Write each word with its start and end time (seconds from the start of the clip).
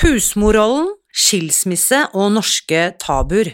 Husmorrollen, 0.00 0.86
skilsmisse 1.12 2.06
og 2.16 2.30
norske 2.32 2.86
tabuer. 3.02 3.52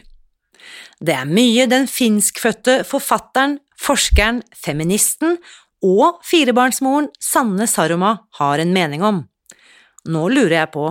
Det 1.02 1.14
er 1.16 1.26
mye 1.26 1.66
den 1.66 1.88
finskfødte 1.90 2.84
forfatteren, 2.86 3.58
forskeren, 3.82 4.44
feministen 4.54 5.40
og 5.82 6.20
firebarnsmoren 6.24 7.10
Sanne 7.18 7.66
Saroma 7.66 8.12
har 8.38 8.62
en 8.62 8.72
mening 8.76 9.02
om. 9.02 9.24
Nå 10.06 10.28
lurer 10.30 10.60
jeg 10.60 10.72
på, 10.76 10.86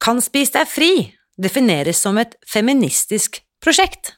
kan 0.00 0.22
Spis 0.24 0.54
deg 0.56 0.70
fri 0.70 0.92
defineres 1.36 2.00
som 2.00 2.16
et 2.18 2.38
feministisk 2.48 3.42
prosjekt? 3.60 4.17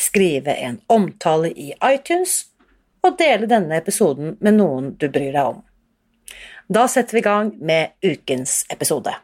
skrive 0.00 0.54
en 0.54 0.80
omtale 0.88 1.52
i 1.52 1.72
iTunes 1.84 2.44
og 3.06 3.16
dele 3.20 3.48
denne 3.48 3.78
episoden 3.80 4.36
med 4.40 4.56
noen 4.58 4.94
du 5.00 5.08
bryr 5.08 5.32
deg 5.32 5.54
om. 5.54 5.60
Da 6.70 6.86
setter 6.88 7.16
vi 7.16 7.22
i 7.22 7.26
gang 7.26 7.54
med 7.58 7.96
ukens 8.06 8.64
episode. 8.70 9.14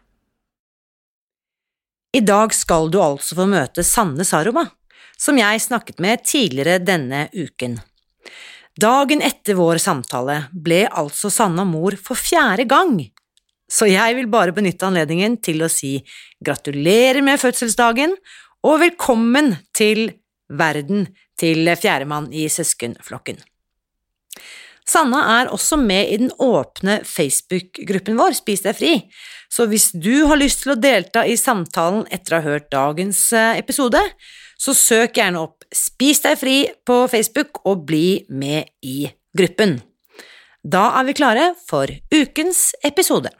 I 2.16 2.22
dag 2.24 2.54
skal 2.56 2.88
du 2.90 2.98
altså 3.02 3.36
få 3.38 3.46
møte 3.50 3.84
Sanne 3.84 4.24
Saroma, 4.24 4.64
som 5.20 5.38
jeg 5.38 5.60
snakket 5.62 6.00
med 6.02 6.24
tidligere 6.24 6.80
denne 6.82 7.26
uken. 7.34 7.78
Dagen 8.76 9.22
etter 9.24 9.56
vår 9.56 9.80
samtale 9.80 10.42
ble 10.52 10.82
altså 10.88 11.30
Sanna 11.32 11.64
mor 11.64 11.96
for 12.00 12.18
fjerde 12.18 12.66
gang, 12.68 12.98
så 13.72 13.88
jeg 13.88 14.16
vil 14.18 14.28
bare 14.32 14.54
benytte 14.56 14.86
anledningen 14.88 15.38
til 15.42 15.64
å 15.64 15.70
si 15.72 15.98
gratulerer 16.44 17.22
med 17.24 17.40
fødselsdagen 17.40 18.12
og 18.66 18.80
velkommen 18.82 19.54
til 19.76 20.10
verden 20.48 21.08
til 21.38 21.68
fjerdemann 21.76 22.30
i 22.32 22.48
søskenflokken. 22.52 23.38
Sanna 24.86 25.20
er 25.40 25.48
også 25.50 25.76
med 25.80 26.12
i 26.12 26.18
den 26.20 26.30
åpne 26.38 27.00
Facebook-gruppen 27.02 28.18
vår 28.18 28.36
Spis 28.38 28.62
deg 28.62 28.76
fri, 28.78 28.92
så 29.50 29.66
hvis 29.66 29.90
du 29.90 30.28
har 30.30 30.38
lyst 30.38 30.62
til 30.62 30.76
å 30.76 30.78
delta 30.78 31.24
i 31.26 31.34
samtalen 31.40 32.04
etter 32.14 32.36
å 32.36 32.40
ha 32.40 32.52
hørt 32.52 32.70
dagens 32.70 33.24
eh, 33.34 33.58
episode, 33.58 33.98
så 34.56 34.74
søk 34.76 35.18
gjerne 35.18 35.42
opp 35.42 35.66
Spis 35.74 36.22
deg 36.22 36.38
fri 36.38 36.56
på 36.86 37.00
Facebook 37.10 37.64
og 37.66 37.82
bli 37.88 38.22
med 38.30 38.70
i 38.86 39.08
gruppen. 39.36 39.80
Da 40.62 40.92
er 41.00 41.10
vi 41.10 41.18
klare 41.18 41.50
for 41.66 41.90
ukens 42.14 42.70
episode. 42.86 43.34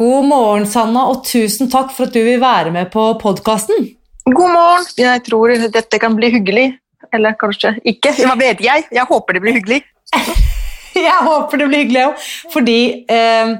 God 0.00 0.26
morgen, 0.30 0.66
Sanna, 0.70 1.08
og 1.12 1.26
tusen 1.28 1.68
takk 1.68 1.92
for 1.92 2.08
at 2.08 2.16
du 2.16 2.22
vil 2.24 2.40
være 2.40 2.72
med 2.72 2.88
på 2.92 3.04
podkasten. 3.20 3.90
God 4.30 4.52
morgen. 4.54 4.86
Jeg 5.00 5.22
tror 5.26 5.52
dette 5.74 5.98
kan 6.02 6.14
bli 6.16 6.30
hyggelig. 6.34 6.68
Eller 7.14 7.34
kanskje 7.38 7.74
ikke. 7.88 8.12
Hva 8.20 8.36
vet 8.38 8.60
jeg? 8.62 8.86
Jeg 8.94 9.06
håper 9.08 9.36
det 9.36 9.42
blir 9.42 9.56
hyggelig. 9.58 9.80
jeg 10.94 11.20
håper 11.26 11.60
det 11.60 11.68
blir 11.70 11.84
hyggelig 11.84 12.02
òg, 12.08 12.24
fordi 12.52 12.80
eh, 13.10 13.52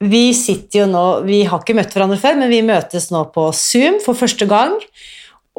vi 0.00 0.22
sitter 0.36 0.82
jo 0.82 0.88
nå 0.90 1.04
Vi 1.24 1.38
har 1.48 1.62
ikke 1.62 1.76
møtt 1.76 1.94
hverandre 1.96 2.20
før, 2.20 2.36
men 2.40 2.52
vi 2.52 2.60
møtes 2.64 3.10
nå 3.12 3.24
på 3.34 3.48
Zoom 3.56 3.98
for 4.04 4.16
første 4.16 4.48
gang. 4.48 4.76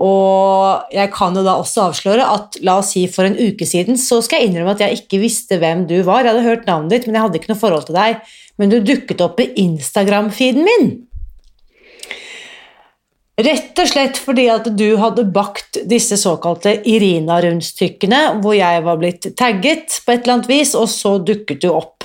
Og 0.01 0.93
jeg 0.95 1.11
kan 1.13 1.35
jo 1.37 1.43
da 1.45 1.59
også 1.61 1.89
avsløre 1.89 2.25
at 2.25 2.57
la 2.65 2.79
oss 2.81 2.93
si 2.95 3.03
for 3.11 3.27
en 3.27 3.37
uke 3.37 3.67
siden 3.69 3.99
så 4.01 4.21
skal 4.25 4.41
jeg 4.41 4.49
innrømme 4.49 4.73
at 4.73 4.81
jeg 4.81 5.03
ikke 5.03 5.21
visste 5.21 5.59
hvem 5.61 5.83
du 5.89 5.99
var. 6.07 6.23
Jeg 6.23 6.33
hadde 6.33 6.47
hørt 6.47 6.65
navnet 6.69 6.95
ditt, 6.95 7.05
men 7.05 7.19
jeg 7.19 7.27
hadde 7.27 7.41
ikke 7.41 7.53
noe 7.53 7.61
forhold 7.61 7.85
til 7.89 7.99
deg. 7.99 8.33
Men 8.57 8.73
du 8.73 8.79
dukket 8.85 9.21
opp 9.21 9.41
i 9.43 9.51
Instagram-feeden 9.61 10.65
min. 10.65 10.91
Rett 13.39 13.79
og 13.79 13.87
slett 13.87 14.17
fordi 14.19 14.43
at 14.51 14.67
du 14.77 14.97
hadde 14.99 15.23
bakt 15.33 15.79
disse 15.89 16.17
såkalte 16.19 16.73
Irina-rundstykkene, 16.89 18.41
hvor 18.43 18.57
jeg 18.57 18.83
var 18.83 18.99
blitt 18.99 19.29
tagget 19.39 20.01
på 20.03 20.13
et 20.13 20.25
eller 20.25 20.39
annet 20.39 20.49
vis, 20.51 20.73
og 20.75 20.89
så 20.91 21.15
dukket 21.23 21.63
du 21.63 21.69
opp. 21.71 22.03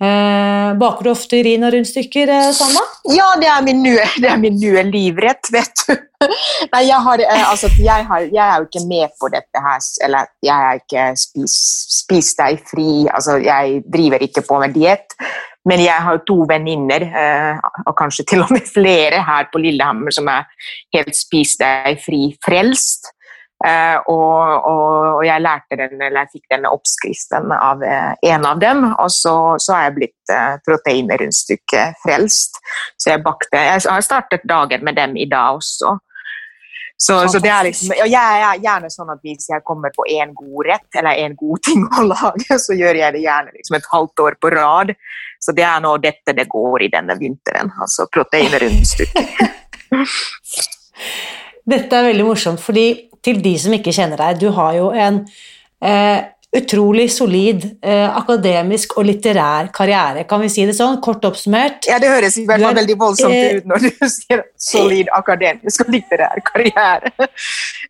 Eh, 0.00 0.74
baker 0.80 1.04
du 1.04 1.10
ofte 1.10 1.36
Irina-rundstykker, 1.36 2.28
eh, 2.28 2.52
Sanna? 2.56 2.80
Ja, 3.12 3.34
det 3.40 3.50
er 3.52 3.60
min 3.60 3.82
nye, 3.84 4.06
nye 4.40 4.84
livrett, 4.88 5.50
vet 5.52 5.82
du. 5.82 5.92
Nei, 6.72 6.86
jeg, 6.86 6.96
har, 7.04 7.20
eh, 7.20 7.44
altså, 7.50 7.68
jeg, 7.76 8.06
har, 8.08 8.24
jeg, 8.24 8.40
er 8.40 8.62
jo 8.62 8.68
ikke 8.70 8.86
med 8.88 9.12
på 9.20 9.28
dette 9.34 9.60
her, 9.60 9.84
eller 10.06 10.32
jeg 10.46 10.70
er 10.70 10.80
ikke 10.80 11.04
spis, 11.20 11.58
spis 12.00 12.32
deg 12.38 12.64
fri, 12.70 12.88
altså 13.12 13.36
jeg 13.44 13.82
driver 13.92 14.24
ikke 14.24 14.46
på 14.48 14.62
med 14.64 14.72
diett. 14.76 15.16
Men 15.68 15.82
jeg 15.84 16.00
har 16.00 16.22
to 16.24 16.38
venninner, 16.48 17.04
eh, 17.04 17.60
og 17.84 17.92
kanskje 17.98 18.24
til 18.32 18.46
og 18.46 18.52
med 18.56 18.64
flere 18.64 19.20
her 19.26 19.50
på 19.52 19.60
Lillehammer, 19.60 20.16
som 20.16 20.32
er 20.32 20.48
helt 20.96 21.12
spis 21.18 21.58
deg 21.60 22.00
fri-frelst. 22.00 23.12
Eh, 23.60 23.96
og, 24.08 24.66
og, 24.70 25.24
jeg 25.26 25.44
lærte 25.44 25.76
den, 25.76 25.98
eller 26.00 26.24
jeg 26.24 26.38
fikk 26.38 26.54
denne 26.54 26.70
oppskriften 26.72 27.52
av 27.52 27.82
eh, 27.84 28.12
en 28.32 28.46
av 28.48 28.60
dem, 28.62 28.86
og 28.94 29.10
så, 29.12 29.34
så 29.60 29.76
har 29.76 29.88
jeg 29.88 29.96
blitt 29.98 30.34
proteinrundstykke 30.64 31.82
frelst. 32.04 32.60
Så 32.96 33.12
jeg 33.12 33.24
bakte 33.24 33.58
Jeg 33.60 33.82
har 33.84 34.06
startet 34.06 34.46
dagen 34.48 34.86
med 34.86 34.96
dem 34.96 35.18
i 35.20 35.28
dag 35.28 35.58
også. 35.58 35.98
Så, 37.02 37.28
så, 37.28 37.38
det 37.40 37.48
er 37.48 37.64
liksom, 37.64 37.94
og 37.96 38.10
jeg 38.12 38.40
er 38.44 38.58
gjerne 38.60 38.90
sånn 38.92 39.08
at 39.08 39.22
hvis 39.24 39.46
jeg 39.48 39.62
kommer 39.64 39.92
på 39.94 40.04
én 40.12 40.34
god 40.36 40.66
rett, 40.68 40.88
eller 41.00 41.16
én 41.22 41.32
god 41.38 41.62
ting 41.68 41.86
å 41.96 42.04
lage, 42.10 42.58
så 42.60 42.76
gjør 42.76 42.98
jeg 43.00 43.16
det 43.16 43.22
gjerne 43.24 43.54
liksom 43.54 43.78
et 43.78 43.88
halvt 43.92 44.24
år 44.26 44.36
på 44.40 44.50
rad. 44.52 44.92
Så 45.40 45.56
det 45.56 45.64
er 45.64 45.80
nå 45.80 45.94
dette 46.04 46.36
det 46.36 46.44
går 46.52 46.84
i 46.84 46.90
denne 46.92 47.16
vinteren. 47.20 47.72
Altså 47.80 48.04
proteinrundstykke. 48.12 49.24
dette 51.70 51.96
er 51.96 52.10
veldig 52.10 52.26
morsomt, 52.26 52.60
fordi 52.62 52.88
til 53.24 53.40
de 53.44 53.54
som 53.60 53.74
ikke 53.76 53.94
kjenner 53.94 54.20
deg, 54.20 54.40
du 54.40 54.50
har 54.56 54.76
jo 54.78 54.90
en 54.96 55.22
eh, 55.84 56.20
utrolig 56.56 57.06
solid 57.14 57.62
eh, 57.82 58.08
akademisk 58.08 58.96
og 58.98 59.06
litterær 59.06 59.70
karriere, 59.74 60.24
kan 60.28 60.42
vi 60.42 60.50
si 60.50 60.64
det 60.66 60.74
sånn? 60.78 60.98
Kort 61.04 61.24
oppsummert. 61.28 61.86
Ja, 61.90 62.00
det 62.02 62.10
høres 62.10 62.40
i 62.40 62.46
hvert 62.48 62.64
fall 62.64 62.76
veldig 62.80 62.96
voldsomt 62.98 63.36
eh, 63.36 63.60
ut 63.60 63.70
når 63.70 63.86
du 63.86 64.04
sier 64.16 64.44
solid 64.58 65.12
akademisk 65.14 65.86
og 65.86 65.94
litterær 65.94 66.42
karriere. 66.48 67.14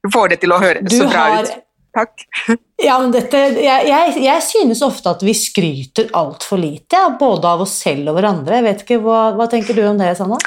Du 0.03 0.13
får 0.13 0.35
det 0.35 0.41
til 0.45 0.53
å 0.53 0.61
høres 0.61 0.93
så 0.93 1.09
bra 1.09 1.27
har, 1.31 1.49
ut. 1.49 1.67
Takk. 1.97 2.27
Ja, 2.81 2.95
men 2.97 3.11
dette, 3.13 3.37
jeg, 3.61 3.89
jeg, 3.91 4.13
jeg, 4.25 4.41
synes 4.47 4.81
ofte 4.87 5.11
at 5.13 5.21
vi 5.21 5.35
skryter 5.37 6.07
altfor 6.17 6.57
lite, 6.57 6.97
ja, 6.97 7.11
både 7.21 7.51
av 7.51 7.61
oss 7.67 7.75
selv 7.83 8.09
og 8.09 8.17
hverandre. 8.17 8.57
Jeg 8.57 8.65
vet 8.65 8.85
ikke, 8.87 8.97
Hva, 9.05 9.19
hva 9.37 9.45
tenker 9.53 9.77
du 9.77 9.83
om 9.85 10.01
det, 10.01 10.15
Sanna? 10.17 10.39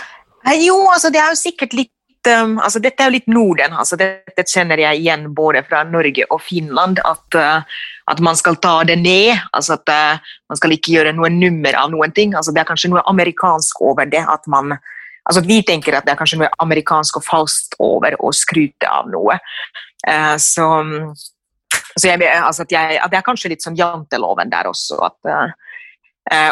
Jo, 0.57 0.79
altså 0.89 1.11
det 1.13 1.21
er 1.21 1.29
jo 1.29 1.37
sikkert 1.37 1.75
litt 1.77 1.91
um, 2.29 2.57
altså 2.63 2.79
Dette 2.83 3.03
er 3.03 3.09
jo 3.09 3.15
litt 3.15 3.29
Norden. 3.31 3.73
altså 3.73 3.97
Dette 3.99 4.45
kjenner 4.47 4.79
jeg 4.81 5.01
igjen 5.01 5.27
både 5.35 5.63
fra 5.67 5.83
Norge 5.87 6.25
og 6.29 6.41
Finland. 6.43 7.01
At, 7.05 7.37
uh, 7.37 7.83
at 8.11 8.23
man 8.23 8.37
skal 8.39 8.59
ta 8.63 8.79
det 8.87 8.99
ned. 9.01 9.37
altså 9.51 9.77
at 9.77 9.91
uh, 9.91 10.33
Man 10.49 10.59
skal 10.59 10.75
ikke 10.75 10.95
gjøre 10.95 11.13
noe 11.15 11.31
nummer 11.33 11.77
av 11.79 11.91
noen 11.93 12.13
ting. 12.15 12.35
altså 12.35 12.53
Det 12.53 12.63
er 12.63 12.69
kanskje 12.69 12.93
noe 12.93 13.03
amerikansk 13.09 13.81
over 13.81 14.09
det. 14.09 14.23
at 14.23 14.47
man 14.47 14.77
altså 15.25 15.43
Vi 15.47 15.61
tenker 15.63 15.97
at 15.97 16.05
det 16.05 16.13
er 16.13 16.19
kanskje 16.19 16.41
noe 16.41 16.51
amerikansk 16.59 17.19
og 17.19 17.27
falskt 17.27 17.77
over 17.79 18.17
å 18.19 18.33
skryte 18.35 18.89
av 18.89 19.11
noe. 19.11 19.39
Uh, 20.07 20.35
så 20.37 20.67
så 21.93 22.07
jeg, 22.07 22.25
altså 22.25 22.65
jeg, 22.71 22.97
det 23.11 23.17
er 23.17 23.25
kanskje 23.25 23.51
litt 23.51 23.61
sånn 23.61 23.75
janteloven 23.77 24.49
der 24.49 24.65
også. 24.65 24.95
At, 25.05 25.51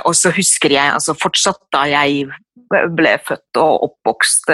og 0.06 0.13
så 0.13 0.29
husker 0.35 0.69
jeg 0.69 0.94
altså 0.94 1.15
fortsatt 1.18 1.57
da 1.73 1.88
jeg 1.89 2.27
ble 2.69 3.13
født 3.25 3.57
og 3.57 3.88
oppvokst 3.88 4.51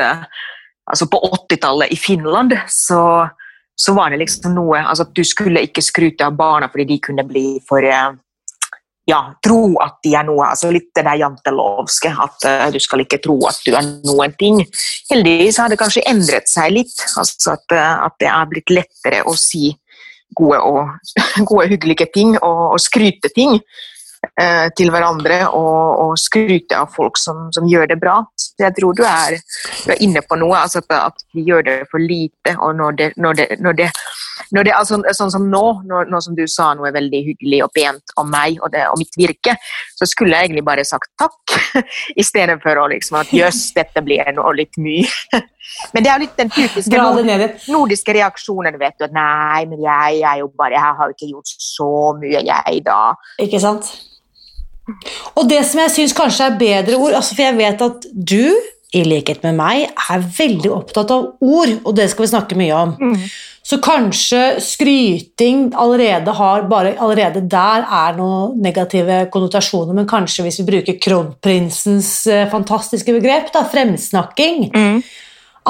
altså 0.88 1.08
på 1.12 1.20
80-tallet 1.28 1.92
i 1.92 1.98
Finland, 2.00 2.56
så, 2.72 3.02
så 3.76 3.96
var 3.98 4.12
det 4.12 4.22
liksom 4.24 4.56
noe 4.56 4.82
altså 4.84 5.08
at 5.08 5.16
Du 5.16 5.24
skulle 5.28 5.66
ikke 5.68 5.84
skryte 5.86 6.28
av 6.28 6.38
barna 6.40 6.72
fordi 6.72 6.88
de 6.94 7.02
kunne 7.10 7.28
bli 7.28 7.46
for 7.68 7.84
eh, 7.84 8.16
ja, 9.08 9.22
tro 9.44 9.78
at 9.84 10.02
de 10.04 10.14
er 10.20 10.26
noe. 10.28 10.50
altså 10.50 10.70
Litt 10.74 10.90
det 10.96 11.06
der 11.08 11.20
jantelovske, 11.22 12.12
at 12.12 12.48
uh, 12.48 12.66
du 12.76 12.80
skal 12.84 13.06
ikke 13.06 13.22
tro 13.24 13.38
at 13.48 13.62
du 13.64 13.72
er 13.72 13.86
noen 14.04 14.34
ting. 14.40 14.60
Heldigvis 15.12 15.62
har 15.62 15.72
det 15.72 15.80
kanskje 15.80 16.04
endret 16.12 16.52
seg 16.52 16.74
litt. 16.76 16.96
altså 17.16 17.54
At, 17.56 17.64
uh, 17.72 18.04
at 18.10 18.18
det 18.20 18.28
er 18.28 18.50
blitt 18.52 18.74
lettere 18.76 19.22
å 19.24 19.36
si 19.40 19.72
gode 20.36 20.60
og 20.60 20.92
gode, 21.50 21.70
hyggelige 21.72 22.10
ting 22.12 22.36
og, 22.42 22.64
og 22.76 22.82
skryte 22.84 23.32
ting 23.32 23.56
uh, 24.40 24.68
til 24.78 24.92
hverandre. 24.94 25.42
Og, 25.50 25.84
og, 26.04 26.14
skryte 26.18 26.78
av 26.78 26.94
folk 26.96 27.20
som, 27.22 27.48
som, 27.56 27.68
gjør 27.70 27.92
det 27.92 28.00
bra. 28.02 28.20
Så 28.40 28.66
jeg 28.66 28.76
tror 28.80 28.96
du 28.98 29.04
er, 29.08 29.38
du 29.86 29.92
er 29.94 30.04
inne 30.04 30.24
på 30.26 30.40
noe. 30.40 30.64
altså 30.64 30.84
At, 30.94 31.26
vi 31.36 31.46
gjør 31.48 31.68
det 31.68 31.78
for 31.92 32.02
lite. 32.02 32.56
og 32.58 32.76
når 32.76 32.98
det, 33.02 33.12
når 33.18 33.42
det, 33.42 33.48
når 33.62 33.78
det 33.84 33.92
når 34.54 34.68
det 34.68 34.74
altså, 34.78 35.00
sånn 35.18 35.32
som 35.34 35.48
nå, 35.52 35.64
når, 35.88 36.10
nå, 36.12 36.22
som 36.24 36.36
du 36.38 36.44
sa 36.52 36.70
noe 36.78 36.92
veldig 36.96 37.22
hyggelig 37.26 37.64
og 37.66 37.72
pent 37.76 38.14
om 38.22 38.30
meg 38.32 38.60
og, 38.62 38.70
det, 38.74 38.86
og 38.92 39.00
mitt 39.02 39.18
virke, 39.20 39.58
så 39.98 40.08
skulle 40.08 40.36
jeg 40.38 40.50
egentlig 40.50 40.66
bare 40.68 40.86
sagt 40.88 41.10
takk, 41.20 41.58
i 42.22 42.26
stedet 42.26 42.60
for 42.64 42.80
å 42.80 42.88
liksom 42.92 43.20
at 43.22 43.34
jøss, 43.34 43.72
dette 43.76 44.04
blir 44.06 44.30
noe 44.38 44.54
litt 44.58 44.78
mye. 44.82 45.10
Men 45.94 46.06
det 46.06 46.12
er 46.12 46.22
litt 46.24 46.38
den 46.40 46.52
typiske 46.54 46.96
nord 46.96 47.26
nordiske 47.68 48.16
reaksjonen. 48.16 48.78
vet 48.80 48.96
du, 48.98 49.08
at 49.08 49.16
Nei, 49.18 49.66
men 49.68 49.82
jeg 49.84 50.22
er 50.24 50.38
jo 50.40 50.48
bare, 50.56 50.78
jeg 50.78 50.96
har 51.00 51.10
jo 51.10 51.16
ikke 51.16 51.32
gjort 51.34 51.52
så 51.60 51.90
mye, 52.22 52.40
jeg, 52.48 52.84
da. 52.86 53.02
Ikke 53.44 53.60
sant? 53.62 53.90
Og 55.36 55.46
det 55.50 55.62
som 55.68 55.84
jeg 55.84 55.94
syns 55.94 56.16
kanskje 56.18 56.48
er 56.48 56.60
bedre 56.60 56.98
ord, 56.98 57.18
altså 57.20 57.36
for 57.36 57.48
jeg 57.48 57.60
vet 57.60 57.86
at 57.86 58.10
du 58.14 58.56
i 58.96 59.04
likhet 59.04 59.44
med 59.44 59.58
meg, 59.58 59.90
er 60.08 60.24
veldig 60.38 60.72
opptatt 60.72 61.12
av 61.12 61.26
ord, 61.44 61.74
og 61.84 61.96
det 61.98 62.08
skal 62.12 62.24
vi 62.24 62.32
snakke 62.32 62.58
mye 62.60 62.76
om. 62.78 62.94
Mm. 62.96 63.26
Så 63.68 63.82
kanskje 63.84 64.62
skryting 64.64 65.74
allerede, 65.76 66.32
har, 66.38 66.64
bare, 66.72 66.94
allerede 67.04 67.42
der 67.52 67.84
er 67.84 68.16
noen 68.16 68.56
negative 68.64 69.26
konnotasjoner, 69.34 69.92
men 69.98 70.08
kanskje 70.08 70.46
hvis 70.46 70.62
vi 70.62 70.70
bruker 70.70 71.00
kronprinsens 71.04 72.12
eh, 72.32 72.46
fantastiske 72.52 73.12
begrep, 73.18 73.52
da, 73.52 73.66
fremsnakking, 73.68 74.70
mm. 74.72 75.02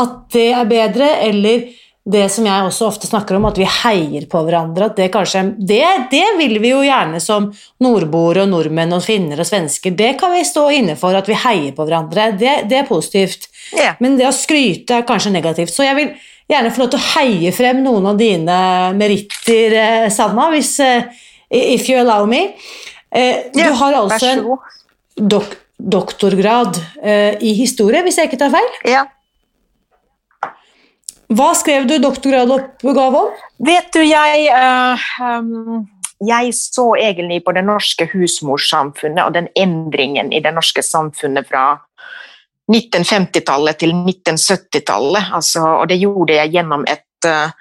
at 0.04 0.16
det 0.38 0.52
er 0.54 0.70
bedre, 0.70 1.10
eller 1.26 1.66
det 2.08 2.28
som 2.32 2.46
jeg 2.48 2.64
også 2.64 2.88
ofte 2.88 3.08
snakker 3.10 3.36
om, 3.36 3.46
at 3.50 3.58
vi 3.60 3.66
heier 3.68 4.28
på 4.32 4.40
hverandre. 4.48 4.88
at 4.88 4.96
Det 4.96 5.10
kanskje, 5.12 5.44
det, 5.60 5.84
det 6.12 6.24
vil 6.38 6.56
vi 6.64 6.72
jo 6.72 6.80
gjerne 6.86 7.20
som 7.24 7.50
nordboere 7.84 8.46
og 8.46 8.52
nordmenn 8.54 8.96
og 8.96 9.04
finner 9.04 9.42
og 9.44 9.50
svensker. 9.50 9.92
Det 9.98 10.14
kan 10.20 10.32
vi 10.32 10.46
stå 10.48 10.70
inne 10.78 10.96
for, 11.00 11.18
at 11.18 11.28
vi 11.28 11.36
heier 11.36 11.76
på 11.76 11.84
hverandre. 11.84 12.30
Det, 12.40 12.54
det 12.72 12.80
er 12.80 12.88
positivt. 12.88 13.50
Yeah. 13.76 14.00
Men 14.00 14.16
det 14.20 14.30
å 14.30 14.36
skryte 14.36 15.02
er 15.02 15.08
kanskje 15.10 15.34
negativt. 15.36 15.74
Så 15.76 15.84
jeg 15.84 15.98
vil 16.00 16.14
gjerne 16.48 16.72
få 16.72 16.86
lov 16.86 16.94
til 16.94 17.02
å 17.02 17.08
heie 17.18 17.52
frem 17.56 17.84
noen 17.84 18.08
av 18.14 18.22
dine 18.22 18.58
meritter, 18.96 19.76
eh, 19.82 20.08
Sanna, 20.14 20.48
hvis, 20.56 20.78
eh, 20.80 21.12
if 21.52 21.90
you 21.92 22.00
allow 22.00 22.24
me. 22.30 22.54
Eh, 23.12 23.50
du 23.52 23.66
har 23.68 24.00
altså 24.00 24.32
en 24.32 24.46
dok 25.16 25.64
doktorgrad 25.78 26.74
i 27.46 27.52
historie, 27.54 28.00
hvis 28.02 28.16
jeg 28.18 28.32
ikke 28.32 28.40
tar 28.42 28.50
feil? 28.50 28.72
Ja. 28.90 29.04
Hva 31.28 31.52
skrev 31.60 31.88
du 31.90 31.98
doktorgradoppgave 32.00 33.20
om? 33.20 33.32
Vet 33.68 33.90
du, 33.92 34.00
jeg 34.06 34.48
uh, 34.54 35.08
um, 35.20 35.88
jeg 36.24 36.54
så 36.58 36.96
egentlig 36.98 37.44
på 37.46 37.54
det 37.54 37.66
norske 37.68 38.08
husmorsamfunnet 38.14 39.22
og 39.26 39.36
den 39.36 39.50
endringen 39.60 40.32
i 40.34 40.42
det 40.42 40.54
norske 40.56 40.82
samfunnet 40.82 41.46
fra 41.50 41.66
1950-tallet 42.72 43.78
til 43.84 43.94
1970-tallet. 43.94 45.30
Altså, 45.38 45.62
og 45.82 45.86
det 45.92 46.00
gjorde 46.02 46.40
jeg 46.40 46.56
gjennom 46.56 46.88
et, 46.90 47.28
uh, 47.28 47.52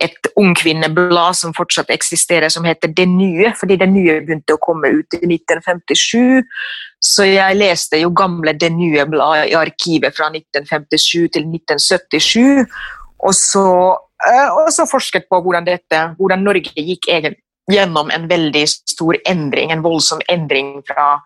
et 0.00 0.30
ungkvinneblad 0.40 1.36
som 1.36 1.54
fortsatt 1.58 1.92
eksisterer, 1.92 2.48
som 2.48 2.64
heter 2.64 2.94
Det 2.96 3.08
Nye, 3.10 3.52
fordi 3.58 3.76
Det 3.82 3.90
Nye 3.90 4.20
begynte 4.22 4.56
å 4.56 4.62
komme 4.62 4.94
ut 4.94 5.18
i 5.18 5.26
1957. 5.26 6.42
Så 7.02 7.26
jeg 7.26 7.58
leste 7.58 7.98
jo 7.98 8.12
gamle 8.14 8.54
Det 8.54 8.70
Nye 8.70 9.04
bladet 9.10 9.50
i 9.50 9.56
arkivet 9.58 10.14
fra 10.14 10.28
1957 10.30 11.32
til 11.34 11.48
1977. 11.50 12.66
Og 13.22 13.34
så, 13.34 13.66
eh, 14.26 14.48
og 14.54 14.70
så 14.74 14.86
forsket 14.90 15.26
på 15.30 15.40
hvordan, 15.42 15.66
dette, 15.66 16.02
hvordan 16.18 16.44
Norge 16.46 16.72
gikk 16.76 17.10
gjennom 17.70 18.10
en 18.10 18.26
veldig 18.30 18.64
stor 18.68 19.18
endring, 19.28 19.70
en 19.70 19.82
voldsom 19.82 20.22
endring 20.30 20.80
fra 20.86 21.16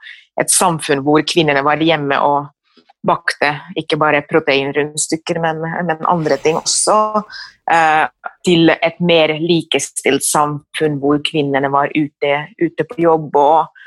et 0.40 0.52
samfunn 0.52 1.00
hvor 1.04 1.24
kvinnene 1.24 1.64
var 1.64 1.80
hjemme 1.80 2.18
og 2.20 2.52
bakte 3.06 3.52
ikke 3.78 3.98
bare 4.00 4.24
proteinrundstykker, 4.26 5.38
men, 5.40 5.62
men 5.86 6.08
andre 6.10 6.36
ting 6.42 6.58
også, 6.58 7.22
eh, 7.70 8.04
til 8.44 8.72
et 8.74 9.00
mer 9.00 9.36
likestilt 9.40 10.24
samfunn 10.26 10.98
hvor 11.02 11.20
kvinnene 11.24 11.70
var 11.72 11.92
ute, 11.94 12.32
ute 12.60 12.88
på 12.88 13.02
jobb 13.06 13.36
og 13.40 13.84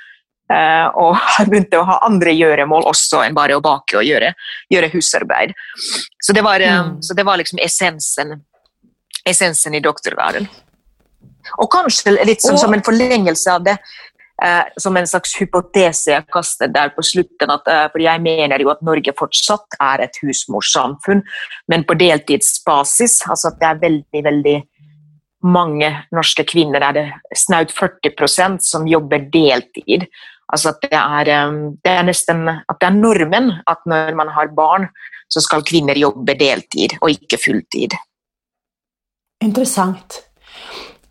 og 0.50 1.12
har 1.22 1.50
begynt 1.50 1.76
å 1.78 1.84
ha 1.86 2.00
andre 2.08 2.32
gjøremål 2.34 2.88
også 2.90 3.20
enn 3.26 3.36
bare 3.38 3.58
å 3.58 3.62
bake 3.62 4.00
og 4.00 4.08
gjøre, 4.08 4.32
gjøre 4.74 4.90
husarbeid. 4.96 5.54
Så 6.18 6.34
det 6.34 6.42
var, 6.46 6.64
mm. 6.64 6.96
så 7.06 7.14
det 7.14 7.26
var 7.28 7.38
liksom 7.38 7.62
essensen, 7.62 8.34
essensen 9.30 9.78
i 9.78 9.84
doktorgraden. 9.86 10.50
Og 11.58 11.70
kanskje 11.72 12.18
litt 12.28 12.44
som, 12.44 12.58
som 12.60 12.74
en 12.74 12.84
forlengelse 12.86 13.52
av 13.54 13.66
det, 13.66 13.76
eh, 14.44 14.64
som 14.78 14.98
en 14.98 15.08
slags 15.08 15.36
hypotese 15.40 16.14
jeg 16.14 16.28
kastet 16.34 16.74
der 16.76 16.92
på 16.96 17.04
slutten. 17.06 17.54
At, 17.54 17.68
eh, 17.68 17.86
for 17.92 18.04
jeg 18.04 18.24
mener 18.26 18.62
jo 18.62 18.72
at 18.74 18.84
Norge 18.86 19.14
fortsatt 19.18 19.80
er 19.82 20.06
et 20.06 20.20
husmorsamfunn, 20.24 21.24
men 21.72 21.86
på 21.88 21.98
deltidsbasis. 22.00 23.22
altså 23.30 23.54
at 23.54 23.62
det 23.62 23.70
er 23.70 23.82
veldig, 23.86 24.26
veldig 24.30 24.58
mange 25.44 25.88
norske 26.12 26.44
kvinner, 26.44 26.84
er 26.84 26.98
det 26.98 27.38
snaut 27.38 27.72
40% 27.72 28.60
som 28.66 28.88
jobber 28.88 29.24
deltid. 29.32 30.10
Altså 30.50 30.74
at 30.74 30.82
det 30.82 30.98
er, 30.98 31.52
det 31.86 31.92
er 31.94 32.06
nesten 32.08 32.48
at 32.50 32.78
det 32.80 32.88
er 32.88 32.96
normen 32.98 33.52
at 33.70 33.84
når 33.86 34.16
man 34.18 34.32
har 34.34 34.50
barn, 34.56 34.88
så 35.30 35.44
skal 35.46 35.66
kvinner 35.66 35.98
jobbe 36.00 36.34
deltid 36.40 36.98
og 37.02 37.12
ikke 37.14 37.38
fulltid. 37.38 37.94
Interessant. 39.46 40.24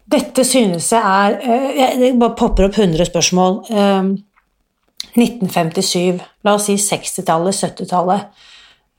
Dette 0.08 0.44
synes 0.44 0.88
jeg 0.92 1.04
er 1.04 1.76
jeg 1.76 1.98
Det 2.00 2.18
bare 2.20 2.36
popper 2.36 2.68
opp 2.68 2.78
100 2.78 3.04
spørsmål. 3.10 3.62
1957, 5.18 5.98
um, 6.14 6.22
la 6.44 6.54
oss 6.56 6.68
si 6.68 6.76
60-tallet, 6.80 7.54
70-tallet. 7.54 8.46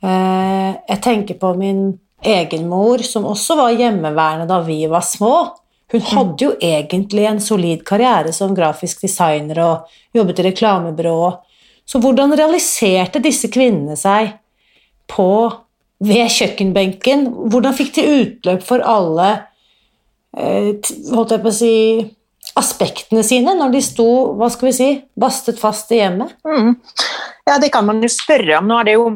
Eh, 0.03 0.69
jeg 0.87 1.01
tenker 1.03 1.35
på 1.39 1.53
min 1.59 1.99
egen 2.23 2.67
mor, 2.71 3.03
som 3.03 3.27
også 3.27 3.57
var 3.59 3.75
hjemmeværende 3.75 4.47
da 4.49 4.61
vi 4.65 4.83
var 4.91 5.03
små. 5.05 5.33
Hun 5.89 6.03
hadde 6.05 6.45
jo 6.45 6.51
egentlig 6.61 7.25
en 7.25 7.39
solid 7.41 7.81
karriere 7.87 8.33
som 8.35 8.53
grafisk 8.57 9.01
designer 9.01 9.61
og 9.63 9.95
jobbet 10.15 10.41
i 10.41 10.45
reklamebyrå. 10.51 11.21
Så 11.89 12.01
hvordan 12.03 12.35
realiserte 12.37 13.21
disse 13.23 13.49
kvinnene 13.49 13.97
seg 13.97 14.35
på 15.09 15.31
ved 16.05 16.29
kjøkkenbenken? 16.35 17.25
Hvordan 17.49 17.75
fikk 17.77 17.95
de 17.97 18.05
utløp 18.19 18.63
for 18.67 18.85
alle 18.85 19.31
eh, 20.37 20.77
holdt 21.09 21.33
jeg 21.33 21.43
på 21.43 21.49
å 21.49 21.57
si, 21.57 21.73
aspektene 22.59 23.23
sine 23.25 23.55
når 23.57 23.73
de 23.73 23.81
sto 23.83 24.09
hva 24.37 24.49
skal 24.53 24.69
vi 24.69 24.75
si, 24.77 24.89
bastet 25.17 25.57
fast 25.61 25.89
i 25.95 26.03
hjemmet? 26.03 26.37
Mm. 26.45 26.75
Ja, 27.49 27.57
det 27.57 27.71
kan 27.73 27.87
man 27.89 28.03
jo 28.05 28.11
spørre 28.13 28.59
om. 28.59 28.69
Nå 28.69 28.77
er 28.77 28.91
det 28.91 28.97
jo 28.99 29.09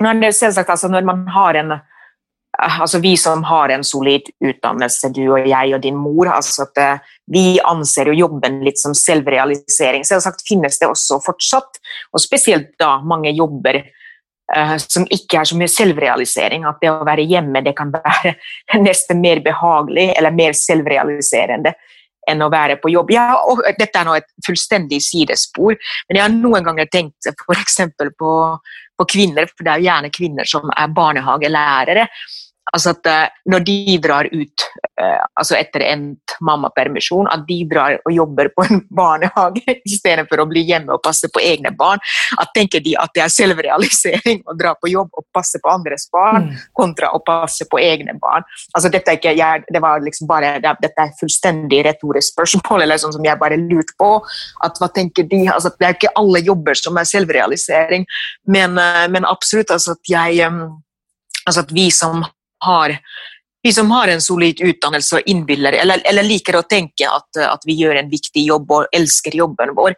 nå 0.00 0.08
er 0.08 0.20
det 0.22 0.32
selvsagt 0.32 0.72
altså 0.72 0.88
Når 0.88 1.04
man 1.04 1.26
har 1.28 1.58
en 1.60 1.74
altså 2.58 2.98
Vi 2.98 3.16
som 3.16 3.44
har 3.44 3.68
en 3.68 3.84
solid 3.84 4.26
utdannelse, 4.44 5.12
du 5.14 5.22
og 5.32 5.46
jeg 5.48 5.74
og 5.74 5.82
din 5.82 5.96
mor, 5.96 6.28
altså 6.28 6.66
at 6.66 6.80
eh, 6.82 7.14
vi 7.30 7.60
anser 7.64 8.10
jo 8.10 8.18
jobben 8.26 8.60
litt 8.66 8.80
som 8.80 8.94
selvrealisering. 8.96 10.04
Selvsagt 10.04 10.42
finnes 10.48 10.78
det 10.80 10.88
også 10.90 11.20
fortsatt, 11.24 11.80
og 12.12 12.22
spesielt 12.22 12.72
da 12.80 12.96
mange 13.06 13.30
jobber 13.30 13.78
uh, 14.56 14.74
som 14.82 15.06
ikke 15.06 15.38
er 15.38 15.46
så 15.46 15.58
mye 15.58 15.70
selvrealisering. 15.70 16.66
At 16.66 16.82
det 16.82 16.90
å 16.90 17.06
være 17.06 17.28
hjemme 17.30 17.62
det 17.62 17.76
kan 17.78 17.94
være 17.94 18.34
nesten 18.86 19.22
mer 19.22 19.44
behagelig 19.46 20.10
eller 20.16 20.34
mer 20.34 20.58
selvrealiserende 20.58 21.76
enn 22.28 22.42
å 22.44 22.50
være 22.52 22.80
på 22.82 22.90
jobb. 22.92 23.14
Ja, 23.14 23.28
og 23.46 23.62
dette 23.78 24.02
er 24.02 24.06
nå 24.06 24.16
et 24.18 24.28
fullstendig 24.46 25.00
sidespor, 25.04 25.78
men 26.08 26.18
jeg 26.18 26.24
har 26.26 26.34
noen 26.34 26.66
ganger 26.66 26.90
tenkt 26.92 27.30
f.eks. 27.30 27.80
På, 28.18 28.32
på 29.00 29.08
kvinner, 29.16 29.48
for 29.48 29.64
det 29.64 29.72
er 29.72 29.80
jo 29.80 29.88
gjerne 29.88 30.12
kvinner 30.14 30.48
som 30.48 30.72
er 30.76 30.94
barnehagelærere. 30.96 32.06
Altså 32.74 32.94
at 32.94 33.08
uh, 33.10 33.26
Når 33.50 33.64
de 33.66 33.98
drar 34.02 34.28
ut 34.30 34.64
uh, 35.00 35.22
altså 35.38 35.56
etter 35.58 35.84
endt 35.88 36.36
mammapermisjon, 36.44 37.28
at 37.30 37.44
de 37.48 37.58
drar 37.70 37.98
og 37.98 38.12
jobber 38.14 38.50
på 38.54 38.66
en 38.68 38.82
barnehage 39.00 39.76
istedenfor 39.88 40.42
å 40.42 40.48
bli 40.50 40.64
hjemme 40.68 40.94
og 40.94 41.02
passe 41.04 41.30
på 41.32 41.42
egne 41.42 41.72
barn. 41.76 42.02
At 42.40 42.52
tenker 42.56 42.82
de 42.84 42.94
at 43.00 43.12
det 43.16 43.24
er 43.24 43.32
selvrealisering 43.32 44.42
å 44.48 44.56
dra 44.58 44.74
på 44.78 44.90
jobb 44.92 45.10
og 45.18 45.26
passe 45.34 45.60
på 45.62 45.72
andres 45.72 46.06
barn, 46.12 46.50
mm. 46.50 46.66
kontra 46.76 47.12
å 47.16 47.22
passe 47.24 47.66
på 47.70 47.80
egne 47.82 48.16
barn. 48.20 48.46
Altså 48.74 48.92
dette, 48.92 49.12
er 49.12 49.20
ikke, 49.20 49.34
jeg, 49.38 49.64
det 49.72 49.82
var 49.82 50.02
liksom 50.04 50.28
bare, 50.30 50.56
det, 50.62 50.74
dette 50.84 51.06
er 51.06 51.16
fullstendig 51.20 51.82
retorisk 51.86 52.34
spørsmål, 52.34 52.84
eller 52.86 53.00
sånn 53.00 53.16
som 53.16 53.26
jeg 53.26 53.40
bare 53.40 53.58
lurte 53.60 53.96
på. 54.00 54.12
at 54.66 54.78
hva 54.80 54.90
tenker 54.92 55.26
de, 55.28 55.44
altså 55.48 55.72
Det 55.78 55.86
er 55.86 55.96
ikke 55.96 56.12
alle 56.18 56.42
jobber 56.44 56.76
som 56.78 56.98
er 57.00 57.08
selvrealisering, 57.08 58.06
men, 58.46 58.78
uh, 58.78 59.06
men 59.10 59.26
absolutt 59.28 59.72
altså 59.74 59.96
at 59.96 60.10
jeg 60.12 60.50
altså 61.46 61.64
at 61.64 61.72
vi 61.74 61.88
som 61.94 62.22
har 62.64 62.96
vi 63.62 63.72
som 63.76 63.90
har 63.92 64.08
en 64.08 64.22
solid 64.24 64.60
utdannelse 64.64 65.18
og 65.18 65.26
innbiller, 65.28 65.74
eller, 65.82 66.00
eller, 66.08 66.24
liker 66.24 66.56
å 66.56 66.64
tenke 66.64 67.04
at, 67.04 67.40
at, 67.44 67.66
vi 67.68 67.76
gjør 67.76 67.98
en 68.00 68.08
viktig 68.08 68.46
jobb 68.46 68.70
og 68.72 68.96
elsker 68.96 69.36
jobben 69.36 69.74
vår, 69.76 69.96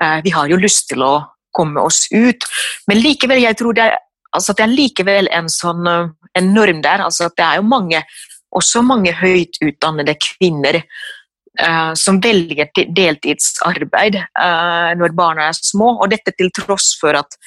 eh, 0.00 0.20
vi 0.24 0.32
har 0.32 0.48
jo 0.48 0.56
lyst 0.56 0.88
til 0.88 1.04
å 1.04 1.14
komme 1.54 1.84
oss 1.84 2.06
ut. 2.14 2.46
Men 2.88 3.02
likevel, 3.04 3.42
jeg 3.44 3.58
tror 3.60 3.76
det 3.76 3.90
er, 3.90 3.98
altså 4.32 4.56
det 4.56 4.64
er 4.64 4.72
likevel 4.72 5.28
en 5.36 5.52
sånn 5.52 5.90
eh, 5.90 6.14
en 6.34 6.54
norm 6.54 6.82
der. 6.82 7.04
altså 7.04 7.28
at 7.28 7.36
Det 7.36 7.44
er 7.44 7.60
jo 7.60 7.66
mange, 7.68 8.02
også 8.50 8.82
mange 8.82 9.12
høyt 9.12 9.60
utdannede 9.62 10.16
kvinner 10.20 10.80
eh, 10.80 11.92
som 11.98 12.20
velger 12.22 12.70
deltidsarbeid 12.96 14.18
eh, 14.18 14.90
når 14.98 15.16
barna 15.16 15.48
er 15.50 15.58
små, 15.58 15.94
og 16.00 16.10
dette 16.10 16.34
til 16.36 16.50
tross 16.56 16.94
for 17.00 17.16
at 17.18 17.38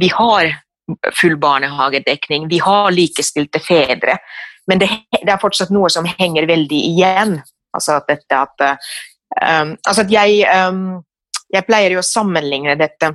vi 0.00 0.08
har 0.14 0.54
full 1.16 1.36
barnehagedekning, 1.40 2.48
vi 2.50 2.60
har 2.62 2.90
likestilte 2.94 3.62
fedre. 3.62 4.18
Men 4.70 4.82
det, 4.82 4.90
det, 5.12 5.28
er 5.28 5.40
fortsatt 5.42 5.72
noe 5.74 5.90
som 5.92 6.06
henger 6.08 6.46
veldig 6.50 6.82
igjen. 6.92 7.38
Altså 7.76 7.98
at, 7.98 8.10
dette 8.10 8.36
at, 8.36 8.66
um, 9.40 9.74
altså 9.86 10.04
at 10.04 10.12
jeg, 10.12 10.44
um, 10.50 11.00
jeg 11.52 11.66
pleier 11.66 11.94
jo 11.94 12.02
å 12.02 12.06
sammenligne 12.06 12.76
dette 12.78 13.14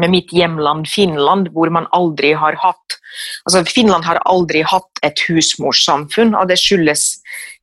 med 0.00 0.12
mitt 0.12 0.32
hjemland 0.32 0.88
Finland, 0.88 1.50
hvor 1.52 1.70
man 1.72 1.88
aldri 1.96 2.32
har 2.38 2.56
hatt 2.62 2.96
altså 3.44 3.64
Finland 3.66 4.06
har 4.06 4.20
aldri 4.28 4.62
hatt 4.66 5.00
et 5.06 5.20
husmorssamfunn, 5.28 6.34
og 6.38 6.48
det 6.48 6.58
skyldes 6.60 7.06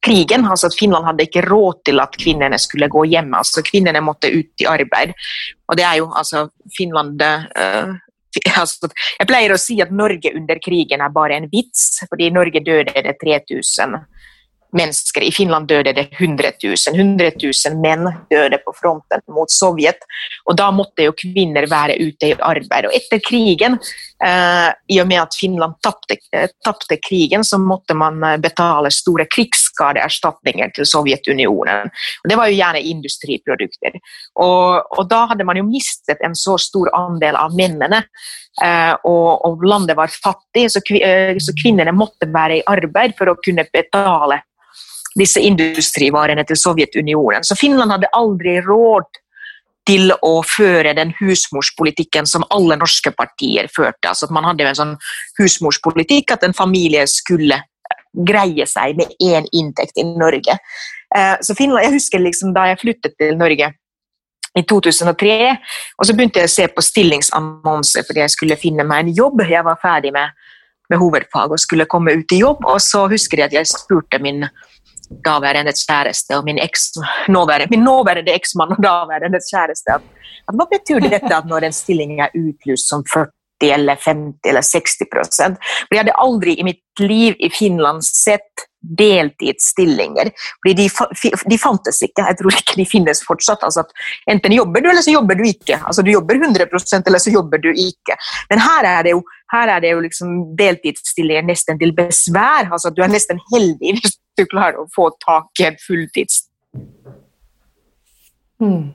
krigen. 0.06 0.46
altså 0.46 0.68
at 0.68 0.78
Finland 0.80 1.06
hadde 1.08 1.26
ikke 1.28 1.46
råd 1.48 1.84
til 1.86 2.02
at 2.04 2.18
kvinnene 2.20 2.60
skulle 2.60 2.90
gå 2.92 3.06
hjemme. 3.14 3.38
altså 3.38 3.64
Kvinnene 3.66 4.02
måtte 4.02 4.32
ut 4.34 4.62
i 4.62 4.68
arbeid. 4.70 5.14
Og 5.68 5.78
det 5.78 5.86
er 5.86 5.96
jo 6.02 6.12
altså 6.16 6.48
Finland 6.78 7.22
uh, 7.22 7.96
altså, 8.62 8.90
Jeg 9.20 9.30
pleier 9.30 9.54
å 9.54 9.62
si 9.62 9.80
at 9.84 9.94
Norge 9.94 10.34
under 10.36 10.62
krigen 10.64 11.04
er 11.04 11.14
bare 11.14 11.40
en 11.40 11.50
vits, 11.52 12.04
fordi 12.08 12.30
i 12.30 12.36
Norge 12.36 12.64
døde 12.66 12.94
det 12.94 13.18
3000 13.24 13.98
mennesker. 14.78 15.24
I 15.24 15.32
Finland 15.32 15.68
døde 15.68 15.94
det 15.94 16.08
100 16.12 16.52
000. 16.64 16.96
100 16.96 17.32
000 17.44 17.80
menn 17.82 18.08
døde 18.30 18.60
på 18.66 18.74
fronten 18.76 19.24
mot 19.34 19.52
Sovjet. 19.52 20.04
Og 20.46 20.58
da 20.60 20.70
måtte 20.76 21.08
jo 21.08 21.16
kvinner 21.18 21.68
være 21.72 21.98
ute 22.02 22.32
i 22.32 22.36
arbeid. 22.36 22.90
Og 22.90 22.98
etter 22.98 23.22
krigen, 23.24 23.78
eh, 24.24 24.70
i 24.88 25.00
og 25.02 25.08
med 25.08 25.22
at 25.22 25.36
Finland 25.40 25.78
tapte, 25.84 26.18
tapte 26.66 26.98
krigen, 27.02 27.44
så 27.44 27.60
måtte 27.62 27.96
man 27.98 28.24
eh, 28.24 28.38
betale 28.42 28.92
store 28.94 29.28
krigsskadeerstatninger 29.32 30.74
til 30.76 30.90
Sovjetunionen. 30.90 31.92
Og 32.24 32.32
det 32.32 32.40
var 32.40 32.50
jo 32.50 32.58
gjerne 32.58 32.84
industriprodukter. 32.94 34.00
Og, 34.44 34.98
og 34.98 35.10
da 35.10 35.24
hadde 35.32 35.48
man 35.48 35.60
jo 35.62 35.68
mistet 35.68 36.24
en 36.26 36.36
så 36.38 36.58
stor 36.62 36.92
andel 36.98 37.38
av 37.40 37.56
mennene. 37.58 38.04
eh, 38.64 38.94
og, 39.04 39.46
og, 39.46 39.64
landet 39.68 39.98
var 39.98 40.10
fattig, 40.10 40.70
så, 40.72 40.82
uh, 40.82 41.38
så, 41.38 41.54
kvinnene 41.62 41.94
måtte 41.94 42.30
være 42.34 42.58
i 42.58 42.66
arbeid 42.66 43.14
for 43.18 43.30
å 43.30 43.38
kunne 43.44 43.68
betale 43.74 44.42
disse 45.18 45.42
industrivarene 45.42 46.44
til 46.46 46.58
Sovjetunionen. 46.58 47.46
Så 47.46 47.58
Finland 47.58 47.92
hadde 47.94 48.10
aldri 48.14 48.60
råd 48.62 49.22
til 49.88 50.12
å 50.12 50.34
føre 50.44 50.94
den 50.98 51.14
husmorspolitikken 51.20 52.28
som 52.30 52.46
alle 52.54 52.78
norske 52.80 53.14
partier 53.16 53.70
førte. 53.72 54.10
Altså 54.12 54.28
at 54.28 54.36
Man 54.36 54.48
hadde 54.48 54.68
en 54.68 54.80
sånn 54.82 54.94
husmorspolitikk 55.40 56.36
at 56.36 56.44
en 56.44 56.56
familie 56.58 57.06
skulle 57.08 57.62
greie 58.28 58.66
seg 58.68 58.98
med 58.98 59.12
én 59.24 59.48
inntekt 59.56 59.98
i 60.00 60.06
Norge. 60.08 60.58
Eh, 61.16 61.36
så 61.42 61.56
Finland, 61.56 61.86
jeg 61.86 61.96
husker 61.96 62.20
liksom 62.20 62.54
Da 62.56 62.66
jeg 62.68 62.82
flyttet 62.82 63.14
til 63.20 63.38
Norge 63.40 63.72
i 64.58 64.64
2003, 64.66 65.34
og 66.00 66.08
så 66.08 66.14
begynte 66.18 66.42
jeg 66.42 66.50
å 66.50 66.52
se 66.52 66.66
på 66.74 66.82
stillingsannonser 66.82 68.06
fordi 68.08 68.24
jeg 68.24 68.34
skulle 68.34 68.58
finne 68.58 68.86
meg 68.90 69.04
en 69.04 69.12
jobb. 69.20 69.44
Jeg 69.46 69.62
var 69.68 69.78
ferdig 69.82 70.10
med, 70.16 70.34
med 70.90 70.98
hovedfag 70.98 71.54
og 71.54 71.62
skulle 71.62 71.86
komme 71.86 72.16
ut 72.18 72.34
i 72.34 72.40
jobb. 72.42 72.66
Og 72.66 72.82
så 72.82 73.04
husker 73.12 73.44
jeg 73.44 73.52
at 73.52 73.58
jeg 73.60 73.70
spurte 73.70 74.18
min 74.24 74.48
daværende 75.26 75.74
kjæreste 75.76 76.38
og 76.38 76.46
min, 76.48 76.60
eks, 76.60 76.92
nåværende, 77.30 77.72
min 77.72 77.84
nåværende 77.84 78.34
eksmann 78.36 78.76
og 78.76 78.84
daværende 78.84 79.42
kjæreste 79.52 79.98
at, 79.98 80.06
at 80.48 80.56
Hva 80.56 80.68
betyr 80.72 81.04
dette 81.04 81.34
at 81.36 81.48
når 81.48 81.68
en 81.68 81.76
stilling 81.76 82.20
er 82.20 82.36
utlyst 82.36 82.90
som 82.90 83.04
40 83.14 83.32
eller 83.64 83.98
50 84.06 84.50
eller 84.50 84.62
60 84.62 84.98
For 85.10 85.92
Jeg 85.92 86.00
hadde 86.00 86.18
aldri 86.18 86.60
i 86.60 86.64
mitt 86.64 87.00
liv 87.00 87.36
i 87.40 87.50
Finland 87.50 88.04
sett 88.06 88.68
deltidsstillinger. 88.98 90.30
Fordi 90.62 90.74
de, 90.78 90.86
de, 91.50 91.58
fantes 91.60 92.02
ikke. 92.06 92.26
Jeg 92.30 92.38
tror 92.40 92.58
ikke 92.60 92.78
de 92.78 92.86
finnes 92.86 93.24
fortsatt. 93.26 93.64
Altså 93.66 93.84
enten 94.30 94.54
jobber 94.56 94.84
du, 94.84 94.90
eller 94.92 95.02
så 95.02 95.16
jobber 95.16 95.36
du 95.36 95.44
ikke. 95.48 95.80
Altså 95.82 96.06
Du 96.06 96.12
jobber 96.12 96.38
100% 96.38 97.10
eller 97.10 97.20
så 97.20 97.34
jobber 97.34 97.58
du 97.64 97.70
ikke. 97.72 98.18
Men 98.52 98.62
her 98.64 98.90
er 98.94 99.04
det 99.08 99.16
jo, 99.16 99.24
her 99.52 99.74
er 99.76 99.84
det 99.84 99.92
jo 99.96 100.06
liksom 100.06 100.38
deltidsstillinger 100.60 101.50
nesten 101.50 101.82
til 101.82 101.96
besvær. 101.98 102.70
Altså 102.72 102.94
Du 102.94 103.04
er 103.04 103.12
nesten 103.12 103.42
heldig 103.52 103.98
hvis 103.98 104.18
du 104.38 104.46
klarer 104.50 104.80
å 104.82 104.88
få 104.94 105.10
tak 105.24 105.64
i 105.64 105.68
en 105.72 105.82
fulltids... 105.82 106.46
Mm. 108.62 108.90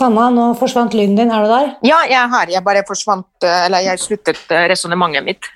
Sanna, 0.00 0.30
nå 0.32 0.50
forsvant 0.58 0.94
lyden 0.96 1.18
din. 1.18 1.30
Er 1.30 1.44
du 1.44 1.50
der? 1.50 1.70
Ja, 1.84 2.00
jeg 2.08 2.16
er 2.16 2.30
her. 2.32 2.52
Jeg 2.54 2.64
bare 2.64 2.86
forsvant 2.88 3.46
eh, 3.46 3.66
Eller 3.66 3.84
jeg 3.84 4.00
sluttet 4.00 4.40
eh, 4.48 4.66
resonnementet 4.72 5.26
mitt. 5.26 5.48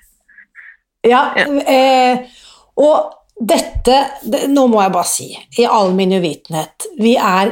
Ja, 1.05 1.31
ja. 1.39 1.47
Eh, 1.65 2.43
og 2.81 3.15
dette 3.35 3.97
det, 4.23 4.47
Nå 4.53 4.67
må 4.71 4.83
jeg 4.83 4.93
bare 4.95 5.11
si, 5.11 5.29
i 5.59 5.67
all 5.67 5.91
min 5.97 6.15
uvitenhet 6.15 6.87
Vi 7.03 7.17
er 7.19 7.51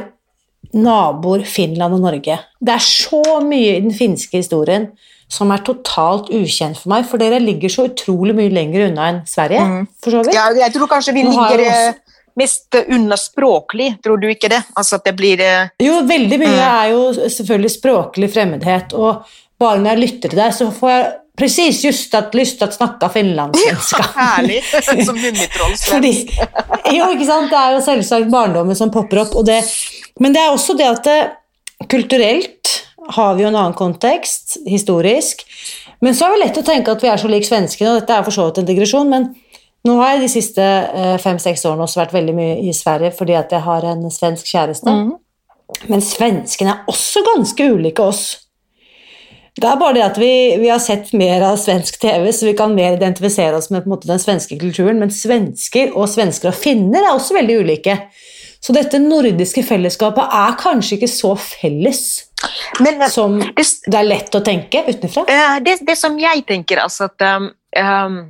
naboer, 0.73 1.43
Finland 1.45 1.97
og 1.97 2.05
Norge. 2.05 2.37
Det 2.57 2.75
er 2.75 2.85
så 2.85 3.39
mye 3.45 3.75
i 3.75 3.81
den 3.83 3.93
finske 3.93 4.39
historien 4.39 4.87
som 5.33 5.51
er 5.53 5.63
totalt 5.65 6.29
ukjent 6.33 6.77
for 6.77 6.93
meg, 6.93 7.07
for 7.09 7.21
dere 7.21 7.41
ligger 7.41 7.71
så 7.71 7.87
utrolig 7.89 8.35
mye 8.37 8.53
lenger 8.53 8.89
unna 8.89 9.09
enn 9.09 9.21
Sverige. 9.29 9.63
Mm. 9.63 9.87
for 10.03 10.13
så 10.13 10.21
vidt. 10.23 10.37
Ja, 10.37 10.49
jeg 10.61 10.75
tror 10.75 10.91
kanskje 10.91 11.15
vi 11.17 11.25
ligger 11.25 11.95
mest 12.39 12.75
unna 12.87 13.17
språklig, 13.17 13.95
tror 14.03 14.21
du 14.21 14.29
ikke 14.31 14.49
det? 14.49 14.61
Altså 14.77 14.97
at 14.97 15.05
det 15.05 15.13
blir 15.17 15.41
eh, 15.43 15.73
Jo, 15.83 15.99
veldig 16.09 16.39
mye 16.41 16.53
mm. 16.53 16.61
er 16.67 16.87
jo 16.93 17.01
selvfølgelig 17.17 17.73
språklig 17.75 18.29
fremmedhet, 18.33 18.95
og 18.97 19.27
bare 19.61 19.81
når 19.81 19.93
jeg 19.93 20.01
lytter 20.03 20.33
til 20.33 20.41
deg, 20.41 20.55
så 20.57 20.69
får 20.73 20.93
jeg 20.93 21.11
precis 21.37 21.81
just 21.85 22.13
at 22.17 22.35
lyst 22.37 22.59
til 22.61 22.69
å 22.69 22.77
snakke 22.77 23.09
finlandssvenska. 23.13 24.01
Ja, 24.13 24.29
herlig! 24.37 24.61
Som 25.07 25.17
mummitrollsvensk. 25.17 26.33
jo, 26.93 27.09
ikke 27.15 27.29
sant. 27.29 27.49
Det 27.49 27.61
er 27.61 27.77
jo 27.77 27.85
selvsagt 27.85 28.33
barndommen 28.33 28.77
som 28.77 28.91
popper 28.93 29.23
opp. 29.23 29.37
Det, 29.47 29.61
men 30.21 30.35
det 30.35 30.43
er 30.43 30.53
også 30.53 30.77
det 30.77 30.89
at 30.89 31.07
det, 31.07 31.19
kulturelt 31.89 32.73
har 33.11 33.35
vi 33.35 33.43
jo 33.43 33.49
en 33.49 33.57
annen 33.59 33.77
kontekst, 33.77 34.57
historisk. 34.69 35.43
Men 36.03 36.15
så 36.15 36.27
er 36.27 36.35
det 36.35 36.43
lett 36.45 36.59
å 36.61 36.65
tenke 36.67 36.93
at 36.93 37.03
vi 37.03 37.09
er 37.11 37.19
så 37.19 37.31
lik 37.31 37.47
svenskene, 37.47 37.93
og 37.93 38.01
dette 38.01 38.15
er 38.15 38.25
for 38.25 38.35
så 38.35 38.47
vidt 38.47 38.61
en 38.61 38.69
digresjon, 38.69 39.09
men 39.11 39.31
nå 39.83 39.97
har 39.99 40.13
jeg 40.13 40.23
de 40.23 40.31
siste 40.31 40.63
eh, 40.63 41.17
fem-seks 41.19 41.65
årene 41.67 41.83
også 41.83 41.99
vært 41.99 42.15
veldig 42.15 42.35
mye 42.37 42.55
i 42.63 42.71
Sverige 42.75 43.11
fordi 43.17 43.35
at 43.35 43.51
jeg 43.51 43.65
har 43.65 43.83
en 43.89 44.05
svensk 44.11 44.47
kjæreste. 44.47 44.91
Mm. 44.91 45.11
Men 45.91 46.03
svenskene 46.05 46.71
er 46.71 46.91
også 46.91 47.23
ganske 47.27 47.67
ulike 47.75 48.05
oss. 48.05 48.23
Det 49.53 49.67
er 49.69 49.77
bare 49.77 49.97
det 49.99 50.05
at 50.05 50.15
vi, 50.17 50.31
vi, 50.57 50.69
har 50.71 50.79
sett 50.81 51.11
mer 51.17 51.43
av 51.45 51.59
svensk 51.61 51.99
TV, 52.01 52.31
så 52.33 52.47
vi 52.47 52.55
kan 52.57 52.73
mer 52.73 52.95
identifisere 52.95 53.59
oss 53.59 53.69
med 53.73 53.85
måte, 53.89 54.09
den 54.09 54.21
svenske 54.21 54.57
kulturen. 54.57 55.01
Men 55.03 55.13
svensker 55.13 55.93
og 55.93 56.07
svensker 56.09 56.49
og 56.49 56.57
finner 56.57 57.03
er 57.03 57.13
også 57.13 57.37
veldig 57.37 57.59
ulike. 57.61 57.97
Så 58.63 58.75
dette 58.75 58.99
nordiske 59.01 59.63
fellesskapet 59.67 60.37
er 60.39 60.55
kanskje 60.59 60.95
ikke 60.97 61.11
så 61.11 61.33
felles 61.39 62.03
Men, 62.83 63.01
som 63.11 63.35
det, 63.41 63.65
det, 63.87 63.97
er 63.97 64.07
lett 64.07 64.35
å 64.35 64.43
tenke 64.43 64.85
utenfra. 64.87 65.25
Det, 65.63 65.77
det 65.87 65.97
som 65.99 66.15
jeg 66.19 66.45
tenker, 66.47 66.81
altså 66.83 67.09
at 67.11 67.27
um, 67.27 67.51
um 67.79 68.23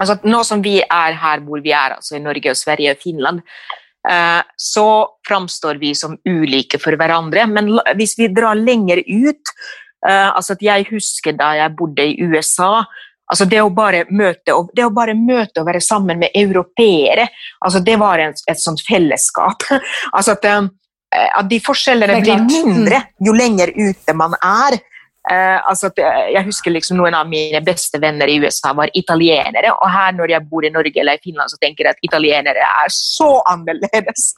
altså 0.00 0.16
Nå 0.26 0.40
som 0.46 0.62
vi 0.64 0.80
er 0.82 1.14
her 1.20 1.42
hvor 1.46 1.60
vi 1.62 1.70
er, 1.76 1.94
altså 1.98 2.16
i 2.16 2.22
Norge, 2.24 2.50
og 2.50 2.58
Sverige 2.58 2.94
og 2.96 3.02
Finland, 3.02 3.42
uh, 4.08 4.40
så 4.58 4.86
framstår 5.28 5.78
vi 5.82 5.92
som 5.94 6.16
ulike 6.26 6.80
for 6.82 6.96
hverandre. 6.98 7.46
Men 7.46 7.70
hvis 7.98 8.16
vi 8.18 8.32
drar 8.34 8.58
lenger 8.58 9.04
ut 9.06 9.52
eh, 10.08 10.30
altså 10.32 10.56
at 10.56 10.64
Jeg 10.66 10.88
husker 10.90 11.36
da 11.38 11.52
jeg 11.60 11.76
bodde 11.78 12.08
i 12.10 12.26
USA. 12.26 12.82
Altså 13.32 13.48
Det 13.48 13.62
å 13.62 13.72
bare 13.72 14.04
møte, 14.12 14.54
det 14.76 14.84
å 14.84 14.92
bare 14.94 15.16
møte 15.16 15.62
og 15.62 15.68
være 15.70 15.82
sammen 15.84 16.20
med 16.22 16.36
europeere, 16.36 17.30
altså 17.64 17.82
det 17.84 17.96
var 18.00 18.20
et, 18.20 18.44
et 18.50 18.60
sånt 18.60 18.84
fellesskap. 18.84 19.64
altså 20.16 20.36
at, 20.36 20.48
eh, 20.48 21.28
at 21.32 21.50
de 21.50 21.60
forskjellene 21.64 22.20
blir 22.20 22.44
mindre 22.44 23.04
mm. 23.06 23.12
jo 23.26 23.36
lenger 23.36 23.74
ute 23.76 24.16
man 24.16 24.36
er. 24.38 24.80
Uh, 25.22 25.60
altså 25.70 25.86
jeg 25.94 26.42
husker 26.48 26.72
liksom 26.74 26.96
Noen 26.98 27.14
av 27.14 27.28
mine 27.30 27.60
beste 27.62 28.00
venner 28.02 28.26
i 28.26 28.40
USA 28.42 28.72
var 28.74 28.90
italienere. 28.98 29.70
Og 29.70 29.86
her 29.86 30.16
når 30.18 30.34
jeg 30.34 30.46
bor 30.50 30.66
i 30.66 30.72
Norge 30.74 30.98
eller 30.98 31.20
i 31.20 31.22
Finland, 31.22 31.52
så 31.52 31.60
tenker 31.62 31.86
jeg 31.86 31.94
at 31.94 32.08
italienere 32.08 32.66
er 32.66 32.90
så 32.90 33.30
annerledes 33.52 34.32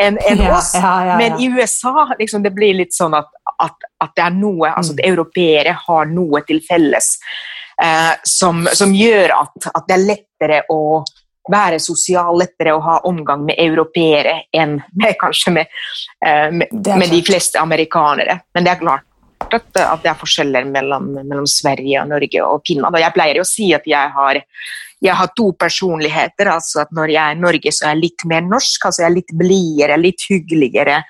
enn 0.00 0.16
en 0.16 0.40
ja, 0.40 0.54
oss. 0.56 0.72
Ja, 0.80 0.94
ja, 1.10 1.18
Men 1.20 1.36
i 1.44 1.50
USA 1.52 2.08
liksom, 2.16 2.40
det 2.46 2.54
blir 2.56 2.72
litt 2.78 2.96
sånn 2.96 3.18
at, 3.20 3.28
at, 3.60 3.88
at 4.00 4.16
det 4.16 4.26
er 4.30 4.36
noe 4.40 4.72
altså 4.72 4.96
at 4.96 5.04
mm. 5.04 5.08
Europeere 5.12 5.76
har 5.84 6.08
noe 6.08 6.40
til 6.48 6.64
felles 6.64 7.18
uh, 7.82 8.14
som, 8.24 8.66
som, 8.76 8.94
gjør 8.94 9.34
at, 9.36 9.70
at, 9.72 9.84
det 9.88 9.96
er 9.96 10.06
lettere 10.06 10.62
å 10.72 10.80
være 11.50 11.80
sosial, 11.82 12.36
lettere 12.38 12.74
å 12.76 12.82
ha 12.84 12.98
omgang 13.08 13.44
med 13.48 13.58
europeere 13.58 14.44
enn 14.52 14.78
med, 14.92 15.14
kanskje 15.20 15.54
med, 15.56 15.78
eh, 16.24 16.50
med, 16.52 16.68
med 16.70 17.08
de 17.10 17.22
fleste 17.26 17.58
amerikanere. 17.58 18.40
Men 18.54 18.66
det 18.66 18.74
er 18.74 18.82
klart 18.82 19.06
at, 19.48 19.66
at 19.80 20.04
det 20.04 20.12
er 20.12 20.20
forskjeller 20.20 20.68
mellom, 20.70 21.10
mellom, 21.16 21.48
Sverige 21.48 22.02
og 22.02 22.12
Norge 22.12 22.44
og 22.44 22.62
Finland. 22.66 22.94
Og 22.94 23.02
jeg 23.02 23.16
pleier 23.16 23.40
å 23.40 23.48
si 23.48 23.70
at 23.74 23.88
jeg 23.88 24.14
har, 24.14 24.40
jeg 25.00 25.16
har 25.16 25.32
to 25.36 25.50
personligheter. 25.58 26.52
altså 26.52 26.84
at 26.84 26.94
Når 26.96 27.14
jeg 27.14 27.22
er 27.24 27.38
i 27.38 27.42
Norge, 27.46 27.72
så 27.74 27.86
er 27.86 27.94
jeg 27.94 28.04
litt 28.04 28.26
mer 28.30 28.46
norsk. 28.46 28.86
altså 28.86 29.02
Jeg 29.02 29.10
er 29.10 29.16
litt 29.16 29.36
blidere, 29.42 30.00
litt 30.00 30.26
hyggeligere. 30.28 31.02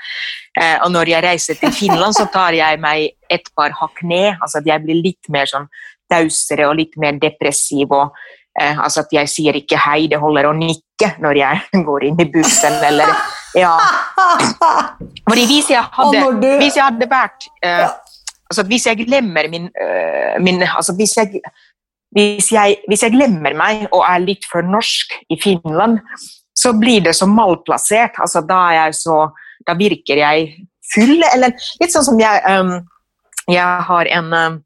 Eh, 0.56 0.76
og 0.84 0.92
når 0.94 1.14
jeg 1.14 1.26
reiser 1.26 1.60
til 1.60 1.74
Finland, 1.74 2.16
så 2.16 2.28
tar 2.32 2.56
jeg 2.56 2.80
meg 2.80 3.10
et 3.28 3.54
par 3.56 3.74
hakk 3.82 4.02
ned. 4.02 4.36
altså 4.40 4.62
at 4.62 4.72
Jeg 4.72 4.86
blir 4.86 5.02
litt 5.02 5.28
mer 5.28 5.50
sånn 5.50 5.68
tausere 6.10 6.68
og 6.68 6.78
litt 6.80 6.96
mer 7.00 7.18
depressiv. 7.22 7.90
og 7.90 8.16
eh, 8.60 8.76
altså 8.76 9.04
at 9.04 9.12
Jeg 9.12 9.32
sier 9.32 9.56
ikke 9.56 9.78
hei, 9.86 10.06
det 10.10 10.20
holder 10.20 10.50
å 10.50 10.56
nikke 10.56 11.14
når 11.22 11.42
jeg 11.42 11.84
går 11.88 12.08
inn 12.10 12.20
i 12.20 12.30
bussen. 12.32 12.78
eller 12.84 13.14
ja. 13.56 13.74
Fordi 15.26 15.44
hvis 15.48 15.70
jeg 15.72 15.82
hadde, 15.82 16.56
hvis 16.60 16.76
jeg 16.76 16.84
hadde 16.84 17.10
vært 17.10 17.48
eh, 17.66 17.88
altså 18.50 18.66
Hvis 18.66 18.86
jeg 18.86 19.06
glemmer 19.06 19.48
min, 19.50 19.70
uh, 19.70 20.42
min 20.42 20.62
altså 20.62 20.94
hvis 20.98 21.16
jeg, 21.16 21.40
hvis, 22.16 22.50
jeg, 22.52 22.80
hvis 22.88 23.04
jeg, 23.06 23.14
glemmer 23.14 23.54
meg 23.54 23.86
og 23.92 24.02
er 24.02 24.24
litt 24.24 24.46
for 24.50 24.66
norsk 24.66 25.14
i 25.30 25.38
Finland, 25.42 26.00
så 26.58 26.72
blir 26.74 27.04
det 27.04 27.14
så 27.14 27.28
malplassert. 27.30 28.18
Altså, 28.18 28.42
da, 28.42 28.90
så, 28.92 29.28
da, 29.66 29.76
virker 29.78 30.18
jeg 30.18 30.50
full. 30.94 31.22
Eller 31.30 31.54
litt 31.80 31.94
sånn 31.94 32.08
som 32.08 32.18
jeg 32.20 32.42
um, 32.50 32.80
Jeg 33.50 33.86
har 33.86 34.10
en 34.18 34.34
uh, 34.34 34.58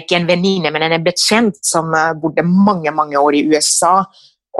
ikke 0.00 0.16
en 0.18 0.28
venninne, 0.28 0.72
men 0.72 0.86
en 0.86 1.04
bekjent 1.04 1.58
som 1.66 1.92
bodde 2.22 2.44
mange 2.46 2.92
mange 2.94 3.18
år 3.20 3.36
i 3.36 3.46
USA. 3.50 4.00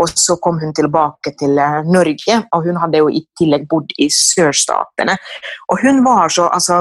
Og 0.00 0.08
så 0.16 0.38
kom 0.40 0.56
hun 0.60 0.72
tilbake 0.72 1.34
til 1.36 1.58
Norge, 1.92 2.36
og 2.56 2.64
hun 2.64 2.78
hadde 2.80 3.02
jo 3.02 3.10
i 3.12 3.20
tillegg 3.36 3.66
bodd 3.68 3.92
i 4.00 4.08
sørstatene. 4.08 5.18
Og 5.68 5.82
hun 5.84 6.00
var 6.04 6.32
så 6.32 6.46
altså, 6.48 6.78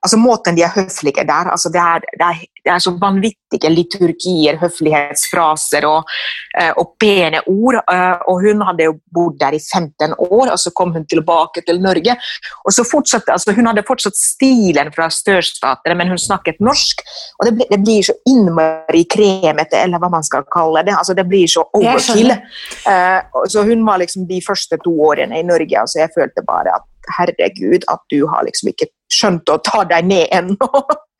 altså 0.00 0.20
Måten 0.20 0.56
de 0.56 0.64
er 0.64 0.72
høflige 0.72 1.26
der 1.28 1.50
altså 1.52 1.68
det, 1.72 1.82
er, 1.82 2.00
det, 2.20 2.30
er, 2.30 2.53
det 2.64 2.72
er 2.72 2.80
så 2.80 2.94
vanvittige 3.00 3.70
liturgier, 3.72 4.56
høflighetsfraser 4.62 5.84
og, 5.88 6.10
eh, 6.58 6.70
og, 6.80 6.94
pene 7.00 7.42
ord. 7.50 7.80
Eh, 7.82 8.24
og 8.30 8.40
Hun 8.44 8.62
hadde 8.64 8.86
jo 8.88 8.94
bodd 9.12 9.38
der 9.40 9.56
i 9.56 9.60
15 9.60 10.14
år, 10.16 10.52
og 10.52 10.58
så 10.60 10.72
kom 10.72 10.94
hun 10.94 11.04
tilbake 11.06 11.64
til 11.66 11.80
Norge. 11.80 12.16
og 12.64 12.72
så 12.72 12.84
fortsatte, 12.84 13.32
altså 13.32 13.52
Hun 13.52 13.66
hadde 13.66 13.84
fortsatt 13.86 14.16
stilen 14.16 14.92
fra 14.92 15.10
størstatene, 15.10 15.94
men 15.94 16.08
hun 16.08 16.18
snakket 16.18 16.60
norsk. 16.60 17.04
og 17.38 17.46
Det, 17.46 17.54
ble, 17.54 17.66
det 17.70 17.80
blir 17.84 18.02
så 18.02 18.16
innmari 18.26 19.04
kremete, 19.04 19.76
eller 19.82 19.98
hva 19.98 20.10
man 20.10 20.24
skal 20.24 20.44
kalle 20.52 20.84
det. 20.84 20.94
altså 20.96 21.14
Det 21.14 21.28
blir 21.28 21.46
så 21.46 21.68
overkill. 21.74 22.32
Uh, 22.88 23.20
så 23.48 23.62
Hun 23.64 23.84
var 23.86 23.98
liksom 23.98 24.26
de 24.28 24.40
første 24.46 24.78
to 24.84 24.90
årene 24.90 25.38
i 25.38 25.42
Norge. 25.42 25.80
altså 25.80 25.98
Jeg 26.00 26.14
følte 26.16 26.42
bare 26.46 26.74
at 26.74 26.88
herregud, 27.18 27.84
at 27.88 28.00
du 28.10 28.26
har 28.26 28.44
liksom 28.44 28.72
ikke 28.72 28.88
skjønt 29.12 29.50
å 29.52 29.60
ta 29.64 29.84
deg 29.84 30.06
ned 30.08 30.28
ennå. 30.32 30.68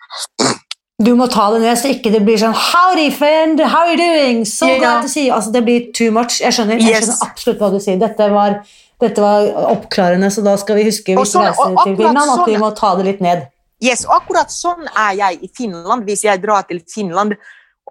Du 1.04 1.12
må 1.18 1.26
ta 1.32 1.48
det 1.52 1.60
ned 1.64 1.76
så 1.80 1.90
ikke 1.92 2.12
det 2.14 2.22
blir 2.24 2.38
sånn 2.40 2.54
Howdy, 2.56 3.08
friend! 3.12 3.60
How 3.60 3.84
are 3.84 3.94
you 3.94 3.98
doing? 4.00 4.44
So 4.48 4.68
yeah. 4.68 4.78
glad 4.80 5.02
to 5.04 5.10
see 5.10 5.26
you. 5.26 5.34
Altså, 5.36 5.52
det 5.54 5.64
blir 5.66 5.90
too 5.96 6.12
much. 6.14 6.40
Jeg 6.40 6.56
skjønner, 6.56 6.80
jeg 6.80 7.02
skjønner 7.02 7.26
absolutt 7.26 7.64
hva 7.64 7.70
du 7.74 7.80
sier. 7.82 7.98
Dette 8.00 8.28
var, 8.32 8.60
dette 9.02 9.24
var, 9.24 9.48
oppklarende, 9.74 10.30
så 10.32 10.44
da 10.46 10.54
skal 10.60 10.80
vi 10.80 10.86
huske 10.88 11.16
hvis 11.18 11.34
sånn, 11.34 11.44
vi 11.44 11.50
reiser 11.50 11.74
til 11.82 11.98
Finland, 11.98 12.22
at 12.36 12.46
vi 12.46 12.54
sånn- 12.54 12.64
må 12.64 12.70
ta 12.78 12.94
det 13.00 13.08
litt 13.10 13.24
ned. 13.24 13.44
Yes, 13.84 14.06
og 14.08 14.16
akkurat 14.22 14.54
sånn 14.54 14.86
er 14.88 15.18
jeg 15.18 15.42
i 15.44 15.50
Finland. 15.56 16.06
Hvis 16.08 16.24
jeg 16.24 16.40
drar 16.42 16.64
til 16.68 16.80
Finland 16.88 17.34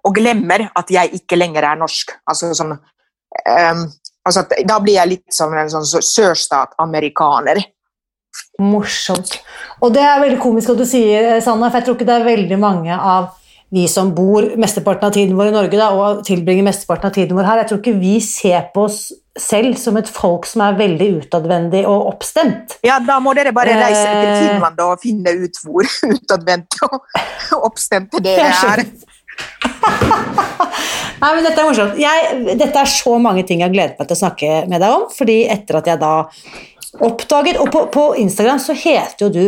og 0.04 0.16
glemmer 0.16 0.66
at 0.74 0.90
jeg 0.90 1.20
ikke 1.20 1.38
lenger 1.38 1.68
er 1.70 1.78
norsk. 1.80 2.16
Altså, 2.28 2.50
sånn, 2.56 2.74
um, 2.74 3.84
altså, 4.26 4.44
da 4.66 4.80
blir 4.82 4.98
jeg 4.98 5.12
litt 5.12 5.36
som 5.36 5.54
en 5.54 5.70
sånn 5.70 5.86
sørstat-amerikaner. 5.86 7.62
Morsomt. 8.62 9.38
Og 9.82 9.94
det 9.94 10.02
er 10.04 10.20
veldig 10.22 10.40
komisk 10.42 10.74
at 10.74 10.80
du 10.80 10.86
sier, 10.88 11.34
Sanna, 11.44 11.70
for 11.70 11.80
jeg 11.80 11.88
tror 11.88 11.98
ikke 11.98 12.08
det 12.08 12.18
er 12.18 12.28
veldig 12.28 12.60
mange 12.60 12.98
av 12.98 13.32
vi 13.74 13.88
som 13.90 14.12
bor 14.14 14.44
mesteparten 14.60 15.08
av 15.08 15.14
tiden 15.16 15.34
vår 15.34 15.50
i 15.50 15.54
Norge 15.54 15.78
da, 15.80 15.88
og 15.98 16.20
tilbringer 16.26 16.66
mesteparten 16.66 17.10
av 17.10 17.14
tiden 17.16 17.34
vår 17.34 17.48
her, 17.48 17.62
jeg 17.62 17.70
tror 17.72 17.80
ikke 17.82 17.98
vi 17.98 18.14
ser 18.22 18.68
på 18.74 18.84
oss 18.86 18.98
selv 19.40 19.74
som 19.80 19.96
et 19.98 20.10
folk 20.10 20.46
som 20.46 20.62
er 20.62 20.76
veldig 20.78 21.08
utadvendig 21.24 21.82
og 21.90 22.06
oppstemt. 22.12 22.76
Ja, 22.86 23.00
da 23.02 23.16
må 23.22 23.32
dere 23.34 23.52
bare 23.56 23.74
reise 23.80 24.04
til 24.04 24.28
eh, 24.28 24.44
Finland 24.44 24.78
og 24.84 25.02
finne 25.02 25.30
ut 25.42 25.58
hvor 25.64 25.84
utadvendte 26.14 26.86
og 26.92 27.00
oppstemte 27.66 28.22
dere 28.22 28.52
er. 28.52 28.84
Nei, 31.24 31.30
men 31.34 31.42
Dette 31.42 31.58
er 31.58 31.66
morsomt. 31.66 31.98
Jeg, 31.98 32.16
dette 32.60 32.78
er 32.78 32.86
så 32.90 33.18
mange 33.22 33.42
ting 33.48 33.58
jeg 33.62 33.68
har 33.70 33.74
gledet 33.74 33.98
meg 33.98 34.06
til 34.06 34.14
å 34.14 34.22
snakke 34.22 34.48
med 34.70 34.78
deg 34.84 34.90
om. 35.00 35.04
fordi 35.10 35.38
etter 35.50 35.74
at 35.80 35.86
jeg 35.90 35.98
da 36.02 36.14
oppdaget 37.00 37.58
Og 37.58 37.70
på, 37.72 37.86
på 37.92 38.04
Instagram 38.22 38.60
så 38.62 38.76
heter 38.76 39.26
jo 39.26 39.30
du 39.32 39.44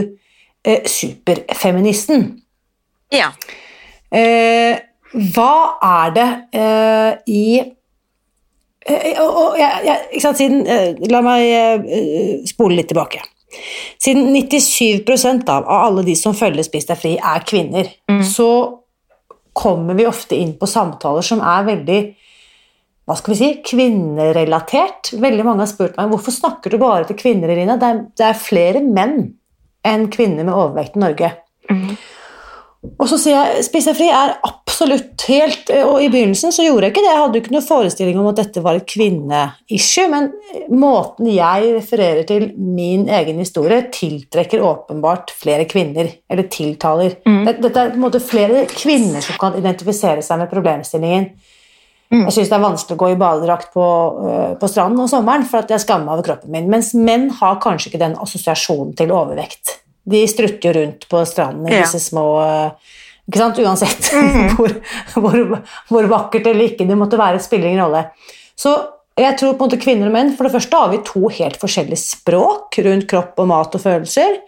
eh, 0.66 0.82
Superfeministen. 0.86 2.28
Ja. 3.14 3.30
Eh, 4.10 4.78
hva 5.34 5.54
er 5.86 6.12
det 6.16 6.26
eh, 6.58 7.12
i 7.30 7.44
eh, 7.60 9.20
og, 9.22 9.56
jeg, 9.58 9.86
jeg, 9.86 10.20
sant, 10.22 10.40
siden, 10.40 10.66
eh, 10.66 10.98
La 11.10 11.22
meg 11.24 11.46
eh, 11.46 12.44
spole 12.48 12.80
litt 12.80 12.90
tilbake. 12.90 13.22
Siden 14.02 14.34
97 14.34 15.06
av, 15.48 15.62
av 15.62 15.86
alle 15.86 16.04
de 16.06 16.16
som 16.18 16.34
følger 16.36 16.66
Spis 16.66 16.88
deg 16.88 17.00
fri, 17.00 17.14
er 17.16 17.46
kvinner, 17.46 17.88
mm. 18.10 18.22
så 18.26 18.50
kommer 19.56 19.96
vi 19.96 20.04
ofte 20.08 20.36
inn 20.36 20.52
på 20.58 20.68
samtaler 20.68 21.24
som 21.24 21.40
er 21.40 21.64
veldig 21.70 22.00
hva 23.06 23.14
skal 23.14 23.32
vi 23.32 23.38
si, 23.38 23.48
kvinnerelatert. 23.62 25.12
Veldig 25.22 25.46
mange 25.46 25.62
har 25.62 25.70
spurt 25.70 25.94
meg 25.98 26.10
hvorfor 26.10 26.34
snakker 26.34 26.74
du 26.74 26.80
bare 26.82 27.06
til 27.06 27.18
kvinner. 27.20 27.52
Irina? 27.54 27.78
Det 27.78 27.88
er, 27.88 28.04
det 28.18 28.26
er 28.26 28.40
flere 28.40 28.82
menn 28.82 29.18
enn 29.86 30.08
kvinner 30.10 30.46
med 30.46 30.56
overvekt 30.56 30.98
i 30.98 31.02
Norge. 31.04 31.30
Mm. 31.70 31.92
Og 33.00 33.08
så 33.10 33.16
sier 33.18 33.34
jeg 33.34 33.64
Spis 33.66 33.88
deg 33.88 33.96
fri 33.98 34.06
er 34.14 34.36
absolutt 34.46 35.24
helt 35.26 35.70
Og 35.74 35.96
i 36.04 36.10
begynnelsen 36.12 36.52
så 36.54 36.62
gjorde 36.62 36.86
jeg 36.86 36.94
ikke 36.94 37.02
det. 37.02 37.10
Jeg 37.10 37.22
hadde 37.22 37.40
ikke 37.40 37.54
noen 37.54 37.66
forestilling 37.66 38.20
om 38.20 38.28
at 38.30 38.38
dette 38.42 38.62
var 38.62 38.78
et 38.78 38.86
kvinneissue, 38.90 40.06
men 40.12 40.28
måten 40.74 41.30
jeg 41.32 41.72
refererer 41.78 42.26
til 42.28 42.48
min 42.58 43.08
egen 43.10 43.42
historie, 43.42 43.86
tiltrekker 43.94 44.62
åpenbart 44.66 45.34
flere 45.34 45.66
kvinner. 45.70 46.10
Eller 46.30 46.50
tiltaler. 46.52 47.18
Mm. 47.26 47.42
Dette 47.48 47.72
er 47.72 47.94
på 47.94 48.00
en 48.00 48.06
måte 48.06 48.22
flere 48.22 48.66
kvinner 48.70 49.24
som 49.24 49.38
kan 49.40 49.58
identifisere 49.58 50.26
seg 50.26 50.42
med 50.42 50.52
problemstillingen. 50.52 51.30
Mm. 52.12 52.22
Jeg 52.28 52.36
syns 52.36 52.50
det 52.52 52.56
er 52.56 52.62
vanskelig 52.62 52.94
å 52.94 53.00
gå 53.00 53.08
i 53.12 53.18
badedrakt 53.18 53.72
på, 53.74 53.86
uh, 54.20 54.52
på, 54.60 54.68
stranden 54.70 55.02
om 55.02 55.10
sommeren 55.10 55.46
for 55.48 55.64
at 55.64 55.72
jeg 55.74 55.82
skammer 55.82 56.06
meg 56.06 56.18
over 56.18 56.28
kroppen 56.28 56.54
min. 56.54 56.68
Mens 56.70 56.92
menn 56.94 57.28
har 57.40 57.58
kanskje 57.62 57.90
ikke 57.90 58.02
den 58.04 58.14
assosiasjonen 58.22 58.94
til 58.98 59.14
overvekt. 59.14 59.80
De 60.06 60.22
strutter 60.30 60.68
jo 60.68 60.76
rundt 60.76 61.08
på 61.10 61.24
stranden 61.26 61.66
i 61.66 61.80
disse 61.80 61.98
små 62.04 62.26
uh, 62.38 62.94
ikke 63.26 63.42
sant? 63.42 63.58
Uansett 63.58 64.10
mm. 64.14 64.52
hvor, 64.54 64.74
hvor, 65.16 65.40
hvor, 65.90 66.10
vakkert 66.12 66.46
eller 66.46 66.70
ikke 66.70 66.86
det 66.88 66.98
måtte 66.98 67.18
være, 67.20 67.42
spiller 67.42 67.72
ingen 67.72 67.82
rolle. 67.84 68.06
Så 68.56 68.76
jeg 69.16 69.38
tror 69.40 69.56
på 69.56 69.64
en 69.64 69.70
måte 69.70 69.80
kvinner 69.80 70.10
og 70.10 70.12
menn 70.12 70.34
For 70.36 70.44
det 70.44 70.52
første 70.52 70.76
har 70.76 70.90
vi 70.92 70.98
to 71.04 71.30
helt 71.32 71.56
forskjellige 71.60 72.02
språk 72.02 72.76
rundt 72.84 73.06
kropp 73.08 73.40
og 73.40 73.48
mat 73.48 73.74
og 73.78 73.82
følelser. 73.82 74.38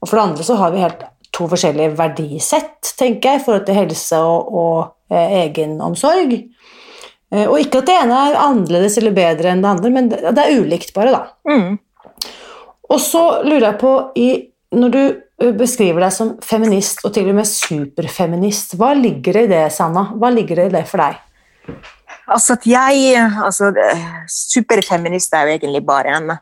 Og 0.00 0.08
for 0.08 0.18
det 0.18 0.24
andre 0.28 0.46
så 0.46 0.56
har 0.60 0.72
vi 0.72 0.84
helt 0.84 1.02
to 1.34 1.48
forskjellige 1.50 1.96
verdisett, 1.98 2.92
tenker 2.94 3.32
jeg, 3.32 3.40
i 3.40 3.44
forhold 3.44 3.64
til 3.66 3.74
helse 3.74 4.20
og, 4.22 4.52
og 4.54 4.76
eh, 5.10 5.40
egenomsorg. 5.48 6.36
Eh, 7.34 7.48
og 7.48 7.58
ikke 7.58 7.82
at 7.82 7.90
det 7.90 7.98
ene 8.04 8.20
er 8.28 8.38
annerledes 8.38 8.98
eller 9.00 9.16
bedre 9.16 9.50
enn 9.50 9.64
det 9.64 9.72
andre, 9.72 9.92
men 9.94 10.10
det 10.12 10.30
er 10.38 10.60
ulikt 10.60 10.94
bare, 10.96 11.14
da. 11.14 11.50
Mm. 11.50 12.30
Og 12.94 13.00
så 13.02 13.24
lurer 13.46 13.70
jeg 13.72 13.80
på, 13.80 13.92
i, 14.20 14.28
når 14.76 14.94
du 14.94 15.02
eh, 15.02 15.52
beskriver 15.58 16.06
deg 16.06 16.14
som 16.14 16.34
feminist, 16.44 17.02
og 17.02 17.14
til 17.16 17.32
og 17.32 17.38
med 17.40 17.50
superfeminist, 17.50 18.78
hva 18.78 18.94
ligger 18.98 19.40
det 19.40 19.46
i 19.48 19.52
det, 19.56 19.66
Sanna? 19.74 20.08
Hva 20.14 20.30
ligger 20.34 20.62
det 20.62 20.70
i 20.70 20.74
det 20.78 20.86
for 20.90 21.02
deg? 21.02 21.20
Altså 22.24 22.54
at 22.56 22.64
jeg 22.64 23.18
altså, 23.20 23.68
Superfeminist 24.32 25.34
er 25.36 25.48
jo 25.48 25.56
egentlig 25.58 25.82
bare 25.84 26.12
en 26.16 26.36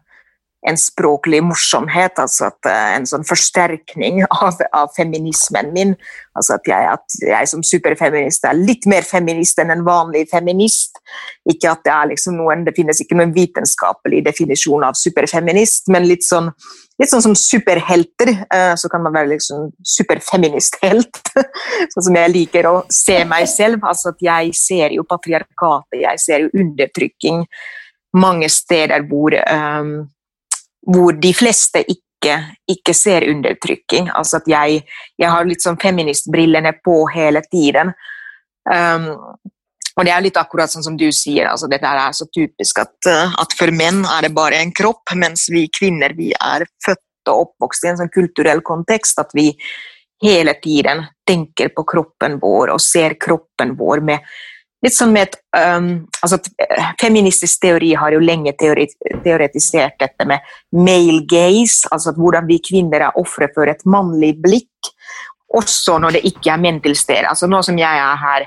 en 0.63 0.79
språklig 0.79 1.43
morsomhet, 1.43 2.19
altså 2.23 2.49
at, 2.53 2.61
uh, 2.69 2.91
en 2.97 3.07
sånn 3.09 3.27
forsterkning 3.27 4.23
av, 4.29 4.61
av, 4.71 4.93
feminismen 4.97 5.73
min. 5.75 5.97
Altså 6.39 6.57
at 6.57 6.69
jeg, 6.69 6.89
at 6.95 7.17
jeg, 7.21 7.49
som 7.51 7.65
superfeminist 7.67 8.47
er 8.49 8.57
litt 8.57 8.87
mer 8.91 9.05
feminist 9.05 9.59
enn 9.61 9.73
en 9.75 9.85
vanlig 9.87 10.25
feminist. 10.31 11.01
Ikke 11.49 11.73
at 11.75 11.83
Det 11.85 11.93
er 11.93 12.13
liksom 12.13 12.39
noen, 12.41 12.65
det 12.65 12.77
finnes 12.77 13.03
ikke 13.03 13.19
noen 13.19 13.35
vitenskapelig 13.35 14.23
definisjon 14.25 14.87
av 14.87 14.97
superfeminist, 14.97 15.91
men 15.93 16.07
litt 16.09 16.25
sånn, 16.25 16.49
litt 17.01 17.13
sånn 17.13 17.25
som 17.27 17.37
superhelter. 17.37 18.33
Uh, 18.47 18.73
så 18.81 18.89
kan 18.93 19.05
man 19.05 19.17
være 19.17 19.35
liksom 19.35 19.69
superfeministhelt, 19.97 21.21
sånn 21.93 22.09
som 22.09 22.19
jeg 22.23 22.33
liker 22.33 22.71
å 22.71 22.75
se 22.93 23.21
meg 23.29 23.51
selv. 23.51 23.85
Altså 23.85 24.15
at 24.15 24.25
Jeg 24.25 24.57
ser 24.57 24.97
jo 24.97 25.05
patriarkatet, 25.09 26.01
jeg 26.07 26.23
ser 26.23 26.47
jo 26.47 26.65
undertrykking 26.65 27.45
mange 28.13 28.49
steder 28.53 29.05
hvor 29.09 29.33
um, 29.41 29.95
hvor 30.83 31.13
de 31.13 31.35
fleste 31.35 31.85
ikke, 31.87 32.03
ikke 32.71 32.95
ser 32.97 33.27
undertrykking. 33.31 34.11
Altså 34.15 34.41
at 34.41 34.49
jeg, 34.51 34.83
jeg 35.19 35.31
har 35.31 35.49
litt 35.49 35.65
sånn 35.65 35.81
feministbrillene 35.83 36.75
på 36.85 37.03
hele 37.15 37.43
tiden. 37.49 37.93
Um, 38.69 39.09
og 39.93 40.07
det 40.07 40.13
er 40.15 40.25
litt 40.25 40.39
akkurat 40.41 40.73
sånn 40.73 40.85
som 40.87 40.97
du 40.97 41.09
sier, 41.13 41.49
altså 41.51 41.69
dette 41.69 41.89
er 41.89 42.15
så 42.17 42.29
typisk 42.33 42.79
at, 42.81 42.95
uh, 43.11 43.35
at, 43.43 43.57
for 43.59 43.73
menn 43.75 44.05
er 44.07 44.29
det 44.29 44.35
bare 44.37 44.61
en 44.63 44.73
kropp, 44.73 45.13
mens 45.19 45.49
vi 45.53 45.67
kvinner 45.73 46.15
vi 46.17 46.31
er 46.33 46.65
født 46.87 47.33
og 47.33 47.49
oppvokst 47.49 47.85
i 47.85 47.91
en 47.93 48.01
sånn 48.01 48.15
kulturell 48.15 48.63
kontekst 48.67 49.21
at 49.23 49.35
vi 49.37 49.51
hele 50.23 50.55
tiden 50.63 51.05
tenker 51.29 51.73
på 51.75 51.85
kroppen 51.89 52.39
vår 52.43 52.73
og 52.75 52.83
ser 52.83 53.19
kroppen 53.21 53.77
vår 53.79 54.03
med 54.07 54.33
litt 54.83 54.97
sånn 54.97 55.13
med 55.15 55.29
et 55.29 55.39
um, 55.59 55.93
altså 56.23 56.39
Feministisk 57.01 57.63
teori 57.63 57.93
har 57.99 58.15
jo 58.15 58.23
lenge 58.23 58.55
teoretisert 58.59 59.99
dette 60.03 60.27
med 60.29 60.43
male 60.75 61.23
gaze, 61.31 61.89
altså 61.91 62.15
hvordan 62.17 62.49
vi 62.51 62.59
kvinner 62.65 63.09
er 63.09 63.21
ofre 63.21 63.51
for 63.55 63.71
et 63.71 63.85
mannlig 63.87 64.35
blikk, 64.43 64.93
også 65.53 65.99
når 66.03 66.19
det 66.19 66.27
ikke 66.33 66.55
er 66.55 66.63
menn 66.63 66.81
til 66.83 66.97
stede. 66.97 67.29
Altså 67.29 67.49
nå 67.51 67.61
som 67.65 67.79
jeg 67.79 68.03
er 68.03 68.21
her 68.23 68.47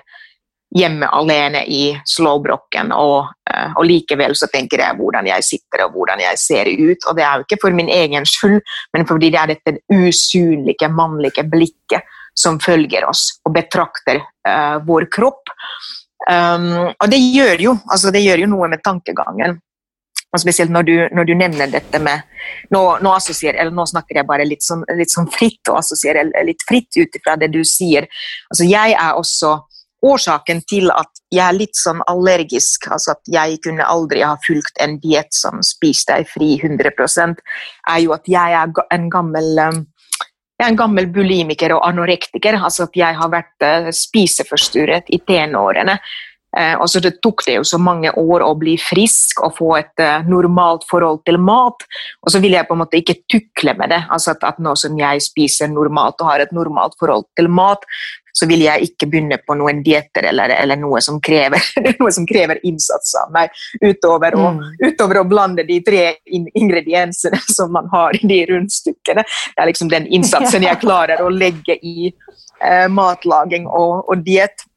hjemme 0.75 1.07
alene 1.13 1.61
i 1.71 1.93
slowbroken, 2.09 2.91
og, 2.91 3.29
uh, 3.47 3.69
og, 3.77 3.83
likevel 3.87 4.35
så 4.35 4.49
tenker 4.51 4.81
jeg 4.83 4.97
hvordan 4.99 5.29
jeg 5.29 5.45
sitter 5.47 5.85
og 5.85 5.95
hvordan 5.95 6.23
jeg 6.25 6.41
ser 6.41 6.71
ut. 6.71 7.07
Og 7.07 7.15
det 7.15 7.23
er 7.23 7.37
jo 7.37 7.47
ikke 7.47 7.61
for 7.61 7.77
min 7.77 7.91
egen 7.91 8.27
skyld, 8.27 8.59
men 8.95 9.07
fordi 9.07 9.31
det 9.31 9.41
er 9.41 9.53
dette 9.53 9.77
usynlige 9.93 10.91
mannlige 10.91 11.45
blikket 11.47 12.03
som 12.35 12.59
følger 12.59 13.05
oss 13.07 13.29
og 13.47 13.53
betrakter 13.55 14.19
uh, 14.19 14.81
vår 14.83 15.07
kropp. 15.13 15.53
Um, 16.25 16.71
og 16.89 17.07
det 17.11 17.19
gjør, 17.19 17.61
jo, 17.61 17.77
altså 17.91 18.11
det 18.13 18.23
gjør 18.23 18.45
jo 18.45 18.51
noe 18.55 18.69
med 18.71 18.83
tankegangen. 18.85 19.59
Og 20.35 20.41
spesielt 20.41 20.73
når 20.73 20.87
du, 20.87 20.95
når 21.15 21.27
du 21.29 21.33
nevner 21.37 21.69
dette 21.71 21.99
med 22.03 22.25
nå, 22.73 22.81
nå, 22.99 23.11
nå, 23.13 23.85
snakker 23.87 24.19
jeg 24.19 24.27
bare 24.27 24.47
litt 24.47 24.65
sånn, 24.65 24.83
litt 24.97 25.13
sånn 25.13 25.29
fritt 25.31 25.71
og 25.71 25.79
assosierer 25.79 26.27
litt 26.43 26.65
fritt 26.67 26.91
ut 26.97 27.15
ifra 27.15 27.37
det 27.39 27.53
du 27.53 27.61
sier. 27.67 28.09
Altså 28.51 28.67
jeg 28.67 28.97
er 28.99 29.15
også 29.15 29.55
Årsaken 30.05 30.59
til 30.69 30.91
at 30.93 31.21
jeg 31.33 31.41
er 31.41 31.55
litt 31.55 31.77
sånn 31.79 32.01
allergisk, 32.11 32.83
altså 32.93 33.15
at 33.15 33.31
jeg 33.31 33.57
kunne 33.65 33.87
aldri 33.89 34.21
ha 34.21 34.35
fulgt 34.43 34.77
en 34.83 34.99
diett 35.01 35.33
som 35.33 35.63
spis 35.65 36.03
deg 36.05 36.27
fri 36.29 36.55
100% 36.59 37.39
er 37.89 38.01
jo 38.03 38.13
at 38.13 38.29
jeg 38.29 38.59
er 38.59 38.83
en 38.93 39.07
gammel 39.09 39.61
um, 39.63 39.79
jeg 40.55 40.63
er 40.63 40.71
en 40.71 40.79
gammel 40.79 41.09
bulimiker 41.11 41.73
og 41.75 41.83
anorektiker. 41.87 42.55
altså 42.55 42.87
at 42.87 42.95
Jeg 42.95 43.15
har 43.19 43.31
vært 43.31 43.65
uh, 43.65 43.91
spiseforstyrret 43.91 45.11
i 45.11 45.19
tenårene. 45.19 45.97
Uh, 46.55 46.79
og 46.79 46.87
så 46.87 47.01
Det 47.03 47.17
tok 47.19 47.43
det 47.45 47.57
jo 47.57 47.63
så 47.67 47.77
mange 47.77 48.11
år 48.15 48.45
å 48.45 48.53
bli 48.55 48.77
frisk 48.79 49.43
og 49.43 49.57
få 49.57 49.73
et 49.81 49.99
uh, 49.99 50.23
normalt 50.23 50.87
forhold 50.87 51.25
til 51.27 51.37
mat. 51.43 51.83
Og 52.23 52.31
så 52.31 52.39
vil 52.39 52.55
jeg 52.55 52.67
på 52.69 52.77
en 52.77 52.83
måte 52.85 53.01
ikke 53.01 53.19
tukle 53.27 53.75
med 53.75 53.91
det. 53.91 54.05
altså 54.09 54.31
at, 54.31 54.47
at 54.47 54.59
Nå 54.63 54.77
som 54.79 54.95
jeg 54.99 55.21
spiser 55.27 55.67
normalt 55.67 56.21
og 56.23 56.31
har 56.31 56.39
et 56.39 56.55
normalt 56.55 56.95
forhold 56.99 57.27
til 57.35 57.51
mat, 57.51 57.83
så 58.35 58.47
vil 58.49 58.65
jeg 58.65 58.89
ikke 58.89 59.07
begynne 59.11 59.37
på 59.39 59.55
noen 59.55 59.79
dietter 59.85 60.27
eller, 60.31 60.51
eller 60.57 60.79
noe, 60.79 60.99
som 61.03 61.21
krever, 61.23 61.63
noe, 62.01 62.11
som 62.11 62.27
krever, 62.27 62.59
innsats 62.67 63.15
av 63.21 63.31
meg, 63.35 63.55
utover, 63.79 64.35
mm. 64.35 64.43
å, 64.43 64.75
utover 64.89 65.21
å 65.21 65.25
blande 65.29 65.65
de 65.67 65.79
tre 65.85 66.05
ingrediensene 66.27 67.39
som 67.57 67.71
man 67.75 67.89
har 67.93 68.17
i 68.19 68.23
de 68.27 68.41
rundstykkene. 68.51 69.25
Det 69.25 69.63
er 69.63 69.71
liksom 69.71 69.91
den 69.93 70.07
innsatsen 70.19 70.67
jeg 70.67 70.81
klarer 70.83 71.23
å 71.23 71.31
legge 71.31 71.77
i 71.79 72.11
eh, 72.11 72.87
matlaging 72.91 73.69
og, 73.69 74.03
og 74.09 74.25
diett. 74.25 74.67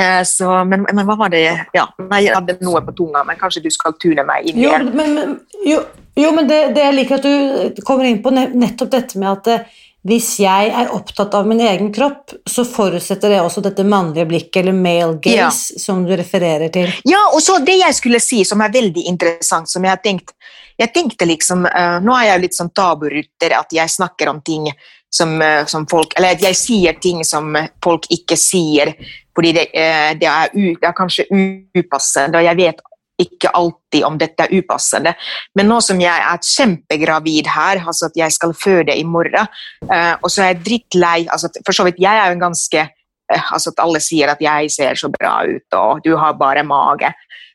Eh, 0.00 0.22
så, 0.26 0.48
men, 0.64 0.86
men, 0.88 1.04
hva 1.04 1.18
var 1.20 1.32
det 1.32 1.44
Ja, 1.76 1.84
jeg 2.16 2.32
hadde 2.32 2.56
noe 2.64 2.80
på 2.86 2.94
tunga, 2.96 3.22
men 3.28 3.36
kanskje 3.38 3.60
du 3.66 3.70
skal 3.70 3.94
tune 4.00 4.24
meg 4.26 4.48
inn 4.48 4.62
igjen? 4.62 4.88
Jo, 4.88 4.96
men, 4.96 5.14
men, 5.18 5.34
jo, 5.68 5.82
jo, 6.18 6.30
men 6.34 6.48
det, 6.48 6.60
det, 6.74 6.86
jeg 6.86 6.96
liker 6.96 7.20
at 7.20 7.76
du 7.76 7.82
kommer 7.86 8.08
inn 8.08 8.22
på 8.24 8.32
nettopp 8.32 8.90
dette 8.94 9.20
med 9.20 9.30
at 9.34 9.52
eh, 9.52 9.82
hvis 10.02 10.32
jeg 10.42 10.70
er 10.74 10.90
opptatt 10.90 11.34
av 11.38 11.46
min 11.46 11.60
egen 11.62 11.92
kropp, 11.94 12.32
så 12.50 12.64
forutsetter 12.66 13.30
det 13.30 13.38
også 13.42 13.62
dette 13.62 13.84
mannlige 13.86 14.26
blikket, 14.26 14.56
eller 14.64 14.74
male 14.74 15.20
gaze, 15.22 15.76
ja. 15.76 15.82
som 15.84 16.02
du 16.06 16.10
refererer 16.18 16.72
til. 16.74 16.90
Ja, 17.06 17.20
og 17.30 17.38
så 17.44 17.60
det 17.62 17.78
jeg 17.78 17.94
skulle 17.94 18.20
si 18.22 18.40
som 18.48 18.64
er 18.66 18.74
veldig 18.74 19.06
interessant, 19.12 19.70
som 19.70 19.84
jeg 19.86 19.94
har 19.94 20.02
tenkt 20.02 20.34
Jeg 20.80 20.88
tenkte 20.94 21.26
liksom 21.28 21.66
uh, 21.68 21.98
Nå 22.02 22.14
er 22.16 22.30
jeg 22.32 22.42
litt 22.46 22.56
sånn 22.56 22.72
taburytter, 22.74 23.54
at 23.54 23.74
jeg 23.76 23.92
snakker 23.92 24.30
om 24.32 24.40
ting 24.42 24.70
som, 25.12 25.36
uh, 25.38 25.62
som, 25.68 25.84
folk 25.86 26.16
Eller 26.16 26.34
at 26.34 26.42
jeg 26.42 26.58
sier 26.58 26.96
ting 26.98 27.20
som 27.28 27.52
folk 27.84 28.08
ikke 28.10 28.38
sier, 28.40 28.94
fordi 29.36 29.52
det, 29.58 29.68
uh, 29.70 30.14
det, 30.18 30.30
er, 30.32 30.50
u, 30.56 30.72
det 30.80 30.88
er 30.88 30.96
kanskje 30.96 31.28
upassende, 31.30 32.40
og 32.40 32.48
jeg 32.48 32.58
vet 32.58 32.82
ikke 33.20 33.50
alltid 33.54 34.06
om 34.06 34.16
dette 34.20 34.46
er 34.46 34.54
upassende. 34.56 35.12
Men 35.58 35.68
nå 35.70 35.80
som 35.84 36.00
jeg 36.00 36.12
er 36.12 36.40
kjempegravid 36.46 37.50
her, 37.52 37.82
altså 37.84 38.08
at 38.08 38.18
jeg 38.18 38.34
skal 38.34 38.54
føde 38.56 38.96
i 38.96 39.04
morgen, 39.04 39.50
uh, 39.88 40.14
og 40.22 40.30
så 40.32 40.44
er 40.44 40.52
jeg 40.52 40.64
drittlei 40.66 41.18
altså 41.28 41.52
For 41.60 41.76
så 41.76 41.86
vidt, 41.88 42.00
jeg 42.02 42.18
er 42.18 42.30
jo 42.30 42.38
en 42.38 42.46
ganske 42.46 42.86
uh, 42.86 43.52
altså 43.52 43.74
at 43.74 43.84
Alle 43.84 44.00
sier 44.04 44.32
at 44.32 44.42
jeg 44.42 44.72
ser 44.72 44.98
så 44.98 45.12
bra 45.12 45.42
ut, 45.48 45.78
og 45.78 46.02
du 46.06 46.16
har 46.16 46.38
bare 46.40 46.64
mage. 46.66 47.12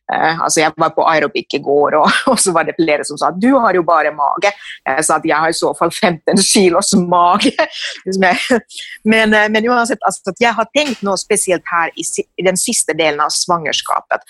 Uh, 0.07 0.39
altså 0.39 0.61
Jeg 0.61 0.71
var 0.79 0.93
på 0.95 1.03
aerobic 1.03 1.51
i 1.57 1.59
går, 1.59 1.97
og, 1.99 2.07
og, 2.31 2.39
så 2.39 2.53
var 2.55 2.63
det 2.67 2.77
flere 2.77 3.03
som 3.07 3.19
sa 3.19 3.31
du 3.35 3.49
har 3.59 3.75
jo 3.75 3.83
bare 3.87 4.13
mage. 4.15 4.53
Jeg 4.87 5.03
sa 5.03 5.17
at 5.19 5.27
jeg 5.27 5.35
har 5.35 5.51
i 5.51 5.57
så 5.57 5.73
fall 5.75 5.91
15 5.91 6.39
kilos 6.47 6.93
mage. 6.95 7.51
men, 9.11 9.35
uh, 9.35 9.47
men 9.51 9.67
uansett, 9.67 9.99
altså, 10.07 10.31
jeg 10.39 10.55
har 10.55 10.69
tenkt 10.75 11.03
nå 11.03 11.17
spesielt 11.19 11.67
her 11.71 11.91
i, 11.95 12.07
i, 12.07 12.47
den 12.47 12.59
siste 12.59 12.95
delen 12.95 13.19
av 13.23 13.33
svangerskapet. 13.35 14.23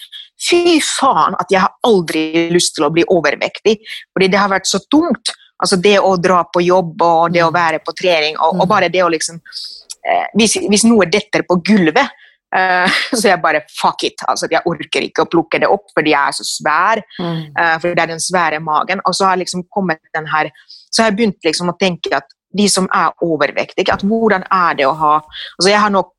Fy 0.49 0.79
faen 0.81 1.37
at 1.37 1.53
jeg 1.53 1.61
har 1.61 1.75
aldri 1.85 2.47
lyst 2.53 2.75
til 2.77 2.87
å 2.87 2.93
bli 2.93 3.05
overvektig, 3.13 3.77
fordi 4.13 4.33
det 4.33 4.41
har 4.41 4.53
vært 4.53 4.69
så 4.69 4.81
tungt. 4.89 5.33
Altså 5.57 5.77
Det 5.81 5.97
å 6.01 6.15
dra 6.21 6.43
på 6.53 6.61
jobb 6.61 7.01
og 7.01 7.33
det 7.33 7.41
å 7.41 7.49
mm. 7.49 7.57
være 7.57 7.81
på 7.85 7.93
trening, 7.97 8.37
og, 8.37 8.59
og 8.59 8.65
mm. 8.65 8.69
bare 8.69 8.89
det 8.93 9.01
å 9.01 9.09
liksom 9.09 9.37
eh, 9.41 10.27
hvis, 10.37 10.57
hvis 10.69 10.85
noe 10.85 11.07
detter 11.09 11.45
på 11.47 11.57
gulvet 11.65 12.25
Uh, 12.55 12.87
så 13.19 13.27
jeg 13.31 13.41
bare 13.43 13.63
fuck 13.67 14.03
it. 14.07 14.23
altså 14.27 14.47
Jeg 14.51 14.63
orker 14.65 15.03
ikke 15.03 15.25
å 15.25 15.29
plukke 15.31 15.59
det 15.63 15.69
opp 15.71 15.91
fordi 15.95 16.13
jeg 16.13 16.31
er 16.31 16.37
så 16.37 16.47
svær. 16.47 17.03
Mm. 17.19 17.41
Uh, 17.57 17.75
for 17.81 17.91
det 17.91 18.05
er 18.05 18.13
den 18.13 18.23
svære 18.23 18.61
magen. 18.63 19.03
Og 19.05 19.15
så 19.17 19.29
har 19.29 19.39
liksom 19.41 19.65
kommet 19.73 20.01
den 20.17 20.29
her, 20.31 20.51
så 20.91 21.03
har 21.03 21.11
jeg 21.11 21.19
begynt 21.21 21.47
liksom 21.47 21.73
å 21.73 21.77
tenke 21.79 22.15
at 22.17 22.29
de 22.57 22.67
som 22.71 22.87
er 22.95 23.11
overvektige, 23.25 23.91
at 23.93 24.05
hvordan 24.07 24.45
er 24.53 24.77
det 24.79 24.85
å 24.87 24.93
ha 24.95 25.17
altså 25.19 25.67
jeg 25.69 25.81
har 25.83 25.91
nok, 25.93 26.13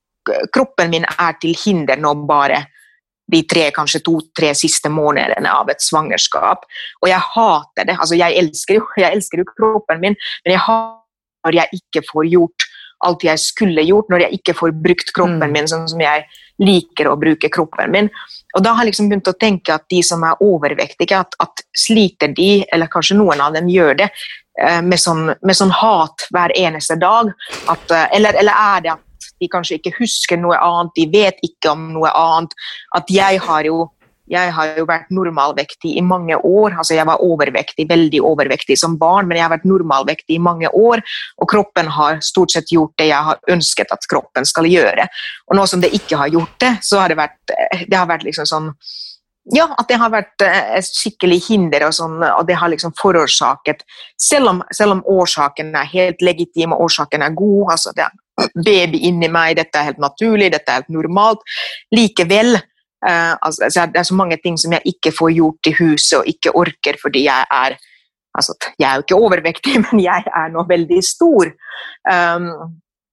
Kroppen 0.53 0.91
min 0.93 1.07
er 1.09 1.39
til 1.41 1.55
hinder 1.57 1.97
nå 1.97 2.11
bare 2.29 2.59
de 3.33 3.39
tre, 3.49 3.71
kanskje 3.73 4.03
to-tre 4.05 4.51
siste 4.57 4.91
månedene 4.93 5.49
av 5.49 5.71
et 5.73 5.81
svangerskap. 5.81 6.67
Og 7.01 7.09
jeg 7.09 7.23
hater 7.35 7.89
det. 7.89 7.97
altså 7.97 8.19
Jeg 8.19 8.37
elsker 8.43 8.77
jo, 8.77 8.85
jeg 9.03 9.09
elsker 9.09 9.41
jo 9.41 9.49
kroppen 9.49 10.03
min, 10.03 10.19
men 10.45 10.53
jeg 10.53 10.65
hater 10.67 11.05
når 11.47 11.61
jeg 11.61 11.81
ikke 11.81 12.05
får 12.11 12.29
gjort 12.33 12.67
alt 13.07 13.25
jeg 13.27 13.41
skulle 13.43 13.85
gjort, 13.87 14.09
når 14.11 14.27
jeg 14.27 14.41
ikke 14.41 14.57
får 14.59 14.75
brukt 14.85 15.13
kroppen 15.15 15.45
mm. 15.45 15.55
min 15.55 15.71
sånn 15.71 15.89
som 15.91 16.03
jeg 16.03 16.27
liker 16.63 17.09
å 17.11 17.19
bruke 17.21 17.51
kroppen 17.55 17.93
min. 17.95 18.11
Og 18.57 18.65
da 18.65 18.73
har 18.75 18.83
jeg 18.83 18.93
liksom 18.93 19.11
begynt 19.11 19.31
å 19.31 19.37
tenke 19.39 19.75
at 19.77 19.85
de 19.93 20.01
som 20.03 20.25
er 20.27 20.41
overvektige, 20.43 21.21
at, 21.21 21.37
at 21.43 21.63
sliter 21.77 22.33
de, 22.35 22.65
eller 22.73 22.91
kanskje 22.91 23.19
noen 23.19 23.43
av 23.45 23.55
dem 23.55 23.69
gjør 23.71 24.01
det, 24.01 24.09
eh, 24.61 24.81
med 24.83 24.99
sånn, 24.99 25.29
med 25.31 25.59
sånn 25.59 25.75
hat 25.75 26.27
hver 26.35 26.55
eneste 26.59 26.99
dag. 26.99 27.31
At, 27.71 27.85
eh, 27.95 28.09
eller, 28.19 28.41
eller 28.41 28.65
er 28.75 28.83
det 28.87 28.95
at 28.97 29.31
de 29.39 29.51
kanskje 29.53 29.79
ikke 29.79 29.95
husker 30.01 30.41
noe 30.41 30.59
annet, 30.59 30.95
de 30.97 31.07
vet 31.13 31.39
ikke 31.47 31.77
om 31.77 31.87
noe 31.95 32.11
annet. 32.11 32.57
At 32.97 33.13
jeg 33.13 33.39
har 33.45 33.69
jo 33.69 33.85
jeg 34.31 34.53
har 34.55 34.77
jo 34.79 34.85
vært 34.89 35.11
normalvektig 35.15 35.95
i 35.99 36.05
mange 36.05 36.37
år. 36.37 36.77
altså 36.79 36.95
Jeg 36.95 37.07
var 37.09 37.23
overvektig, 37.25 37.89
veldig 37.89 38.21
overvektig 38.25 38.79
som 38.79 38.99
barn, 39.01 39.29
men 39.29 39.39
jeg 39.39 39.47
har 39.47 39.55
vært 39.57 39.69
normalvektig 39.69 40.37
i 40.37 40.43
mange 40.43 40.71
år. 40.75 41.03
Og 41.39 41.51
kroppen 41.51 41.91
har 41.99 42.23
stort 42.25 42.55
sett 42.55 42.73
gjort 42.73 42.95
det 43.01 43.11
jeg 43.11 43.29
har 43.31 43.41
ønsket 43.51 43.93
at 43.95 44.09
kroppen 44.11 44.49
skal 44.49 44.69
gjøre. 44.69 45.09
Og 45.49 45.59
nå 45.59 45.67
som 45.67 45.83
det 45.85 45.95
ikke 45.97 46.21
har 46.21 46.33
gjort 46.33 46.57
det, 46.61 46.73
så 46.83 47.03
har 47.03 47.13
det 47.13 47.21
vært, 47.21 47.39
det 47.89 47.97
har 47.97 48.09
vært 48.11 48.27
liksom 48.29 48.49
sånn 48.49 48.73
ja, 49.55 49.65
at 49.79 49.89
det 49.89 49.97
har 49.97 50.11
vært 50.13 50.45
eh, 50.45 50.75
et 50.77 50.85
skikkelig 50.85 51.39
hinder, 51.47 51.87
og, 51.87 51.95
sånn, 51.97 52.19
og 52.21 52.43
det 52.49 52.59
har 52.61 52.69
liksom 52.69 52.93
forårsaket 52.99 53.85
selv 54.21 54.53
om, 54.53 54.63
selv 54.77 54.99
om 54.99 55.05
årsaken 55.09 55.73
er 55.79 55.89
helt 55.93 56.25
legitim 56.25 56.75
og 56.77 56.89
årsaken 56.89 57.25
er 57.25 57.37
god, 57.39 57.73
altså 57.77 57.95
det 57.97 58.05
er 58.05 58.51
baby 58.55 59.01
inni 59.09 59.31
meg, 59.33 59.57
dette 59.59 59.81
er 59.81 59.91
helt 59.91 60.03
naturlig, 60.03 60.53
dette 60.53 60.73
er 60.73 60.83
helt 60.83 60.93
normalt, 60.95 61.41
likevel 61.95 62.59
altså, 63.07 63.69
det 63.93 64.01
er 64.01 64.07
så 64.09 64.17
mange 64.19 64.37
ting 64.43 64.57
som 64.59 64.73
jeg 64.75 64.95
ikke 64.95 65.13
får 65.15 65.31
gjort 65.37 65.71
i 65.71 65.75
huset 65.79 66.17
og 66.19 66.27
ikke 66.27 66.55
orker 66.59 66.99
fordi 66.99 67.25
jeg 67.29 67.47
er 67.47 67.77
altså, 68.35 68.55
Jeg 68.79 68.91
er 68.91 68.95
jo 68.95 69.07
ikke 69.07 69.23
overvektig, 69.27 69.81
men 69.87 70.03
jeg 70.03 70.25
er 70.27 70.53
nå 70.53 70.65
veldig 70.69 71.01
stor. 71.05 71.51
Um, 72.09 72.49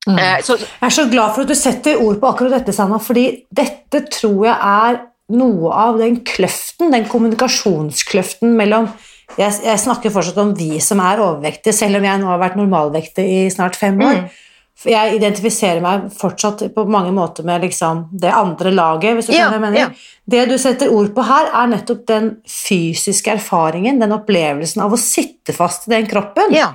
mm. 0.08 0.20
uh, 0.20 0.38
så, 0.46 0.58
jeg 0.60 0.88
er 0.90 0.96
så 1.00 1.10
glad 1.12 1.36
for 1.36 1.46
at 1.46 1.52
du 1.52 1.58
setter 1.58 2.02
ord 2.02 2.22
på 2.22 2.32
akkurat 2.32 2.60
dette, 2.60 2.76
Sanna, 2.76 3.02
fordi 3.02 3.28
dette 3.50 4.06
tror 4.12 4.46
jeg 4.50 4.56
er 4.56 5.04
noe 5.36 5.74
av 5.74 6.00
den 6.02 6.20
kløften, 6.28 6.94
den 6.94 7.08
kommunikasjonskløften 7.10 8.54
mellom 8.58 8.92
jeg, 9.40 9.56
jeg, 9.66 9.80
snakker 9.82 10.14
fortsatt 10.14 10.38
om 10.38 10.52
vi 10.54 10.78
som 10.84 11.00
er 11.02 11.22
overvektige, 11.24 11.74
selv 11.74 11.98
om 11.98 12.06
jeg 12.06 12.22
nå 12.22 12.28
har 12.30 12.42
vært 12.44 12.60
normalvektig 12.60 13.26
i 13.26 13.40
snart 13.50 13.78
fem 13.80 13.98
år. 14.06 14.20
Mm. 14.22 14.44
Jeg 14.84 15.16
identifiserer 15.16 15.80
meg 15.82 16.10
fortsatt 16.14 16.66
på 16.76 16.84
mange 16.92 17.14
måter 17.16 17.46
med 17.48 17.64
liksom 17.64 18.10
det 18.12 18.34
andre 18.36 18.74
laget. 18.76 19.16
hvis 19.16 19.30
du 19.30 19.32
skjønner 19.32 19.56
ja, 19.56 19.56
jeg 19.56 19.64
mener. 19.64 19.80
Ja. 19.80 19.88
Det 20.36 20.42
du 20.50 20.58
setter 20.62 20.92
ord 20.92 21.14
på 21.16 21.24
her, 21.26 21.48
er 21.48 21.70
nettopp 21.72 22.02
den 22.10 22.28
fysiske 22.50 23.32
erfaringen, 23.38 24.02
den 24.04 24.14
opplevelsen 24.14 24.84
av 24.84 24.94
å 24.94 25.00
sitte 25.00 25.56
fast 25.56 25.88
i 25.88 25.96
den 25.96 26.10
kroppen. 26.12 26.54
Ja. 26.54 26.74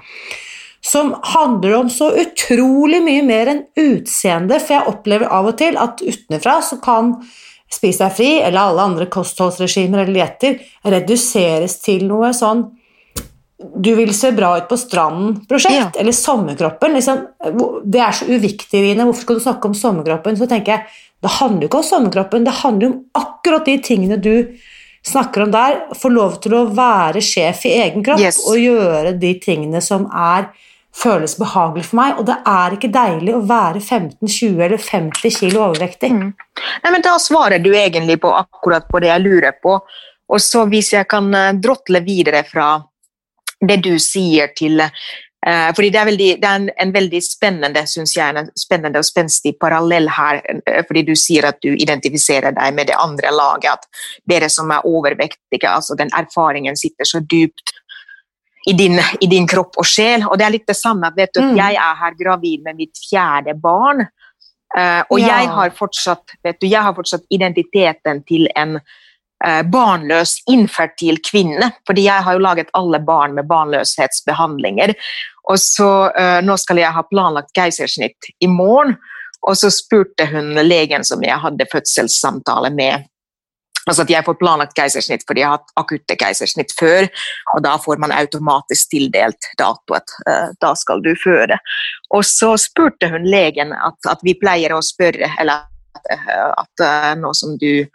Som 0.81 1.13
handler 1.35 1.77
om 1.83 1.93
så 1.93 2.09
utrolig 2.23 3.03
mye 3.05 3.23
mer 3.27 3.53
enn 3.53 3.63
utseende. 3.79 4.63
For 4.65 4.79
jeg 4.79 4.95
opplever 4.95 5.29
av 5.29 5.53
og 5.53 5.61
til 5.61 5.77
at 5.79 6.01
utenfra 6.01 6.59
så 6.65 6.81
kan 6.83 7.19
Spis 7.71 8.01
deg 8.01 8.11
fri 8.11 8.31
eller 8.43 8.73
alle 8.73 8.83
andre 8.83 9.05
kostholdsregimer 9.07 10.03
eller 10.03 10.17
dietter 10.17 10.57
reduseres 10.91 11.77
til 11.85 12.03
noe 12.09 12.33
sånn 12.35 12.65
du 13.61 13.91
vil 13.95 14.15
se 14.17 14.31
bra 14.33 14.55
ut 14.57 14.69
på 14.71 14.77
stranden-prosjekt, 14.81 15.97
eller 16.01 16.13
sommerkroppen. 16.17 16.95
Liksom, 16.97 17.19
det 17.85 18.01
er 18.01 18.13
så 18.17 18.25
uviktig, 18.33 18.81
Rine. 18.87 19.05
Hvorfor 19.05 19.27
skal 19.27 19.37
du 19.41 19.45
snakke 19.45 19.69
om 19.69 19.75
sommerkroppen? 19.77 20.37
Så 20.41 20.49
tenker 20.49 20.73
jeg, 20.79 20.87
Det 21.21 21.29
handler 21.37 21.67
jo 21.67 21.69
ikke 21.69 21.81
om 21.83 21.85
sommerkroppen, 21.85 22.45
det 22.47 22.53
handler 22.63 22.87
om 22.87 23.05
akkurat 23.13 23.67
de 23.67 23.75
tingene 23.85 24.17
du 24.17 24.57
snakker 25.05 25.43
om 25.43 25.51
der. 25.53 25.75
Få 25.93 26.09
lov 26.09 26.39
til 26.41 26.55
å 26.57 26.63
være 26.73 27.21
sjef 27.21 27.67
i 27.69 27.75
egen 27.83 28.03
kropp 28.03 28.19
Yes. 28.23 28.39
og 28.49 28.57
gjøre 28.57 29.13
de 29.21 29.35
tingene 29.39 29.83
som 29.85 30.07
er 30.17 30.49
føles 30.97 31.37
behagelig 31.39 31.85
for 31.91 31.97
meg. 32.01 32.19
Og 32.19 32.25
det 32.27 32.39
er 32.49 32.73
ikke 32.73 32.89
deilig 32.93 33.35
å 33.37 33.45
være 33.47 33.81
15-20 33.85 34.65
eller 34.65 34.79
50 34.79 35.37
kilo 35.37 35.61
overvektig. 35.69 36.11
Mm. 36.11 36.33
Nei, 36.85 36.91
men 36.91 37.03
Da 37.03 37.19
svarer 37.19 37.59
du 37.63 37.71
egentlig 37.71 38.21
på 38.21 38.33
akkurat 38.33 38.89
på 38.89 39.01
det 39.01 39.09
jeg 39.13 39.21
lurer 39.21 39.53
på. 39.63 39.77
Og 40.31 40.41
så 40.41 40.65
Hvis 40.71 40.93
jeg 40.93 41.07
kan 41.07 41.33
eh, 41.35 41.53
drotle 41.53 42.01
videre 42.01 42.45
fra 42.49 42.79
det 43.69 43.83
du 43.85 43.99
sier 43.99 44.53
til 44.57 44.81
eh, 44.81 45.71
fordi 45.75 45.91
Det 45.91 46.01
er, 46.01 46.05
veldig, 46.05 46.29
det 46.41 46.49
er 46.49 46.55
en, 46.61 46.71
en 46.81 46.93
veldig 46.93 47.21
spennende 47.25 47.87
synes 47.87 48.17
jeg, 48.17 48.37
en 48.37 48.49
spennende 48.57 48.99
og 48.99 49.05
spenstig 49.05 49.55
parallell 49.61 50.09
her. 50.09 50.41
eh, 50.67 50.83
fordi 50.87 51.03
Du 51.03 51.15
sier 51.17 51.47
at 51.49 51.61
du 51.63 51.73
identifiserer 51.75 52.53
deg 52.57 52.75
med 52.75 52.87
det 52.87 52.97
andre 52.99 53.31
laget. 53.33 53.73
At 53.73 53.87
dere 54.29 54.49
som 54.49 54.71
er 54.71 54.87
overvektige, 54.87 55.69
altså 55.69 55.97
den 55.97 56.11
erfaringen 56.17 56.77
sitter 56.77 57.05
så 57.05 57.21
dypt 57.21 57.73
i 58.69 58.73
din, 58.77 58.99
i 59.21 59.27
din 59.27 59.47
kropp 59.49 59.79
og 59.81 59.87
sjel. 59.89 60.27
Og 60.29 60.39
det 60.39 60.45
er 60.47 60.51
litt 60.53 60.67
det 60.69 60.77
samme. 60.77 61.13
vet 61.17 61.33
du, 61.35 61.41
Mm. 61.41 61.57
Jeg 61.57 61.75
er 61.75 61.95
her 61.97 62.15
gravid 62.25 62.63
med 62.65 62.77
mitt 62.77 62.97
fjerde 63.11 63.55
barn. 63.61 64.07
Uh, 64.77 65.03
og 65.11 65.19
Ja. 65.19 65.27
jeg 65.41 65.49
har 65.49 65.71
fortsatt 65.71 66.23
vet 66.45 66.61
du, 66.61 66.67
jeg 66.69 66.83
har 66.83 66.95
fortsatt 66.95 67.23
identiteten 67.31 68.23
til 68.29 68.47
en 68.55 68.79
barnløs, 69.73 70.35
infertil 70.53 71.17
kvinne. 71.25 71.71
Fordi 71.89 72.05
jeg 72.05 72.27
har 72.27 72.37
jo 72.37 72.43
laget 72.45 72.73
alle 72.77 73.01
barn 73.01 73.37
med 73.39 73.49
barnløshetsbehandlinger. 73.49 74.93
Og 75.51 75.61
så 75.61 75.91
eh, 76.19 76.41
Nå 76.45 76.57
skal 76.61 76.83
jeg 76.83 76.95
ha 76.95 77.07
planlagt 77.09 77.55
keisersnitt 77.57 78.33
i 78.41 78.51
morgen. 78.51 78.97
Og 79.49 79.57
så 79.57 79.71
spurte 79.73 80.27
hun 80.29 80.53
legen 80.67 81.07
som 81.07 81.23
jeg 81.25 81.41
hadde 81.41 81.69
fødselssamtale 81.73 82.73
med 82.75 83.09
Altså 83.89 84.05
at 84.05 84.11
jeg 84.13 84.25
får 84.27 84.37
planlagt 84.39 84.75
keisersnitt 84.77 85.23
fordi 85.27 85.41
jeg 85.41 85.49
har 85.49 85.57
hatt 85.57 85.73
akutte 85.81 86.15
keisersnitt 86.21 86.75
før, 86.77 87.07
og 87.55 87.63
da 87.65 87.73
får 87.81 87.97
man 87.99 88.13
automatisk 88.13 88.91
tildelt 88.93 89.49
dato 89.59 89.97
at 89.97 90.15
uh, 90.29 90.53
da 90.61 90.75
skal 90.77 91.01
du 91.03 91.09
føde. 91.19 91.57
Og 92.15 92.21
så 92.29 92.53
spurte 92.61 93.09
hun 93.11 93.25
legen 93.25 93.73
at, 93.73 93.97
at 94.13 94.21
vi 94.23 94.37
pleier 94.39 94.77
å 94.77 94.83
spørre, 94.85 95.33
eller 95.41 95.65
at, 95.97 96.13
uh, 96.13 96.53
at 96.61 96.85
uh, 96.85 97.09
nå 97.23 97.33
som 97.41 97.57
du 97.59 97.89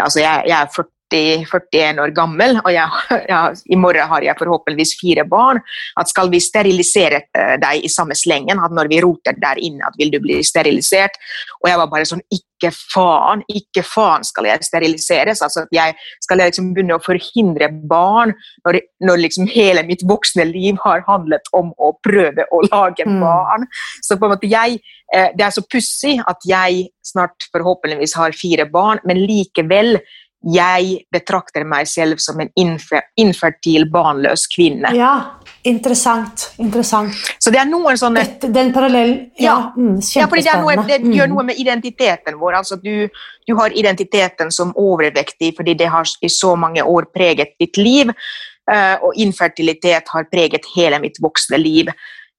altså 0.00 0.20
jeg, 0.20 0.44
jeg 0.46 0.62
er 0.62 0.66
40, 1.14 1.44
41 1.50 2.00
år 2.04 2.12
gammel, 2.16 2.58
og 2.64 2.70
jeg, 2.74 2.88
ja, 3.32 3.42
i 3.70 3.78
morgen 3.80 4.08
har 4.10 4.26
jeg 4.26 4.38
forhåpentligvis 4.40 4.96
fire 5.00 5.24
barn. 5.30 5.60
At 6.00 6.10
skal 6.10 6.30
vi 6.32 6.40
sterilisere 6.42 7.22
eh, 7.34 7.54
deg 7.62 7.84
i 7.86 7.92
samme 7.92 8.16
slengen, 8.18 8.60
at 8.62 8.74
når 8.74 8.90
vi 8.92 9.02
roter 9.04 9.36
der 9.40 9.60
inne, 9.62 9.86
at 9.86 9.98
vil 10.00 10.12
du 10.14 10.20
bli 10.24 10.40
sterilisert? 10.46 11.16
Og 11.62 11.70
jeg 11.70 11.80
var 11.80 11.92
bare 11.92 12.08
sånn 12.08 12.22
Ikke 12.34 12.70
faen, 12.72 13.42
ikke 13.50 13.82
faen 13.84 14.22
skal 14.24 14.46
jeg 14.48 14.64
steriliseres. 14.64 15.42
altså 15.42 15.64
at 15.66 15.72
jeg 15.74 15.94
Skal 16.22 16.38
jeg 16.40 16.52
liksom 16.52 16.70
begynne 16.74 16.96
å 16.96 17.02
forhindre 17.02 17.68
barn 17.90 18.32
når, 18.64 18.78
når 19.04 19.20
liksom 19.24 19.48
hele 19.50 19.82
mitt 19.84 20.04
voksne 20.08 20.46
liv 20.48 20.78
har 20.84 21.02
handlet 21.08 21.50
om 21.52 21.72
å 21.78 21.92
prøve 22.04 22.46
å 22.52 22.62
lage 22.70 23.04
Mm. 23.04 23.20
barn? 23.20 23.66
Så 24.02 24.16
på 24.16 24.24
en 24.26 24.32
måte 24.36 24.48
jeg 24.48 24.78
eh, 25.14 25.28
Det 25.36 25.44
er 25.44 25.50
så 25.52 25.62
pussig 25.66 26.18
at 26.26 26.40
jeg 26.48 26.88
snart 27.04 27.48
forhåpentligvis 27.52 28.14
har 28.16 28.32
fire 28.32 28.64
barn, 28.70 29.00
men 29.04 29.20
likevel 29.28 29.98
jeg 30.52 31.06
betrakter 31.12 31.64
meg 31.64 31.86
selv 31.88 32.18
som 32.20 32.40
en 32.40 32.50
infer 32.60 33.02
infertil, 33.16 33.86
barnløs 33.90 34.46
kvinne. 34.52 34.90
Ja, 34.96 35.38
interessant. 35.64 36.50
Interessant. 36.60 37.14
Så 37.40 37.50
det 37.50 37.60
er 37.62 37.68
noen 37.70 37.96
sånne 37.96 38.24
Det 38.40 38.50
den 38.52 38.72
parallellen 38.72 39.30
Ja, 39.38 39.44
Ja. 39.44 39.72
mm, 39.76 40.00
ja, 40.16 40.26
fordi 40.26 40.42
det, 40.42 40.56
noe, 40.60 40.76
det 40.86 41.00
gjør 41.02 41.26
Mm. 41.28 41.34
noe 41.34 41.42
med 41.44 41.56
identiteten 41.56 42.38
vår. 42.38 42.54
Altså, 42.60 42.76
du, 42.82 43.08
du 43.46 43.54
har 43.56 43.70
identiteten 43.70 44.50
som 44.52 44.72
overvektig 44.76 45.54
fordi 45.56 45.74
det 45.74 45.88
har 45.88 46.04
i 46.22 46.28
så 46.28 46.56
mange 46.56 46.82
år 46.82 47.06
preget 47.14 47.54
ditt 47.60 47.76
liv. 47.76 48.10
eh, 48.70 48.96
og 49.02 49.12
infertilitet 49.16 50.08
har 50.08 50.24
preget 50.24 50.64
hele 50.74 50.98
mitt 50.98 51.18
voksne 51.20 51.58
liv. 51.58 51.88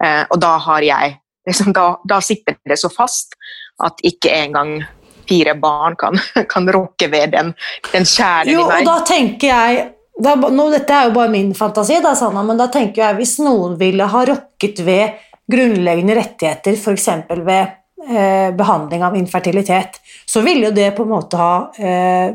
Eh, 0.03 0.25
og 0.31 0.39
da 0.41 0.57
har 0.57 0.81
jeg 0.81 1.19
liksom, 1.47 1.71
da, 1.73 1.95
da 2.07 2.19
sitter 2.19 2.55
det 2.67 2.79
så 2.79 2.89
fast 2.89 3.35
at 3.83 3.93
ikke 4.03 4.31
engang 4.31 4.83
fire 5.27 5.55
barn 5.59 5.95
kan, 5.99 6.19
kan 6.53 6.71
rokke 6.73 7.09
ved 7.11 7.35
den, 7.35 7.53
den 7.91 8.07
kjernen 8.07 8.53
Jo, 8.53 8.65
i 8.69 8.79
og 8.81 8.89
da 8.89 8.99
tenker 9.07 9.51
jeg 9.51 9.85
da, 10.15 10.35
nå, 10.35 10.69
Dette 10.71 10.95
er 10.95 11.09
jo 11.09 11.15
bare 11.17 11.31
min 11.33 11.49
fantasi, 11.57 11.97
da, 12.03 12.13
Sanna, 12.15 12.43
men 12.47 12.59
da 12.59 12.69
tenker 12.71 13.01
jeg 13.03 13.17
hvis 13.17 13.33
noen 13.43 13.73
ville 13.79 14.05
ha 14.07 14.21
rokket 14.29 14.79
ved 14.87 15.17
grunnleggende 15.51 16.15
rettigheter, 16.15 16.77
f.eks. 16.79 17.09
ved 17.43 17.65
eh, 18.07 18.51
behandling 18.55 19.03
av 19.03 19.17
infertilitet, 19.19 19.99
så 20.25 20.41
ville 20.45 20.69
jo 20.69 20.75
det 20.77 20.93
på 20.95 21.03
en 21.03 21.11
måte 21.11 21.37
ha 21.41 21.51
eh, 21.75 22.31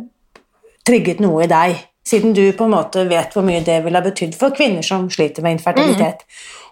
trigget 0.87 1.25
noe 1.25 1.47
i 1.47 1.51
deg, 1.51 1.81
siden 2.07 2.37
du 2.37 2.45
på 2.57 2.69
en 2.69 2.75
måte 2.77 3.07
vet 3.09 3.33
hvor 3.33 3.49
mye 3.49 3.65
det 3.65 3.81
ville 3.85 3.97
ha 3.99 4.05
betydd 4.05 4.37
for 4.39 4.53
kvinner 4.57 4.85
som 4.85 5.09
sliter 5.11 5.45
med 5.47 5.57
infertilitet. 5.59 6.27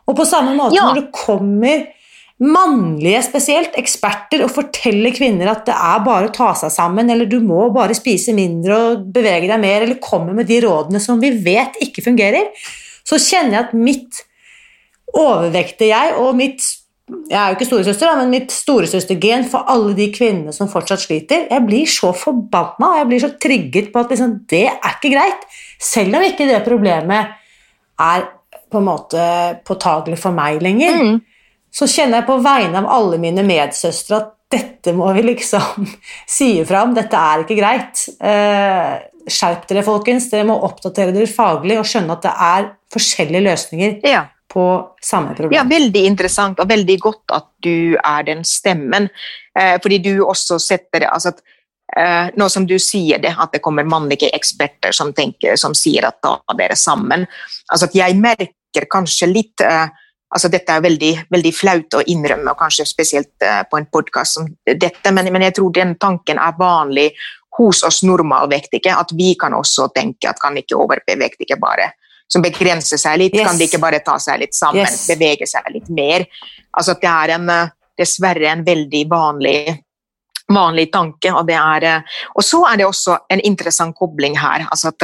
Og 0.09 0.17
på 0.17 0.29
samme 0.29 0.55
måte 0.57 0.77
Ja. 0.77 0.89
når 0.89 1.01
det 1.01 1.09
kommer 1.13 1.87
mannlige 2.39 3.21
spesielt, 3.27 3.75
eksperter, 3.81 4.45
og 4.47 4.53
forteller 4.55 5.15
kvinner 5.15 5.51
at 5.51 5.65
det 5.67 5.75
er 5.75 6.03
bare 6.07 6.29
å 6.29 6.35
ta 6.35 6.53
seg 6.59 6.71
sammen, 6.71 7.11
eller 7.11 7.27
du 7.27 7.41
må 7.43 7.67
bare 7.75 7.97
spise 7.99 8.35
mindre 8.37 8.79
og 8.79 9.07
bevege 9.15 9.51
deg 9.51 9.63
mer, 9.63 9.83
eller 9.83 9.99
kommer 10.03 10.37
med 10.37 10.47
de 10.51 10.61
rådene 10.63 11.03
som 11.03 11.19
vi 11.23 11.33
vet 11.43 11.81
ikke 11.83 12.05
fungerer, 12.07 12.53
så 13.07 13.19
kjenner 13.19 13.57
jeg 13.57 13.67
at 13.67 13.79
mitt 13.79 14.23
overvektige 15.17 15.91
jeg 15.91 16.19
og 16.21 16.37
mitt 16.39 16.67
jeg 17.09 17.39
er 17.39 17.47
jo 17.49 17.57
ikke 17.57 17.69
storesøster, 17.69 18.17
men 18.19 18.33
mitt 18.33 18.53
storesøstergen 18.53 19.47
for 19.49 19.65
alle 19.73 19.95
de 19.97 20.11
kvinnene 20.13 20.53
som 20.53 20.69
fortsatt 20.69 21.01
sliter. 21.01 21.47
Jeg 21.49 21.65
blir 21.65 21.89
så 21.89 22.11
forbanna 22.13 22.91
og 22.91 22.99
jeg 22.99 23.09
blir 23.09 23.23
så 23.23 23.31
trigget 23.41 23.89
på 23.95 24.03
at 24.03 24.13
liksom, 24.13 24.35
det 24.53 24.67
er 24.69 24.91
ikke 24.93 25.15
greit. 25.15 25.47
Selv 25.81 26.19
om 26.19 26.27
ikke 26.27 26.45
det 26.51 26.59
problemet 26.67 27.33
er 28.05 28.27
på 28.69 28.83
en 28.83 28.89
måte 28.91 29.25
påtagelig 29.65 30.21
for 30.21 30.37
meg 30.37 30.61
lenger 30.65 31.01
Mm. 31.01 31.19
Så 31.75 31.87
kjenner 31.91 32.21
jeg 32.21 32.29
på 32.29 32.39
vegne 32.45 32.81
av 32.83 32.89
alle 32.91 33.19
mine 33.23 33.45
medsøstre 33.47 34.17
at 34.19 34.35
dette 34.49 34.95
må 34.97 35.11
vi 35.17 35.27
liksom 35.27 35.85
si 36.39 36.55
ifra 36.63 36.83
om. 36.87 36.95
Dette 36.97 37.19
er 37.21 37.45
ikke 37.45 37.59
greit. 37.59 38.07
Eh, 38.25 38.95
skjerp 39.29 39.67
dere, 39.69 39.85
folkens. 39.87 40.31
Dere 40.33 40.47
må 40.49 40.57
oppdatere 40.65 41.13
dere 41.13 41.29
faglig 41.31 41.77
og 41.81 41.87
skjønne 41.89 42.17
at 42.17 42.25
det 42.25 42.35
er 42.49 42.71
forskjellige 42.95 43.45
løsninger 43.45 43.99
Ja. 44.09 44.25
på 44.49 44.65
samme 45.05 45.35
problem. 45.37 45.53
Ja, 45.59 45.67
veldig 45.69 46.07
interessant 46.09 46.61
og 46.63 46.71
veldig 46.71 46.97
godt 47.05 47.37
at 47.37 47.47
du 47.65 47.99
er 48.01 48.25
den 48.25 48.41
stemmen. 48.49 49.11
Eh, 49.59 49.77
fordi 49.85 50.01
du 50.09 50.13
også 50.25 50.57
setter 50.63 51.05
det 51.05 51.13
altså 51.13 51.35
at, 51.35 51.43
eh, 51.97 52.31
Nå 52.37 52.49
som 52.49 52.65
du 52.67 52.79
sier 52.79 53.21
det, 53.21 53.35
at 53.39 53.53
det 53.53 53.61
kommer 53.61 53.85
mannlige 53.85 54.31
eksperter 54.33 54.93
som, 54.97 55.13
tenker, 55.13 55.57
som 55.57 55.75
sier 55.77 56.09
at 56.09 56.23
ta 56.25 56.39
dere 56.57 56.77
sammen. 56.77 57.27
Altså 57.71 57.91
at 57.91 57.95
jeg 57.95 58.17
merker 58.17 58.89
kanskje 58.91 59.29
litt 59.29 59.61
eh, 59.61 59.89
altså 60.35 60.51
Dette 60.53 60.75
er 60.77 60.85
veldig, 60.85 61.13
veldig 61.33 61.53
flaut 61.57 61.95
å 61.97 62.03
innrømme, 62.07 62.53
og 62.53 62.59
kanskje 62.61 62.85
spesielt 62.89 63.45
eh, 63.45 63.63
på 63.71 63.79
en 63.81 63.87
podkast 63.93 64.39
som 64.39 64.49
dette, 64.67 65.13
men, 65.13 65.31
men 65.33 65.47
jeg 65.49 65.57
tror 65.59 65.73
den 65.73 65.95
tanken 66.01 66.39
er 66.39 66.59
vanlig 66.59 67.11
hos 67.59 67.83
oss 67.83 68.03
normalvektige, 68.07 68.93
at 68.95 69.11
vi 69.19 69.33
kan 69.41 69.57
også 69.57 69.89
tenke 69.95 70.29
at 70.31 70.39
kan 70.41 70.57
ikke 70.61 70.77
overbevektige 70.79 71.57
bare 71.59 71.93
som 72.29 72.45
begrenser 72.45 73.01
seg 73.01 73.19
litt, 73.23 73.35
Yes. 73.35 73.49
kan 73.49 73.59
de 73.59 73.67
ikke 73.67 73.81
bare 73.81 74.03
ta 74.05 74.19
seg 74.21 74.39
litt 74.45 74.55
sammen, 74.55 74.85
Yes. 74.85 75.07
bevege 75.09 75.47
seg 75.49 75.65
litt 75.73 75.89
mer. 75.89 76.27
Altså 76.77 76.95
det 77.01 77.09
er 77.09 77.35
en, 77.39 77.49
eh, 77.51 77.71
dessverre 77.99 78.53
en 78.53 78.65
veldig 78.65 79.09
vanlig, 79.09 79.79
vanlig 80.53 80.93
tanke. 80.93 81.33
Og, 81.33 81.47
det 81.49 81.57
er, 81.57 81.85
eh, 81.85 82.01
og 82.37 82.45
så 82.45 82.63
er 82.71 82.77
det 82.77 82.87
også 82.87 83.17
en 83.31 83.41
interessant 83.41 83.97
kobling 83.97 84.37
her. 84.37 84.69
Altså 84.71 84.89
at 84.93 85.03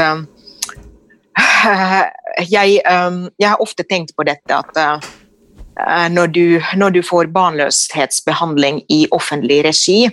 jeg, 2.50 2.80
eh, 2.84 3.20
jeg 3.38 3.48
har 3.48 3.62
ofte 3.62 3.86
tenkt 3.88 4.14
på 4.16 4.26
dette 4.26 4.56
at 4.56 4.80
eh, 4.80 6.08
når, 6.12 6.34
du, 6.34 6.44
når 6.76 6.98
du 6.98 7.00
får 7.02 7.32
barnløshetsbehandling 7.34 8.84
i 8.92 9.04
offentlig 9.14 9.62
regi, 9.66 10.04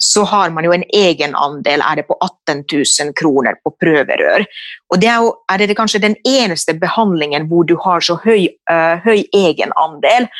så 0.00 0.24
har 0.24 0.50
man 0.50 0.64
jo 0.64 0.72
en 0.72 0.84
egenandel, 0.96 1.82
er 1.84 2.00
det 2.00 2.06
på 2.08 2.16
18 2.24 2.62
000 2.72 3.12
kroner 3.20 3.58
på 3.60 3.74
prøverør. 3.82 4.46
Og 4.88 5.00
det 5.00 5.10
er, 5.12 5.20
jo, 5.20 5.34
er 5.52 5.60
det 5.60 5.76
kanskje 5.76 6.00
den 6.00 6.16
eneste 6.24 6.72
behandlingen 6.80 7.44
hvor 7.50 7.68
du 7.68 7.74
har 7.84 8.00
så 8.00 8.16
høy, 8.22 8.48
uh, 8.72 8.96
høy 9.04 9.26
egenandel. 9.36 10.30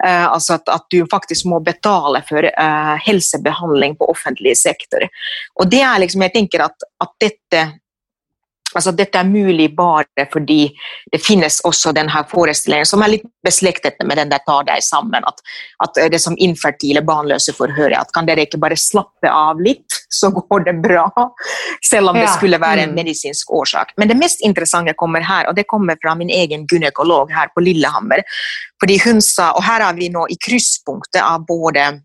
Uh, 0.00 0.32
altså 0.32 0.56
at, 0.56 0.72
at 0.72 0.88
du 0.90 1.04
faktisk 1.12 1.44
må 1.52 1.60
betale 1.60 2.24
for 2.24 2.48
uh, 2.56 2.96
helsebehandling 3.04 3.98
på 4.00 4.08
offentlig 4.08 4.56
sektor. 4.62 5.04
Og 5.60 5.68
det 5.68 5.84
er 5.84 6.00
liksom, 6.00 6.24
jeg 6.24 6.36
tenker 6.38 6.64
at, 6.70 6.88
at 7.04 7.12
dette 7.20 7.66
Altså 8.74 8.92
dette 8.96 9.18
er 9.18 9.28
mulig 9.28 9.68
bare 9.76 10.26
fordi 10.32 10.66
det 11.12 11.20
finnes 11.22 11.60
også 11.68 11.92
denne 11.96 12.24
forestillingen 12.30 12.88
som 12.88 13.02
er 13.04 13.16
litt 13.16 13.26
beslektet 13.44 14.00
med 14.06 14.18
den 14.18 14.30
der 14.30 14.42
'ta 14.46 14.62
deg 14.66 14.82
sammen'. 14.82 15.26
At, 15.26 15.42
at 15.84 16.12
det 16.12 16.20
som 16.20 16.36
infertile 16.38 17.02
barnløse 17.02 17.52
får 17.52 17.74
høre, 17.76 18.00
at 18.00 18.12
kan 18.14 18.26
dere 18.26 18.46
ikke 18.46 18.60
bare 18.62 18.78
slappe 18.78 19.28
av 19.28 19.60
litt, 19.60 20.00
så 20.08 20.30
går 20.30 20.64
det 20.64 20.76
bra. 20.82 21.08
selv 21.82 22.08
om 22.08 22.16
det 22.16 22.28
skulle 22.36 22.60
være 22.60 22.84
en 22.84 22.92
mm. 22.92 22.94
medisinsk 22.96 23.50
årsak. 23.50 23.92
Men 23.96 24.08
det 24.08 24.16
mest 24.16 24.40
interessante 24.44 24.94
kommer 24.94 25.20
her, 25.20 25.48
og 25.48 25.56
det 25.56 25.66
kommer 25.66 25.96
fra 26.02 26.14
min 26.14 26.30
egen 26.30 26.66
gynekolog 26.66 27.32
her 27.32 27.50
på 27.54 27.64
Lillehammer. 27.64 28.22
Fordi 28.80 28.98
hun 29.04 29.20
sa, 29.20 29.52
og 29.56 29.64
her 29.64 29.84
er 29.88 29.98
vi 29.98 30.08
nå 30.12 30.26
i 30.30 30.38
krysspunktet 30.46 31.22
av 31.22 31.46
både 31.46 32.02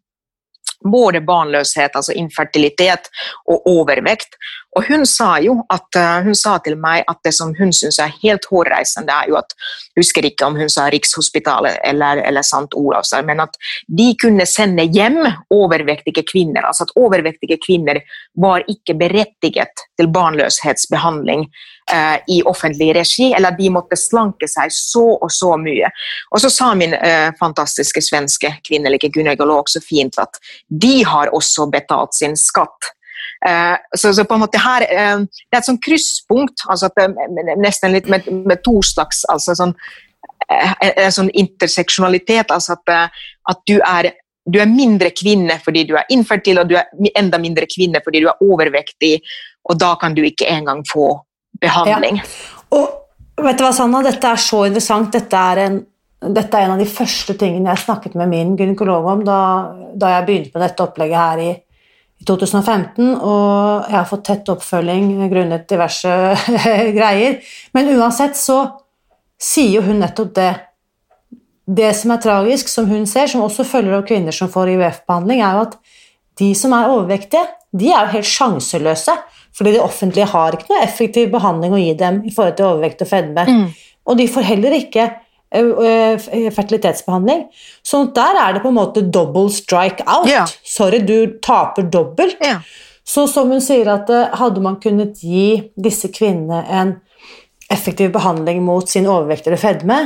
både 0.85 1.21
barnløshet, 1.21 1.95
altså 1.95 2.13
infertilitet, 2.13 3.09
og 3.49 3.67
overvekt. 3.67 4.37
Og 4.77 4.85
hun 4.87 5.05
sa 5.09 5.37
jo 5.41 5.57
at, 5.73 5.95
eh, 5.95 6.23
hun 6.23 6.35
sa 6.35 6.57
til 6.63 6.77
meg 6.77 7.03
at 7.09 7.17
det 7.25 7.33
som 7.33 7.53
hun 7.57 7.73
syns 7.73 7.99
er 7.99 8.13
helt 8.21 8.45
hårreisende, 8.45 9.13
er 9.13 9.29
jo 9.31 9.37
at 9.39 9.55
husker 9.97 10.25
ikke 10.25 10.45
om 10.45 10.55
hun 10.55 10.69
sa 10.69 10.89
Rikshospitalet 10.93 11.79
eller, 11.83 12.21
eller 12.21 12.45
St. 12.45 12.75
Olavs, 12.77 13.13
men 13.25 13.39
at 13.39 13.57
de 13.87 14.11
kunne 14.21 14.45
sende 14.45 14.85
hjem 14.93 15.23
overvektige 15.49 16.23
kvinner. 16.23 16.67
Altså 16.67 16.85
at 16.85 16.93
overvektige 16.95 17.57
kvinner 17.65 18.01
var 18.35 18.65
ikke 18.69 18.93
berettiget 18.93 19.87
til 19.97 20.11
barnløshetsbehandling 20.13 21.47
eh, 21.93 22.17
i 22.27 22.41
offentlig 22.43 22.95
regi, 22.95 23.31
eller 23.33 23.55
de 23.57 23.69
måtte 23.73 23.97
slanke 23.99 24.47
seg 24.49 24.73
så 24.73 25.05
og 25.15 25.31
så 25.33 25.53
mye. 25.61 25.89
Og 26.31 26.43
så 26.43 26.51
sa 26.53 26.73
min 26.75 26.93
eh, 26.97 27.29
fantastiske 27.39 28.03
svenske 28.03 28.53
kvinnelige 28.67 29.11
gynekolog 29.13 29.69
så 29.69 29.81
fint 29.83 30.19
at 30.21 30.39
de 30.67 31.01
har 31.07 31.33
også 31.35 31.69
betalt 31.71 32.15
sin 32.17 32.37
skatt. 32.39 32.91
Eh, 33.47 33.75
så, 33.97 34.13
så 34.13 34.25
på 34.25 34.37
en 34.37 34.45
måte 34.45 34.61
her, 34.61 34.87
eh, 34.89 35.17
Det 35.19 35.55
er 35.55 35.61
et 35.61 35.69
sånn 35.69 35.81
krysspunkt, 35.83 36.65
altså 36.69 36.89
er 36.97 37.13
nesten 37.61 37.95
litt 37.95 38.09
med, 38.09 38.27
med 38.47 38.63
to 38.65 38.79
slags 38.85 39.23
altså 39.29 39.55
sånn, 39.57 39.75
eh, 40.49 40.73
en 40.93 41.13
sånn 41.13 41.33
interseksjonalitet. 41.33 42.51
altså 42.51 42.77
at, 42.79 42.93
eh, 42.93 43.27
at 43.51 43.67
du 43.67 43.77
er 43.81 44.13
du 44.47 44.61
er 44.63 44.69
mindre 44.71 45.09
kvinne 45.11 45.57
fordi 45.59 45.83
du 45.89 45.97
er 45.99 46.07
infertil, 46.15 46.61
og 46.61 46.69
du 46.69 46.77
er 46.79 46.87
enda 47.19 47.35
mindre 47.37 47.67
kvinne 47.67 47.99
fordi 48.03 48.21
du 48.23 48.29
er 48.31 48.43
overvektig, 48.43 49.17
og 49.67 49.79
da 49.79 49.95
kan 49.99 50.15
du 50.15 50.21
ikke 50.23 50.47
engang 50.47 50.85
få 50.87 51.09
behandling. 51.61 52.21
Og 52.75 53.43
vet 53.43 53.59
du 53.59 53.65
hva, 53.65 53.73
Sanna, 53.75 54.01
dette 54.05 54.31
er 54.31 54.41
så 54.41 54.63
interessant. 54.67 55.13
Dette 55.13 55.43
er 55.51 55.63
en, 55.67 55.79
dette 56.33 56.57
er 56.57 56.65
en 56.65 56.75
av 56.75 56.81
de 56.81 56.89
første 56.89 57.37
tingene 57.39 57.71
jeg 57.73 57.85
snakket 57.85 58.17
med 58.19 58.31
min 58.33 58.55
gynekolog 58.59 59.07
om 59.13 59.23
da, 59.27 59.39
da 59.93 60.17
jeg 60.17 60.27
begynte 60.27 60.53
med 60.55 60.65
dette 60.65 60.85
opplegget 60.85 61.21
her 61.21 61.43
i, 61.43 61.51
i 62.17 62.25
2015, 62.25 63.11
og 63.15 63.89
jeg 63.91 63.97
har 63.99 64.09
fått 64.09 64.25
tett 64.31 64.53
oppfølging 64.53 65.11
grunnet 65.31 65.67
diverse 65.69 66.15
greier. 66.97 67.37
Men 67.77 67.93
uansett 67.97 68.39
så 68.39 68.63
sier 69.37 69.77
jo 69.77 69.85
hun 69.85 70.01
nettopp 70.01 70.33
det. 70.37 70.53
Det 71.67 71.91
som 71.99 72.13
er 72.15 72.21
tragisk, 72.23 72.69
som 72.71 72.87
hun 72.87 73.03
ser, 73.09 73.27
som 73.27 73.43
også 73.43 73.65
følger 73.67 73.97
av 73.97 74.05
kvinner 74.07 74.33
som 74.33 74.49
får 74.49 74.71
IVF-behandling, 74.77 75.41
er 75.43 75.57
jo 75.57 75.65
at 75.65 75.75
de 76.39 76.47
som 76.55 76.73
er 76.77 76.93
overvektige, 76.93 77.43
de 77.79 77.91
er 77.91 78.07
jo 78.07 78.15
helt 78.17 78.29
sjanseløse. 78.29 79.15
Fordi 79.57 79.73
det 79.73 79.81
offentlige 79.81 80.27
har 80.29 80.53
ikke 80.53 80.69
noe 80.69 80.83
effektiv 80.85 81.31
behandling 81.33 81.73
å 81.73 81.79
gi 81.81 81.93
dem 81.97 82.19
i 82.27 82.33
forhold 82.33 82.57
til 82.59 82.67
overvekt 82.67 83.01
og 83.01 83.09
fedme. 83.09 83.45
Mm. 83.47 83.63
Og 84.07 84.19
de 84.19 84.27
får 84.29 84.45
heller 84.51 84.75
ikke 84.77 85.07
ø, 85.57 85.61
ø, 85.63 86.49
fertilitetsbehandling. 86.53 87.47
Så 87.81 88.03
der 88.15 88.37
er 88.43 88.53
det 88.53 88.61
på 88.61 88.69
en 88.69 88.77
måte 88.77 89.01
double 89.01 89.49
strike 89.53 90.05
out. 90.05 90.29
Yeah. 90.29 90.45
Sorry, 90.61 91.01
du 91.01 91.39
taper 91.41 91.89
dobbelt. 91.89 92.37
Yeah. 92.43 92.61
Så 93.07 93.25
som 93.31 93.49
hun 93.49 93.63
sier 93.63 93.89
at 93.95 94.11
hadde 94.37 94.61
man 94.61 94.77
kunnet 94.83 95.23
gi 95.23 95.71
disse 95.79 96.11
kvinnene 96.13 96.61
en 96.67 96.97
effektiv 97.73 98.11
behandling 98.13 98.61
mot 98.63 98.87
sin 98.89 99.07
overvekt 99.07 99.47
eller 99.47 99.59
fedme, 99.59 99.99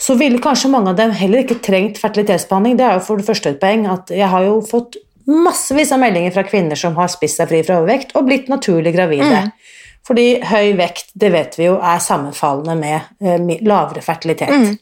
så 0.00 0.16
ville 0.18 0.42
kanskje 0.42 0.70
mange 0.72 0.92
av 0.92 0.98
dem 0.98 1.12
heller 1.14 1.44
ikke 1.44 1.60
trengt 1.64 1.98
fertilitetsbehandling. 2.02 2.78
Det 2.78 2.86
er 2.86 2.98
jo 2.98 3.04
for 3.06 3.20
det 3.20 3.26
første 3.28 3.54
et 3.54 3.60
poeng 3.62 3.86
at 3.90 4.10
jeg 4.14 4.30
har 4.30 4.46
jo 4.46 4.60
fått 4.68 4.98
massevis 5.26 5.92
av 5.92 6.00
meldinger 6.02 6.34
fra 6.34 6.42
kvinner 6.46 6.76
som 6.76 6.96
har 6.96 7.08
spist 7.12 7.40
seg 7.40 7.48
fri 7.48 7.62
fra 7.66 7.78
overvekt 7.80 8.14
og 8.18 8.26
blitt 8.28 8.48
naturlig 8.52 8.92
gravide. 8.96 9.46
Fordi 10.04 10.26
høy 10.44 10.74
vekt, 10.76 11.14
det 11.16 11.30
vet 11.32 11.54
vi 11.58 11.64
jo, 11.70 11.78
er 11.80 12.02
sammenfallende 12.04 12.74
med 12.76 13.24
eh, 13.24 13.64
lavere 13.64 14.02
fertilitet. 14.04 14.76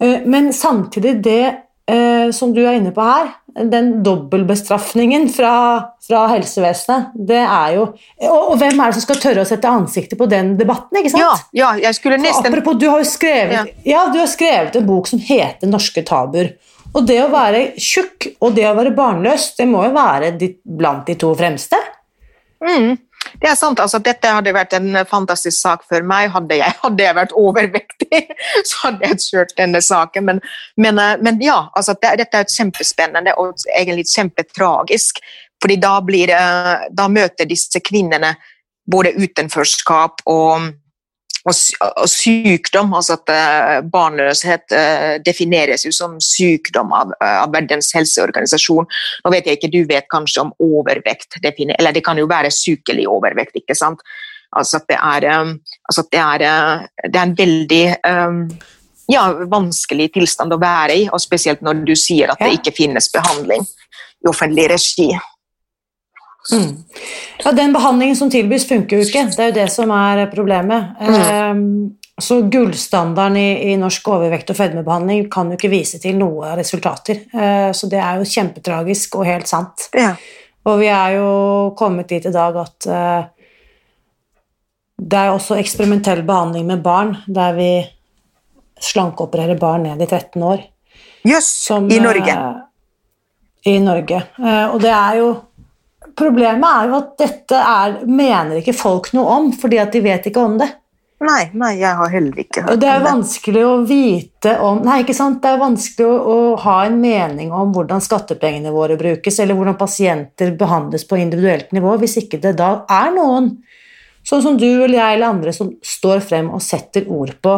Eh, 0.00 0.24
Men 0.24 0.52
samtidig 0.56 1.18
det 1.24 1.42
eh, 1.86 2.30
som 2.32 2.54
du 2.56 2.62
er 2.64 2.78
inne 2.78 2.94
på 2.96 3.04
her, 3.04 3.34
den 3.52 3.98
dobbeltbestraffingen 4.02 5.26
fra, 5.28 5.52
fra 6.00 6.22
helsevesenet, 6.30 7.10
det 7.28 7.42
er 7.42 7.74
jo 7.76 7.82
og, 7.90 8.38
og 8.54 8.56
hvem 8.62 8.80
er 8.80 8.88
det 8.88 8.96
som 8.96 9.04
skal 9.04 9.20
tørre 9.20 9.44
å 9.44 9.48
sette 9.50 9.68
ansiktet 9.68 10.16
på 10.16 10.24
den 10.32 10.54
debatten, 10.56 10.96
ikke 11.02 11.12
sant? 11.12 11.20
Ja, 11.22 11.34
ja, 11.52 11.72
jeg 11.90 11.98
skulle 11.98 12.16
nesten... 12.22 12.46
For 12.46 12.54
Apropos, 12.54 12.78
du 12.80 12.88
har 12.88 13.02
jo 13.04 13.08
skrevet, 13.10 13.52
Ja. 13.58 13.66
ja. 13.84 14.06
du 14.14 14.16
har 14.22 14.30
skrevet 14.32 14.80
en 14.80 14.86
bok 14.88 15.12
som 15.12 15.20
heter 15.20 15.68
'Norske 15.68 16.00
tabuer'. 16.08 16.54
Og 16.92 17.06
det 17.08 17.22
å 17.22 17.30
være 17.32 17.62
tjukk 17.80 18.28
og 18.42 18.52
det 18.56 18.66
å 18.68 18.74
være 18.76 18.92
barnløs, 18.96 19.52
det 19.56 19.66
må 19.68 19.86
jo 19.86 19.94
være 19.94 20.34
blant 20.64 21.06
de 21.08 21.16
to 21.20 21.32
fremste? 21.38 21.78
Mm. 22.62 22.98
Det 23.40 23.48
er 23.48 23.56
sant. 23.56 23.80
altså 23.80 23.98
Dette 24.02 24.30
hadde 24.30 24.52
vært 24.54 24.74
en 24.76 25.00
fantastisk 25.08 25.56
sak 25.56 25.86
for 25.88 26.04
meg. 26.06 26.30
Hadde 26.34 26.58
jeg, 26.58 26.74
hadde 26.82 27.06
jeg 27.06 27.16
vært 27.16 27.34
overvektig, 27.38 28.20
så 28.68 28.88
hadde 28.88 29.08
jeg 29.08 29.22
kjørt 29.24 29.56
denne 29.58 29.80
saken. 29.82 30.28
Men, 30.28 30.42
men, 30.76 31.00
eh, 31.00 31.16
men 31.24 31.40
ja, 31.42 31.58
altså 31.72 31.96
det, 32.02 32.16
dette 32.22 32.42
er 32.42 32.52
kjempespennende 32.52 33.36
og 33.40 33.56
egentlig 33.72 34.08
kjempetragisk. 34.12 35.22
fordi 35.62 35.76
da, 35.78 36.00
blir, 36.02 36.30
da 36.90 37.04
møter 37.08 37.46
disse 37.46 37.78
kvinnene 37.80 38.34
både 38.90 39.12
utenforskap 39.14 40.24
og, 40.26 40.72
og, 41.44 42.08
sykdom. 42.08 42.94
altså 42.94 43.16
at 43.18 43.32
eh, 43.34 43.78
Barnløshet 43.92 44.74
eh, 44.76 45.14
defineres 45.24 45.86
jo 45.86 45.92
som 45.94 46.18
sykdom 46.22 46.92
av, 46.96 47.14
av 47.20 47.52
Verdens 47.54 47.92
helseorganisasjon. 47.96 48.86
Nå 49.24 49.32
vet 49.34 49.48
jeg 49.48 49.58
ikke, 49.58 49.72
Du 49.72 49.80
vet 49.88 50.10
kanskje 50.10 50.44
om 50.46 50.52
overvekt, 50.62 51.40
eller 51.42 51.92
det 51.92 52.04
kan 52.04 52.18
jo 52.18 52.28
være 52.30 52.50
sykelig 52.50 53.08
overvekt. 53.08 53.56
ikke 53.56 53.74
sant? 53.78 54.04
Altså 54.52 54.82
at 54.82 54.88
det 54.90 54.98
er, 55.00 55.26
altså 55.88 56.02
at 56.04 56.12
det 56.12 56.20
er, 56.20 56.88
det 57.08 57.16
er 57.16 57.22
en 57.24 57.38
veldig 57.38 57.84
um, 58.04 58.40
ja, 59.08 59.22
vanskelig 59.48 60.10
tilstand 60.12 60.52
å 60.52 60.60
være 60.60 60.96
i, 61.00 61.06
og 61.08 61.20
spesielt 61.22 61.62
når 61.64 61.86
du 61.88 61.94
sier 61.96 62.32
at 62.32 62.42
det 62.42 62.58
ikke 62.58 62.74
finnes 62.76 63.08
behandling 63.12 63.64
i 63.64 64.28
offentlig 64.30 64.68
regi. 64.70 65.08
Mm. 66.50 66.84
Ja, 67.44 67.52
Den 67.52 67.72
behandlingen 67.72 68.16
som 68.18 68.30
tilbys, 68.30 68.64
funker 68.68 68.98
jo 68.98 69.04
ikke. 69.06 69.28
Det 69.30 69.38
er 69.44 69.50
jo 69.52 69.58
det 69.60 69.68
som 69.72 69.90
er 69.94 70.26
problemet. 70.32 70.96
Eh, 71.00 71.54
Så 72.22 72.42
gullstandarden 72.50 73.36
i, 73.40 73.72
i 73.72 73.76
norsk 73.80 74.04
overvekt- 74.12 74.50
og 74.50 74.56
fedmebehandling 74.56 75.30
kan 75.32 75.48
jo 75.50 75.56
ikke 75.56 75.70
vise 75.72 75.98
til 75.98 76.16
noe 76.18 76.52
resultater. 76.58 77.22
Eh, 77.34 77.70
Så 77.72 77.88
det 77.90 77.98
er 77.98 78.18
jo 78.20 78.24
kjempetragisk 78.28 79.16
og 79.16 79.24
helt 79.26 79.48
sant. 79.48 79.88
Ja. 79.94 80.14
Og 80.66 80.78
vi 80.78 80.86
er 80.92 81.16
jo 81.16 81.70
kommet 81.78 82.08
dit 82.08 82.26
i 82.26 82.30
dag 82.34 82.56
at 82.56 82.86
eh, 82.86 83.24
det 85.02 85.18
er 85.18 85.32
også 85.32 85.56
eksperimentell 85.58 86.22
behandling 86.22 86.66
med 86.68 86.82
barn, 86.84 87.16
der 87.26 87.52
vi 87.56 87.70
slankeopererer 88.82 89.58
barn 89.58 89.82
ned 89.88 90.02
i 90.02 90.06
13 90.06 90.42
år. 90.42 90.62
Jøss, 91.26 91.70
Yes, 91.70 91.70
i 91.96 91.98
Norge. 92.02 92.30
eh, 92.36 93.72
I 93.74 93.78
Norge. 93.78 94.22
Eh, 94.38 94.66
og 94.74 94.80
det 94.82 94.90
er 94.90 95.16
jo 95.18 95.28
Problemet 96.18 96.68
er 96.68 96.90
jo 96.90 96.98
at 96.98 97.10
dette 97.20 97.58
er, 97.58 97.98
mener 98.06 98.60
ikke 98.60 98.76
folk 98.76 99.12
noe 99.16 99.36
om, 99.38 99.50
fordi 99.56 99.80
at 99.82 99.92
de 99.94 100.02
vet 100.04 100.30
ikke 100.30 100.44
om 100.44 100.56
det. 100.60 100.68
Nei, 101.22 101.42
nei, 101.54 101.76
jeg 101.78 101.94
har 101.98 102.10
heller 102.10 102.38
ikke 102.42 102.64
hørt 102.64 102.72
om 102.72 102.80
det 102.82 102.88
er 102.90 102.98
det. 102.98 103.06
vanskelig 103.06 103.60
å 103.62 103.74
vite 103.86 104.54
om 104.66 104.80
Nei, 104.82 104.96
ikke 105.04 105.14
sant? 105.14 105.38
Det 105.44 105.52
er 105.52 105.60
vanskelig 105.60 106.08
å, 106.08 106.16
å 106.18 106.38
ha 106.64 106.78
en 106.88 106.96
mening 107.02 107.52
om 107.54 107.70
hvordan 107.74 108.02
skattepengene 108.02 108.72
våre 108.74 108.96
brukes, 108.98 109.38
eller 109.38 109.58
hvordan 109.58 109.78
pasienter 109.78 110.50
behandles 110.58 111.06
på 111.06 111.20
individuelt 111.22 111.70
nivå, 111.76 111.94
hvis 112.02 112.18
ikke 112.24 112.42
det 112.42 112.56
da 112.58 112.72
er 112.90 113.14
noen, 113.14 113.52
sånn 114.26 114.42
som 114.42 114.58
du 114.58 114.66
eller 114.66 114.98
jeg 114.98 115.18
eller 115.18 115.36
andre, 115.36 115.54
som 115.54 115.70
står 115.78 116.24
frem 116.26 116.50
og 116.50 116.64
setter 116.64 117.06
ord 117.06 117.36
på 117.42 117.54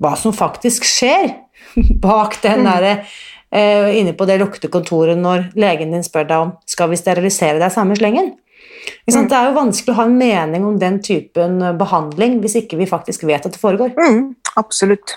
hva 0.00 0.16
som 0.18 0.34
faktisk 0.34 0.86
skjer 0.88 1.30
bak 2.02 2.40
den 2.42 2.66
derre 2.66 2.94
eh, 2.96 3.18
Inne 3.50 4.12
på 4.14 4.26
det 4.30 4.36
luktekontoret 4.38 5.18
når 5.18 5.48
legen 5.58 5.90
din 5.90 6.04
spør 6.06 6.28
deg 6.28 6.44
om 6.44 6.52
skal 6.70 6.92
vi 6.92 6.98
sterilisere 7.00 7.58
deg 7.58 7.72
samme 7.74 7.96
slengen. 7.98 8.28
Sant? 9.10 9.26
Det 9.32 9.34
er 9.34 9.48
jo 9.48 9.56
vanskelig 9.56 9.90
å 9.90 9.98
ha 9.98 10.06
en 10.06 10.14
mening 10.20 10.68
om 10.68 10.76
den 10.78 11.00
typen 11.02 11.58
behandling 11.80 12.38
hvis 12.44 12.60
ikke 12.62 12.78
vi 12.78 12.86
faktisk 12.86 13.26
vet 13.26 13.48
at 13.48 13.56
det 13.56 13.62
foregår. 13.62 13.90
Mm, 13.98 14.36
absolutt. 14.60 15.16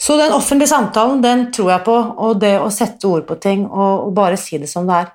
Så 0.00 0.16
den 0.16 0.32
offentlige 0.32 0.70
samtalen, 0.70 1.20
den 1.22 1.50
tror 1.52 1.74
jeg 1.74 1.84
på, 1.84 1.94
og 2.24 2.38
det 2.40 2.54
å 2.56 2.70
sette 2.72 3.04
ord 3.08 3.26
på 3.28 3.36
ting 3.42 3.66
og, 3.66 4.06
og 4.06 4.14
bare 4.16 4.38
si 4.40 4.56
det 4.58 4.70
som 4.70 4.88
det 4.88 5.02
er. 5.02 5.10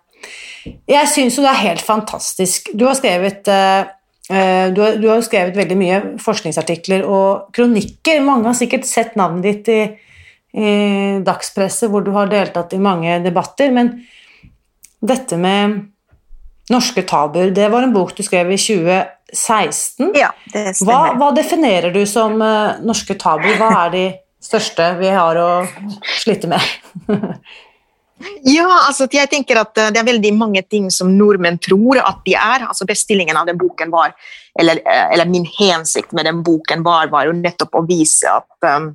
Jeg 0.89 1.09
syns 1.09 1.38
jo 1.38 1.45
det 1.45 1.51
er 1.51 1.63
helt 1.63 1.86
fantastisk. 1.86 2.69
Du 2.77 2.86
har 2.86 2.97
skrevet 2.97 3.49
eh, 3.49 3.88
eh, 4.30 4.67
du 4.73 4.82
har, 4.84 4.99
du 5.01 5.07
har 5.09 5.23
skrevet 5.25 5.57
veldig 5.57 5.77
mye 5.80 5.99
forskningsartikler 6.21 7.05
og 7.05 7.49
kronikker. 7.57 8.21
Mange 8.25 8.51
har 8.51 8.57
sikkert 8.57 8.86
sett 8.89 9.17
navnet 9.17 9.45
ditt 9.49 9.73
i, 9.73 9.82
i 10.56 11.20
dagspresset, 11.26 11.89
hvor 11.91 12.06
du 12.06 12.14
har 12.16 12.32
deltatt 12.32 12.74
i 12.74 12.80
mange 12.82 13.18
debatter. 13.24 13.74
Men 13.76 13.91
dette 15.03 15.38
med 15.39 15.82
norske 16.72 17.03
tabuer, 17.06 17.51
det 17.53 17.68
var 17.74 17.86
en 17.86 17.93
bok 17.93 18.16
du 18.16 18.24
skrev 18.26 18.53
i 18.53 18.60
2016. 18.62 20.14
Ja, 20.18 20.32
det 20.53 20.78
stemmer. 20.80 21.18
hva 21.20 21.30
definerer 21.36 21.93
du 21.93 22.06
som 22.10 22.39
uh, 22.41 22.80
norske 22.86 23.18
tabuer? 23.20 23.60
Hva 23.60 23.70
er 23.84 23.93
de 23.93 24.06
største 24.45 24.93
vi 25.01 25.12
har 25.14 25.39
å 25.41 25.51
slite 26.22 26.51
med? 26.51 26.66
Ja, 28.47 28.70
altså 28.88 29.10
jeg 29.12 29.28
tenker 29.28 29.58
at 29.60 29.74
det 29.76 29.99
er 29.99 30.08
veldig 30.08 30.30
mange 30.39 30.62
ting 30.64 30.88
som 30.93 31.10
nordmenn 31.18 31.58
tror 31.60 31.99
at 31.99 32.22
de 32.24 32.38
er. 32.39 32.64
altså 32.64 32.88
Bestillingen 32.88 33.36
av 33.36 33.49
den 33.49 33.60
boken 33.60 33.91
var, 33.91 34.14
eller, 34.58 34.80
eller 34.86 35.28
min 35.28 35.43
hensikt 35.58 36.16
med 36.16 36.24
den 36.26 36.39
boken 36.45 36.86
var, 36.86 37.12
var 37.12 37.28
jo 37.28 37.36
nettopp 37.36 37.76
å 37.76 37.84
vise 37.89 38.32
at 38.32 38.70
um, 38.72 38.93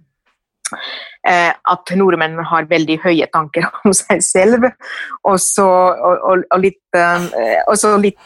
at 0.71 1.93
nordmenn 1.99 2.39
har 2.49 2.69
veldig 2.71 2.97
høye 3.03 3.27
tanker 3.33 3.67
om 3.85 3.95
seg 3.97 4.23
selv, 4.25 4.69
og 5.29 5.37
så, 5.43 5.67
og, 5.67 6.27
og, 6.31 6.45
og 6.51 6.63
litt, 6.63 7.01
så 7.77 7.95
litt, 8.01 8.21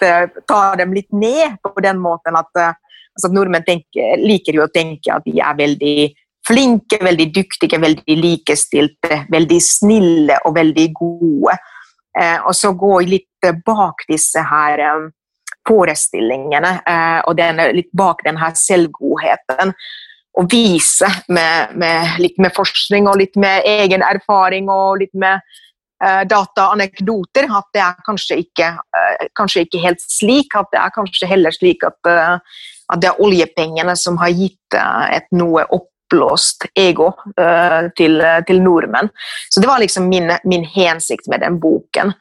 tar 0.48 0.78
dem 0.80 0.94
litt 0.96 1.10
ned 1.12 1.58
på 1.64 1.74
den 1.82 1.98
måten 2.02 2.38
at, 2.38 2.52
altså 3.14 3.32
nordmenn 3.32 3.66
tenker, 3.66 4.20
liker 4.22 4.60
jo 4.60 4.68
å 4.68 4.72
tenke 4.74 5.14
at 5.14 5.26
de 5.26 5.40
er 5.40 5.58
veldig 5.58 5.96
flinke, 6.46 6.98
veldig 7.04 7.28
dyktige, 7.34 7.80
veldig 7.80 8.16
likestilte, 8.20 9.24
veldig 9.32 9.60
snille 9.62 10.38
og 10.44 10.56
veldig 10.58 10.88
gode. 10.96 11.56
Eh, 12.18 12.38
og 12.44 12.54
så 12.56 12.72
gå 12.78 12.98
litt 13.08 13.48
bak 13.66 14.04
disse 14.08 14.42
her 14.46 14.82
forestillingene 15.64 16.72
eh, 16.86 17.20
og 17.24 17.36
den, 17.38 17.62
litt 17.76 17.90
bak 17.96 18.22
denne 18.26 18.52
selvgodheten. 18.58 19.72
Og 20.40 20.48
vise 20.50 21.08
med, 21.30 21.76
med, 21.78 22.16
litt 22.18 22.40
med 22.42 22.54
forskning 22.56 23.06
og 23.10 23.20
litt 23.20 23.36
med 23.38 23.66
egen 23.70 24.02
erfaring 24.02 24.70
og 24.72 24.98
litt 25.04 25.14
med 25.14 25.38
eh, 26.02 26.22
dataanekdoter 26.30 27.46
at 27.46 27.68
det 27.76 27.82
er 27.84 28.00
kanskje 28.06 28.40
ikke, 28.42 28.72
eh, 28.98 29.26
kanskje 29.38 29.66
ikke, 29.68 29.82
helt 29.84 30.02
slik. 30.02 30.56
At 30.58 30.72
det 30.74 30.82
er 30.82 30.94
kanskje 30.96 31.30
heller 31.30 31.54
slik 31.54 31.86
at, 31.86 31.98
uh, 32.10 32.38
at 32.90 33.02
det 33.02 33.12
er 33.12 33.22
oljepengene 33.22 33.94
som 33.96 34.18
har 34.18 34.34
gitt 34.34 34.78
uh, 34.78 35.06
et 35.14 35.30
noe 35.32 35.66
opp 35.70 35.90
oppblåst 36.04 36.66
ego 36.74 37.06
uh, 37.40 37.90
til, 37.96 38.22
til, 38.46 38.62
nordmenn. 38.62 39.08
Så 39.50 39.60
det 39.60 39.68
var 39.68 39.80
liksom 39.80 40.08
min, 40.08 40.30
min 40.44 40.64
hensikt 40.64 41.28
med 41.28 41.40
den 41.40 41.58
boken. 41.60 42.12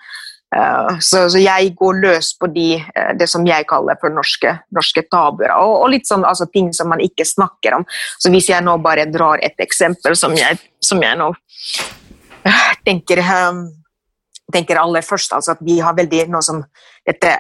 Uh, 0.53 0.99
så, 0.99 1.23
så, 1.31 1.39
jeg 1.41 1.71
går 1.79 2.01
løs 2.03 2.33
på 2.37 2.49
de, 2.53 2.75
uh, 2.77 3.11
det 3.17 3.25
som 3.31 3.45
jeg 3.47 3.65
kaller 3.69 3.97
for 4.01 4.13
norske, 4.13 4.51
norske 4.75 5.05
tabuer, 5.09 5.53
og, 5.55 5.75
og, 5.79 5.87
litt 5.93 6.09
sånn 6.09 6.25
altså, 6.27 6.45
ting 6.53 6.69
som 6.75 6.91
man 6.93 7.01
ikke 7.01 7.25
snakker 7.25 7.79
om. 7.79 7.87
Så 8.21 8.29
hvis 8.33 8.51
jeg 8.51 8.61
nå 8.65 8.77
bare 8.83 9.07
drar 9.09 9.41
et 9.41 9.57
eksempel 9.63 10.17
som 10.19 10.35
jeg, 10.37 10.59
som 10.83 11.01
jeg 11.01 11.17
nå 11.17 11.31
tenker 12.87 13.23
um, 13.23 13.63
tenker 14.53 14.77
aller 14.77 15.01
først 15.05 15.33
altså 15.33 15.53
at 15.55 15.61
vi 15.65 15.79
har 15.81 15.95
veldig 15.97 16.25
noe 16.31 16.43
som 16.45 16.59
dette, 17.07 17.31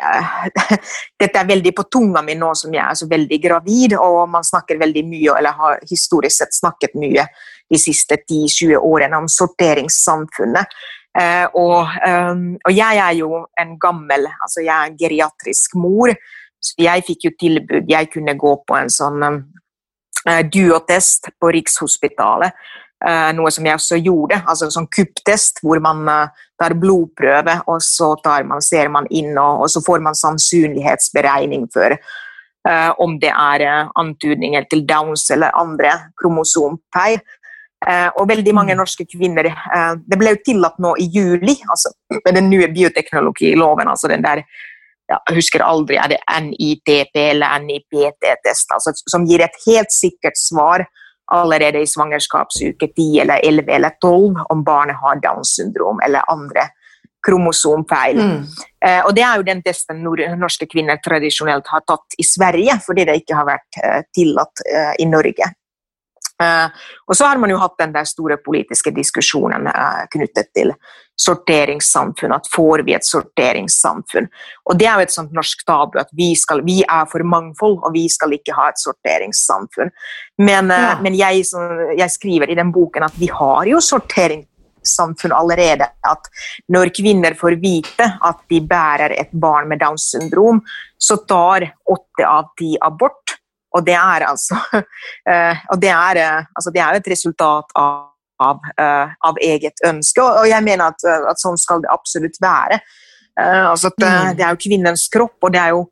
dette, 1.21 1.39
er 1.39 1.49
veldig 1.49 1.73
på 1.75 1.85
tunga 1.91 2.23
mi 2.25 2.35
nå 2.39 2.51
som 2.57 2.73
jeg 2.73 2.83
er 2.83 2.97
så 2.99 3.07
veldig 3.11 3.39
gravid, 3.43 3.95
og 3.99 4.25
man 4.31 4.43
snakker 4.47 4.79
veldig 4.81 5.03
mye, 5.07 5.37
eller 5.37 5.59
har 5.59 5.83
historisk 5.89 6.41
sett 6.41 6.57
snakket 6.57 6.97
mye 6.99 7.27
de 7.71 7.79
siste 7.79 8.17
10-20 8.19 8.75
årene 8.83 9.21
om 9.23 9.29
sorteringssamfunnet. 9.31 10.75
Uh, 11.13 11.45
og, 11.53 11.91
um, 12.09 12.45
og, 12.65 12.71
jeg 12.73 12.97
er 12.97 13.11
jo 13.19 13.43
en 13.61 13.75
gammel 13.77 14.23
altså 14.31 14.63
Jeg 14.65 14.73
er 14.73 14.95
geriatrisk 14.97 15.75
mor, 15.77 16.09
så 16.57 16.73
jeg 16.81 17.03
fikk 17.05 17.27
jo 17.27 17.31
tilbud 17.37 17.91
Jeg 17.91 18.09
kunne 18.09 18.33
gå 18.33 18.53
på 18.65 18.79
en 18.79 18.89
sånn 18.89 19.21
um, 19.21 19.37
duotest 20.49 21.29
på 21.37 21.51
Rikshospitalet. 21.53 22.57
Uh, 23.03 23.29
noe 23.35 23.51
som 23.51 23.65
jeg 23.67 23.75
også 23.75 23.97
gjorde, 23.99 24.37
altså 24.47 24.69
en 24.69 24.73
sånn 24.77 24.89
kupptest 24.95 25.57
hvor 25.61 25.81
man 25.83 26.05
uh, 26.07 26.43
tar 26.61 26.73
blodprøve, 26.79 27.57
og 27.67 27.81
så 27.83 28.13
man, 28.47 28.63
ser 28.63 28.87
man 28.87 29.09
inn, 29.11 29.33
og, 29.35 29.65
og, 29.65 29.69
så 29.69 29.83
får 29.83 29.99
man 30.05 30.15
sannsynlighetsberegning 30.15 31.67
for 31.73 31.97
uh, 31.97 32.91
om 33.03 33.17
det 33.19 33.33
er 33.33 33.65
uh, 33.67 33.91
antydninger 33.99 34.69
til 34.71 34.85
Downs 34.87 35.27
eller 35.35 35.51
andre 35.59 35.91
kromosomfeil. 36.15 37.19
Uh, 37.83 38.09
og 38.21 38.29
veldig 38.29 38.53
mange 38.55 38.75
mm. 38.75 38.79
norske 38.79 39.03
kvinner 39.09 39.49
Det 40.07 40.17
ble 40.19 40.31
jo 40.31 40.43
tillatt 40.45 40.77
nå 40.79 40.93
i 41.03 41.09
juli, 41.11 41.57
altså 41.67 41.91
med 42.23 42.37
den 42.37 42.49
nye 42.51 42.69
bioteknologiloven. 42.71 43.87
altså 43.91 44.07
den 44.07 44.23
der 44.23 44.43
ja, 45.11 45.17
jeg 45.27 45.35
husker 45.35 45.63
aldri, 45.65 45.97
er 45.99 46.13
det 46.13 46.21
NITP 46.23 47.17
eller 47.19 47.59
NIPT-test, 47.59 48.71
altså, 48.71 48.93
som 49.11 49.25
gir 49.27 49.43
et 49.43 49.57
helt 49.65 49.91
sikkert 49.91 50.39
svar 50.39 50.85
allerede 51.33 51.81
i 51.81 51.89
svangerskapsuke 51.89 52.87
10 52.87 53.19
eller 53.25 53.43
11 53.43 53.75
eller 53.75 53.97
12 54.01 54.39
om 54.49 54.63
barnet 54.63 54.99
har 55.01 55.19
Downs 55.23 55.55
syndrom 55.57 55.99
eller 56.05 56.23
andre 56.31 56.69
kromosomfeil. 57.23 58.19
Mm. 58.19 58.45
Eh, 58.85 59.01
og 59.05 59.15
Det 59.15 59.23
er 59.23 59.35
jo 59.39 59.47
den 59.47 59.61
testen 59.63 60.03
norske 60.03 60.67
kvinner 60.67 60.99
tradisjonelt 61.03 61.67
har 61.71 61.83
tatt 61.87 62.17
i 62.19 62.25
Sverige, 62.27 62.79
fordi 62.85 63.05
det 63.07 63.19
ikke 63.21 63.37
har 63.39 63.47
vært 63.47 63.79
eh, 63.83 64.01
tillatt 64.15 64.63
eh, 64.67 64.93
i 64.99 65.07
Norge. 65.07 65.47
Uh, 66.41 66.69
og 67.07 67.15
så 67.15 67.27
har 67.29 67.37
man 67.37 67.51
jo 67.53 67.59
hatt 67.61 67.75
den 67.79 67.93
der 67.93 68.07
store 68.09 68.39
politiske 68.41 68.91
diskusjonen 68.95 69.67
uh, 69.69 70.03
knyttet 70.11 70.49
til 70.57 70.73
sorteringssamfunn. 71.21 72.33
At 72.33 72.49
får 72.51 72.83
vi 72.87 72.95
et 72.97 73.05
sorteringssamfunn? 73.05 74.29
Og 74.65 74.79
det 74.79 74.87
er 74.89 74.97
jo 74.97 75.07
et 75.07 75.13
sånt 75.13 75.35
norsk 75.35 75.61
tabu 75.67 75.99
at 76.01 76.09
vi, 76.17 76.31
skal, 76.39 76.63
vi 76.65 76.81
er 76.83 77.05
for 77.11 77.25
mangfold, 77.27 77.77
og 77.83 77.93
vi 77.95 78.07
skal 78.11 78.33
ikke 78.35 78.55
ha 78.57 78.71
et 78.71 78.81
sorteringssamfunn. 78.81 79.93
Men, 80.41 80.73
uh, 80.73 80.87
ja. 80.89 80.95
men 81.05 81.19
jeg, 81.19 81.45
jeg, 81.99 82.09
skriver 82.17 82.49
i 82.49 82.57
den 82.59 82.73
boken 82.73 83.05
at 83.05 83.21
vi 83.21 83.29
har 83.31 83.69
jo 83.69 83.83
sorteringssamfunn 83.83 85.37
allerede. 85.37 85.91
At 86.09 86.33
når 86.73 86.95
kvinner 86.97 87.37
får 87.39 87.59
vite 87.61 88.09
at 88.25 88.41
de 88.49 88.63
bærer 88.73 89.15
et 89.19 89.37
barn 89.37 89.69
med 89.69 89.85
Downs 89.85 90.09
syndrom, 90.15 90.63
så 90.97 91.21
tar 91.29 91.69
åtte 91.93 92.25
av 92.27 92.51
ti 92.57 92.73
abort. 92.81 93.22
Og 93.73 93.85
det 93.85 93.95
er 93.97 94.25
altså 94.27 94.57
uh, 94.77 95.63
og 95.71 95.79
det 95.81 95.91
er, 95.93 96.19
uh, 96.21 96.51
altså 96.57 96.73
det 96.73 96.83
er 96.83 96.99
et 96.99 97.09
resultat 97.13 97.73
av, 97.79 98.03
av, 98.43 98.61
uh, 98.77 99.15
av, 99.29 99.39
eget 99.41 99.83
ønske, 99.87 100.21
og, 100.21 100.45
jeg 100.49 100.65
mener 100.65 100.93
at, 100.93 101.07
at, 101.31 101.41
sånn 101.41 101.59
skal 101.61 101.83
det 101.83 101.91
absolutt 101.93 102.39
være. 102.43 102.79
altså 103.39 103.89
at, 103.89 103.97
mm. 103.97 104.35
Det 104.37 104.45
er 104.45 104.53
jo 104.53 104.61
kvinnens 104.61 105.07
kropp, 105.09 105.37
og 105.41 105.53
det 105.55 105.61
er 105.61 105.73
jo, 105.73 105.87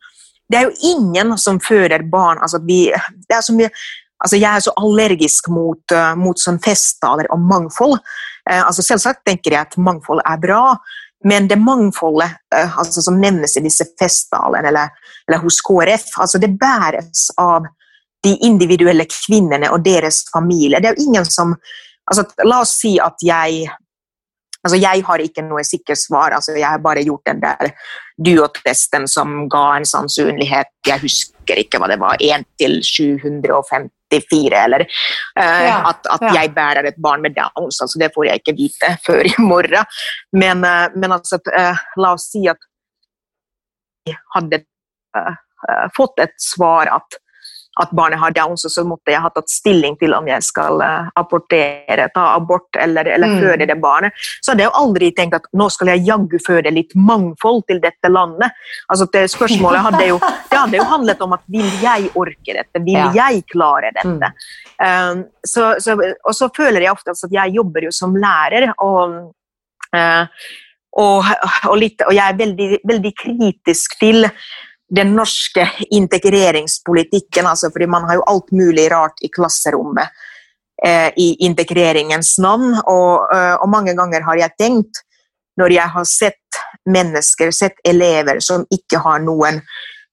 det 0.52 0.60
er 0.60 0.68
jo 0.68 0.92
ingen 0.94 1.34
som 1.42 1.58
føder 1.64 2.04
barn 2.12 2.42
altså 2.44 2.60
vi, 2.62 2.84
det 3.26 3.38
er 3.38 3.42
som 3.42 3.58
vi, 3.58 3.66
altså 4.22 4.38
Jeg 4.38 4.50
er 4.52 4.62
så 4.62 4.74
allergisk 4.78 5.48
mot, 5.50 5.96
mot 6.20 6.38
sånn 6.38 6.60
festtaler 6.62 7.26
om 7.34 7.48
mangfold. 7.50 7.98
altså 8.46 8.86
Selvsagt 8.86 9.24
tenker 9.26 9.56
jeg 9.56 9.66
at 9.66 9.80
mangfold 9.82 10.22
er 10.22 10.38
bra, 10.44 10.62
men 11.24 11.48
det 11.48 11.60
mangfoldet 11.62 12.40
uh, 12.56 12.80
altså, 12.80 13.02
som 13.02 13.20
nevnes 13.22 13.58
i 13.58 13.64
disse 13.66 13.86
festtalene 14.00 14.72
eller, 14.72 14.90
eller, 15.28 15.44
hos 15.44 15.62
KrF, 15.66 16.08
altså, 16.24 16.42
det 16.42 16.54
bæres 16.60 17.30
av 17.42 17.68
de 18.24 18.36
individuelle 18.46 19.08
kvinnene 19.10 19.70
og 19.74 19.84
deres 19.86 20.24
familie. 20.34 20.80
Det 20.82 20.92
er 20.92 20.98
jo 20.98 21.08
ingen 21.08 21.26
som 21.26 21.56
altså, 22.10 22.28
La 22.46 22.62
oss 22.62 22.76
si 22.82 22.98
at 23.02 23.22
jeg 23.26 23.70
altså, 24.62 24.78
Jeg 24.78 25.06
har 25.08 25.24
ikke 25.24 25.46
noe 25.46 25.64
sikkert 25.66 26.02
svar. 26.02 26.36
Altså, 26.38 26.54
jeg 26.58 26.68
har 26.68 26.84
bare 26.84 27.06
gjort 27.06 27.26
den 27.26 27.42
der 27.42 27.74
duotesten 28.18 29.08
som 29.10 29.48
ga 29.50 29.78
en 29.78 29.90
sannsynlighet 29.90 30.70
Jeg 30.88 31.02
husker 31.02 31.64
ikke 31.64 31.82
hva 31.82 31.90
det 31.90 32.00
var. 32.02 32.22
1 32.22 32.46
til 32.62 32.80
750 32.86 33.90
94, 34.12 34.58
eller 34.66 34.86
uh, 34.86 35.62
ja, 35.68 35.78
at, 35.92 36.10
at 36.16 36.26
ja. 36.28 36.34
jeg 36.42 36.54
bærer 36.56 36.90
et 36.90 37.00
barn 37.02 37.24
med 37.26 37.36
Downs. 37.38 37.82
altså 37.82 38.02
Det 38.02 38.12
får 38.16 38.30
jeg 38.30 38.44
ikke 38.44 38.58
vite 38.60 38.96
før 39.08 39.30
i 39.30 39.36
morgen. 39.40 39.96
Men, 40.36 40.66
uh, 40.68 40.88
men 40.96 41.18
altså, 41.18 41.42
uh, 41.52 41.86
la 42.02 42.14
oss 42.18 42.30
si 42.34 42.46
at 42.52 42.70
jeg 44.08 44.18
hadde 44.34 44.64
fått 45.94 46.18
et 46.24 46.32
svar 46.42 46.90
at 46.90 47.21
at 47.80 47.92
barnet 47.96 48.20
har 48.20 48.34
Downs, 48.36 48.66
og 48.68 48.72
så 48.74 48.84
måtte 48.84 49.14
jeg 49.14 49.24
ha 49.24 49.30
tatt 49.32 49.50
stilling 49.50 49.96
til 50.02 50.16
om 50.18 50.28
jeg 50.28 50.44
skal 50.44 50.82
abortere, 50.84 51.42
apportere, 51.42 52.10
ta 52.14 52.36
abort 52.36 52.76
eller, 52.80 53.06
eller 53.06 53.28
mm. 53.28 53.40
føde 53.42 53.66
det 53.66 53.78
barnet. 53.82 54.14
Så 54.42 54.52
hadde 54.52 54.64
jeg 54.64 54.72
jo 54.72 54.80
aldri 54.84 55.12
tenkt 55.16 55.36
at 55.36 55.48
nå 55.58 55.68
skal 55.70 55.94
jeg 55.94 56.06
jaggu 56.08 56.38
føde 56.46 56.72
litt 56.72 56.96
mangfold 56.96 57.64
til 57.68 57.82
dette 57.82 58.10
landet. 58.10 58.52
Altså 58.90 59.08
det 59.14 59.28
Spørsmålet 59.32 59.82
hadde 59.82 60.08
jo, 60.10 60.18
det 60.50 60.58
hadde 60.58 60.78
jo 60.78 60.88
handlet 60.90 61.22
om 61.22 61.36
at 61.38 61.46
vil 61.52 61.70
jeg 61.84 62.10
orke 62.16 62.58
dette, 62.58 62.84
vil 62.84 63.00
ja. 63.00 63.12
jeg 63.16 63.46
klare 63.52 63.94
dette? 63.96 64.32
Mm. 64.32 64.42
Um, 64.82 65.24
så, 65.46 65.76
så, 65.80 65.96
og 65.98 66.36
så 66.36 66.50
føler 66.56 66.86
jeg 66.86 66.96
ofte 66.96 67.16
at 67.16 67.38
jeg 67.38 67.56
jobber 67.56 67.88
jo 67.88 67.94
som 67.96 68.18
lærer. 68.18 68.72
og 68.80 69.32
uh, 69.96 70.44
og, 71.00 71.24
og, 71.70 71.76
litt, 71.80 72.02
og, 72.04 72.12
jeg 72.12 72.34
er 72.34 72.36
veldig, 72.36 72.66
veldig 72.84 73.12
kritisk 73.16 73.94
til 74.02 74.26
den 74.96 75.14
norske 75.16 75.68
integreringspolitikken. 75.90 77.48
Altså 77.48 77.72
fordi 77.72 77.88
man 77.88 78.08
har 78.10 78.20
jo 78.20 78.28
alt 78.28 78.52
mulig 78.52 78.90
rart 78.92 79.24
i 79.24 79.32
klasserommet 79.32 80.12
eh, 80.86 81.10
i 81.18 81.30
integreringens 81.48 82.36
navn. 82.44 82.76
Og, 82.82 83.32
eh, 83.36 83.56
og, 83.56 83.70
mange 83.72 83.96
ganger 83.98 84.28
har 84.28 84.44
jeg 84.44 84.58
tenkt, 84.60 85.04
når 85.60 85.78
jeg 85.78 85.96
har 85.96 86.06
sett 86.10 86.62
mennesker, 86.90 87.52
sett 87.56 87.80
elever 87.88 88.40
som 88.44 88.66
ikke 88.72 89.02
har 89.04 89.24
noen 89.24 89.62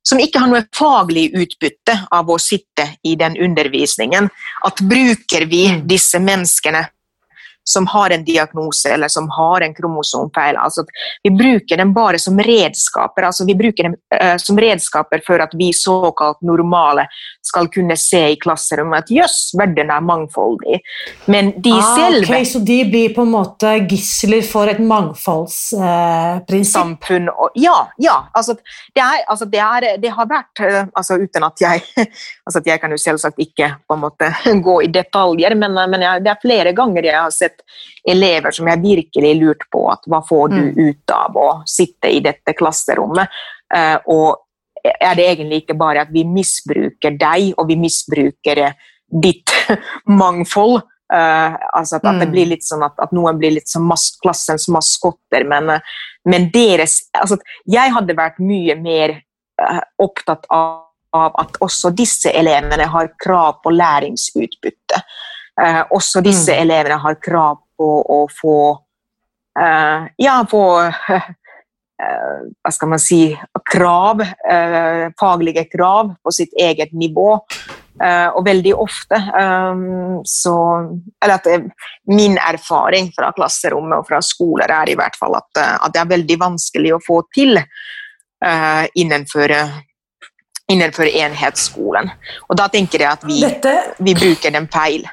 som 0.09 0.21
ikke 0.23 0.41
har 0.41 0.49
noe 0.49 0.65
faglig 0.73 1.27
utbytte 1.37 1.93
av 2.17 2.31
å 2.33 2.39
sitte 2.41 2.87
i 3.05 3.13
den 3.21 3.35
undervisningen, 3.45 4.31
at 4.65 4.81
bruker 4.81 5.45
vi 5.51 5.67
disse 5.85 6.17
menneskene 6.23 6.81
som 7.69 7.87
har 7.87 8.11
en 8.11 8.25
diagnose 8.25 8.95
eller 8.95 9.09
som 9.09 9.31
har 9.31 9.61
en 9.61 9.75
kromosomfeil. 9.75 10.57
Altså, 10.57 10.85
vi 11.23 11.31
bruker 11.31 11.77
dem 11.77 11.93
bare 11.95 12.19
som 12.19 12.41
redskaper 12.41 13.29
altså, 13.29 13.45
vi 13.45 13.55
bruker 13.55 13.83
dem 13.89 13.95
uh, 14.23 14.37
som 14.41 14.61
redskaper 14.61 15.23
for 15.27 15.39
at 15.45 15.51
vi 15.59 15.73
såkalt 15.77 16.41
normale 16.43 17.07
skal 17.45 17.69
kunne 17.73 17.97
se 17.97 18.31
i 18.33 18.37
klasserommet 18.41 19.05
at 19.05 19.11
jøss, 19.13 19.55
verden 19.59 19.91
er 19.93 20.01
mangfoldig. 20.05 20.81
Men 21.33 21.53
de 21.65 21.73
ah, 21.73 21.97
selve 21.97 22.29
okay, 22.29 22.45
Så 22.49 22.59
de 22.65 22.85
blir 22.89 23.15
på 23.17 23.23
en 23.25 23.33
måte 23.33 23.73
gisler 23.89 24.43
for 24.47 24.69
et 24.71 24.81
mangfoldsprinsipp? 24.81 27.11
Uh, 27.11 27.49
ja. 27.55 27.89
ja 28.01 28.29
altså, 28.33 28.55
det, 28.95 29.03
er, 29.03 29.25
altså, 29.27 29.45
det, 29.45 29.61
er, 29.65 29.97
det, 30.03 30.11
har 30.17 30.27
vært 30.29 30.61
uh, 30.65 30.85
altså, 30.93 31.15
Uten 31.19 31.45
at 31.47 31.61
jeg 31.63 31.83
altså, 32.47 32.59
at 32.59 32.67
Jeg 32.67 32.81
kan 32.83 32.91
jo 32.93 32.99
selvsagt 33.01 33.39
ikke 33.43 33.75
på 33.89 33.95
en 33.97 34.05
måte 34.05 34.27
gå 34.69 34.77
i 34.85 34.93
detaljer, 34.93 35.55
men, 35.59 35.73
men 35.93 36.01
jeg, 36.05 36.25
det 36.25 36.31
er 36.33 36.45
flere 36.45 36.73
ganger 36.77 37.03
jeg 37.09 37.19
har 37.19 37.31
sett 37.35 37.58
elever 38.09 38.55
som 38.55 38.69
jeg 38.71 38.83
virkelig 38.83 39.33
lurt 39.41 39.65
på 39.73 39.85
at 39.93 40.05
hva 40.11 40.21
får 40.27 40.53
du 40.55 40.61
mm. 40.61 40.75
ut 40.77 41.15
av 41.15 41.39
å 41.39 41.49
sitte 41.69 42.11
i 42.13 42.21
dette 42.25 42.55
klasserommet? 42.59 43.41
Uh, 43.75 43.97
og 44.09 44.29
er 44.85 45.17
det 45.19 45.27
egentlig 45.33 45.63
ikke 45.65 45.79
bare 45.79 46.05
at 46.07 46.13
vi 46.15 46.25
misbruker 46.29 47.17
deg, 47.19 47.53
og 47.59 47.69
vi 47.71 47.79
misbruker 47.81 48.63
ditt 49.09 49.55
mangfold? 50.21 50.81
Uh, 51.09 51.57
altså 51.73 51.97
at, 51.97 52.05
at, 52.05 52.19
det 52.21 52.27
mm. 52.29 52.33
blir 52.35 52.51
litt 52.51 52.67
sånn 52.67 52.85
at, 52.85 52.99
at 53.01 53.15
noen 53.17 53.39
blir 53.41 53.55
litt 53.55 53.71
som 53.71 53.87
mas 53.89 54.11
klassens 54.21 54.69
maskotter. 54.73 55.47
Men, 55.49 55.79
men, 56.29 56.51
deres 56.53 57.01
altså, 57.17 57.39
Jeg 57.65 57.95
hadde 57.95 58.17
vært 58.19 58.43
mye 58.45 58.77
mer 58.81 59.17
uh, 59.63 59.81
opptatt 60.05 60.45
av, 60.53 60.85
av, 61.17 61.33
at 61.41 61.57
også 61.65 61.95
disse 61.97 62.33
elevene 62.37 62.91
har 62.93 63.13
krav 63.25 63.63
på 63.65 63.73
læringsutbytte. 63.73 65.01
Uh, 65.59 65.83
også 65.97 66.23
disse 66.23 66.55
mm. 66.55 66.63
elevene 66.63 67.01
har 67.03 67.19
krav 67.23 67.61
på 67.79 67.91
å 68.03 68.23
få 68.31 68.59
Ja, 69.59 70.37
få 70.47 70.63
hva 72.63 72.71
skal 72.71 72.91
man 72.93 73.01
si, 73.03 73.25
krav, 73.67 74.21
faglige 75.19 75.65
krav 75.67 76.13
på 76.23 76.35
sitt 76.37 76.55
eget 76.55 76.93
nivå. 76.95 77.33
Uh, 77.99 78.31
og 78.39 78.45
veldig 78.47 78.77
ofte 78.79 79.19
um, 79.35 80.21
så 80.23 80.55
Eller 81.19 81.33
at 81.35 81.49
min 82.07 82.37
erfaring 82.39 83.09
fra 83.17 83.33
klasserommet 83.35 83.99
og 83.99 84.07
fra 84.07 84.21
skoler 84.23 84.71
er 84.71 84.93
i 84.93 84.95
hvert 84.95 85.19
fall 85.19 85.35
at, 85.35 85.49
eh, 85.59 85.73
at 85.83 85.95
det 85.97 86.01
er 86.05 86.13
veldig 86.13 86.37
vanskelig 86.39 86.93
å 86.95 87.01
få 87.03 87.17
til 87.35 87.59
innenfor, 88.39 89.51
innenfor 90.71 91.09
enhetsskolen. 91.11 92.13
Og 92.47 92.59
da 92.61 92.69
tenker 92.71 93.03
jeg 93.03 93.11
at 93.11 93.25
vi, 93.27 93.41
vi 93.99 94.15
bruker 94.15 94.55
den 94.55 94.69
feil. 94.71 95.09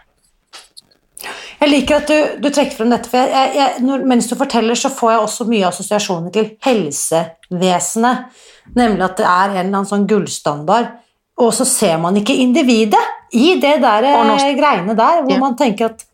Jeg 1.62 1.72
liker 1.72 2.02
at 2.02 2.12
du, 2.12 2.42
du 2.44 2.50
trekker 2.50 2.76
frem 2.76 2.92
dette, 2.92 3.10
for 3.10 3.32
jeg, 3.32 3.54
jeg, 3.56 3.86
når, 3.86 4.04
mens 4.10 4.28
du 4.30 4.36
forteller, 4.38 4.78
så 4.78 4.92
får 4.94 5.14
jeg 5.14 5.24
også 5.24 5.48
mye 5.50 5.70
assosiasjoner 5.70 6.34
til 6.36 6.52
helsevesenet. 6.66 8.44
Nemlig 8.76 9.06
at 9.08 9.18
det 9.22 9.26
er 9.30 9.50
en 9.50 9.58
eller 9.62 9.72
annen 9.72 9.90
sånn 9.90 10.08
gullstandard 10.10 10.94
og 11.36 11.52
så 11.56 11.68
ser 11.68 11.98
man 12.00 12.16
ikke 12.20 12.36
individet 12.40 13.04
i 13.36 13.56
det 13.60 13.78
der 13.84 14.08
eh, 14.08 14.52
greiene 14.56 14.96
der, 14.96 15.24
hvor 15.26 15.42
man 15.42 15.58
tenker 15.60 15.92
at 15.92 16.06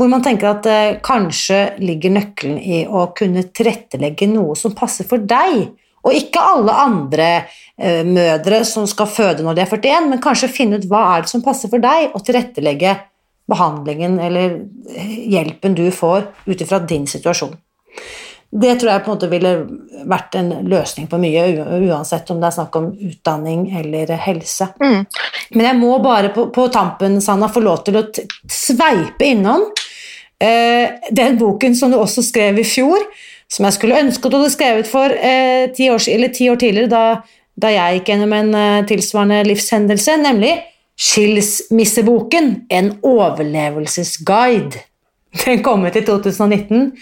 hvor 0.00 0.08
man 0.08 0.22
tenker 0.24 0.54
at 0.54 0.66
eh, 0.66 0.94
kanskje 1.04 1.58
ligger 1.84 2.14
nøkkelen 2.14 2.56
i 2.58 2.80
å 2.88 3.10
kunne 3.16 3.44
tilrettelegge 3.52 4.26
noe 4.30 4.56
som 4.56 4.72
passer 4.74 5.06
for 5.06 5.20
deg, 5.20 5.66
og 6.02 6.16
ikke 6.16 6.40
alle 6.54 6.78
andre 6.80 7.28
eh, 7.76 8.00
mødre 8.08 8.62
som 8.66 8.88
skal 8.88 9.10
føde 9.12 9.44
når 9.44 9.58
de 9.58 9.64
er 9.66 9.74
41, 9.76 10.08
men 10.08 10.22
kanskje 10.24 10.50
finne 10.50 10.80
ut 10.80 10.88
hva 10.88 11.04
er 11.12 11.26
det 11.26 11.34
som 11.34 11.44
passer 11.44 11.70
for 11.70 11.84
deg, 11.84 12.08
og 12.16 12.24
tilrettelegge 12.24 12.96
behandlingen 13.52 14.18
eller 14.20 14.58
hjelpen 15.32 15.76
du 15.78 15.86
får 15.94 16.26
ut 16.48 16.64
ifra 16.64 16.80
din 16.80 17.06
situasjon. 17.06 17.54
Det 18.52 18.74
tror 18.76 18.90
jeg 18.90 19.00
på 19.04 19.08
en 19.08 19.14
måte 19.14 19.28
ville 19.32 19.50
vært 20.08 20.34
en 20.36 20.50
løsning 20.68 21.06
på 21.08 21.16
mye, 21.22 21.44
uansett 21.86 22.28
om 22.34 22.40
det 22.40 22.50
er 22.50 22.56
snakk 22.58 22.74
om 22.76 22.90
utdanning 22.92 23.62
eller 23.80 24.12
helse. 24.20 24.68
Mm. 24.82 25.06
Men 25.56 25.68
jeg 25.70 25.78
må 25.80 25.94
bare 26.04 26.28
på, 26.34 26.50
på, 26.52 26.66
tampen, 26.74 27.16
Sanna, 27.24 27.48
få 27.48 27.62
lov 27.64 27.80
til 27.86 27.96
å 27.96 28.04
sveipe 28.52 29.24
innom 29.24 29.64
eh, 30.36 30.98
den 31.08 31.38
boken 31.40 31.76
som 31.78 31.94
du 31.94 31.96
også 31.96 32.24
skrev 32.26 32.60
i 32.60 32.66
fjor, 32.68 33.06
som 33.48 33.68
jeg 33.68 33.78
skulle 33.78 34.02
ønske 34.04 34.28
at 34.28 34.34
du 34.34 34.38
hadde 34.42 34.52
skrevet 34.52 34.90
for 34.90 35.16
eh, 35.16 35.70
ti, 35.72 35.88
år, 35.92 36.04
ti, 36.36 36.50
år, 36.52 36.60
tidligere, 36.60 36.92
da, 36.92 37.04
da 37.56 37.72
jeg 37.72 38.02
gikk 38.02 38.12
gjennom 38.12 38.36
en 38.36 38.52
eh, 38.58 38.84
tilsvarende 38.92 39.40
livshendelse, 39.48 40.18
nemlig 40.20 40.58
Skilsmisseboken, 41.00 42.54
en 42.70 42.94
overlevelsesguide. 43.02 44.82
Den 45.44 45.62
kom 45.64 45.86
ut 45.86 45.96
i 45.96 46.04
2019. 46.04 46.92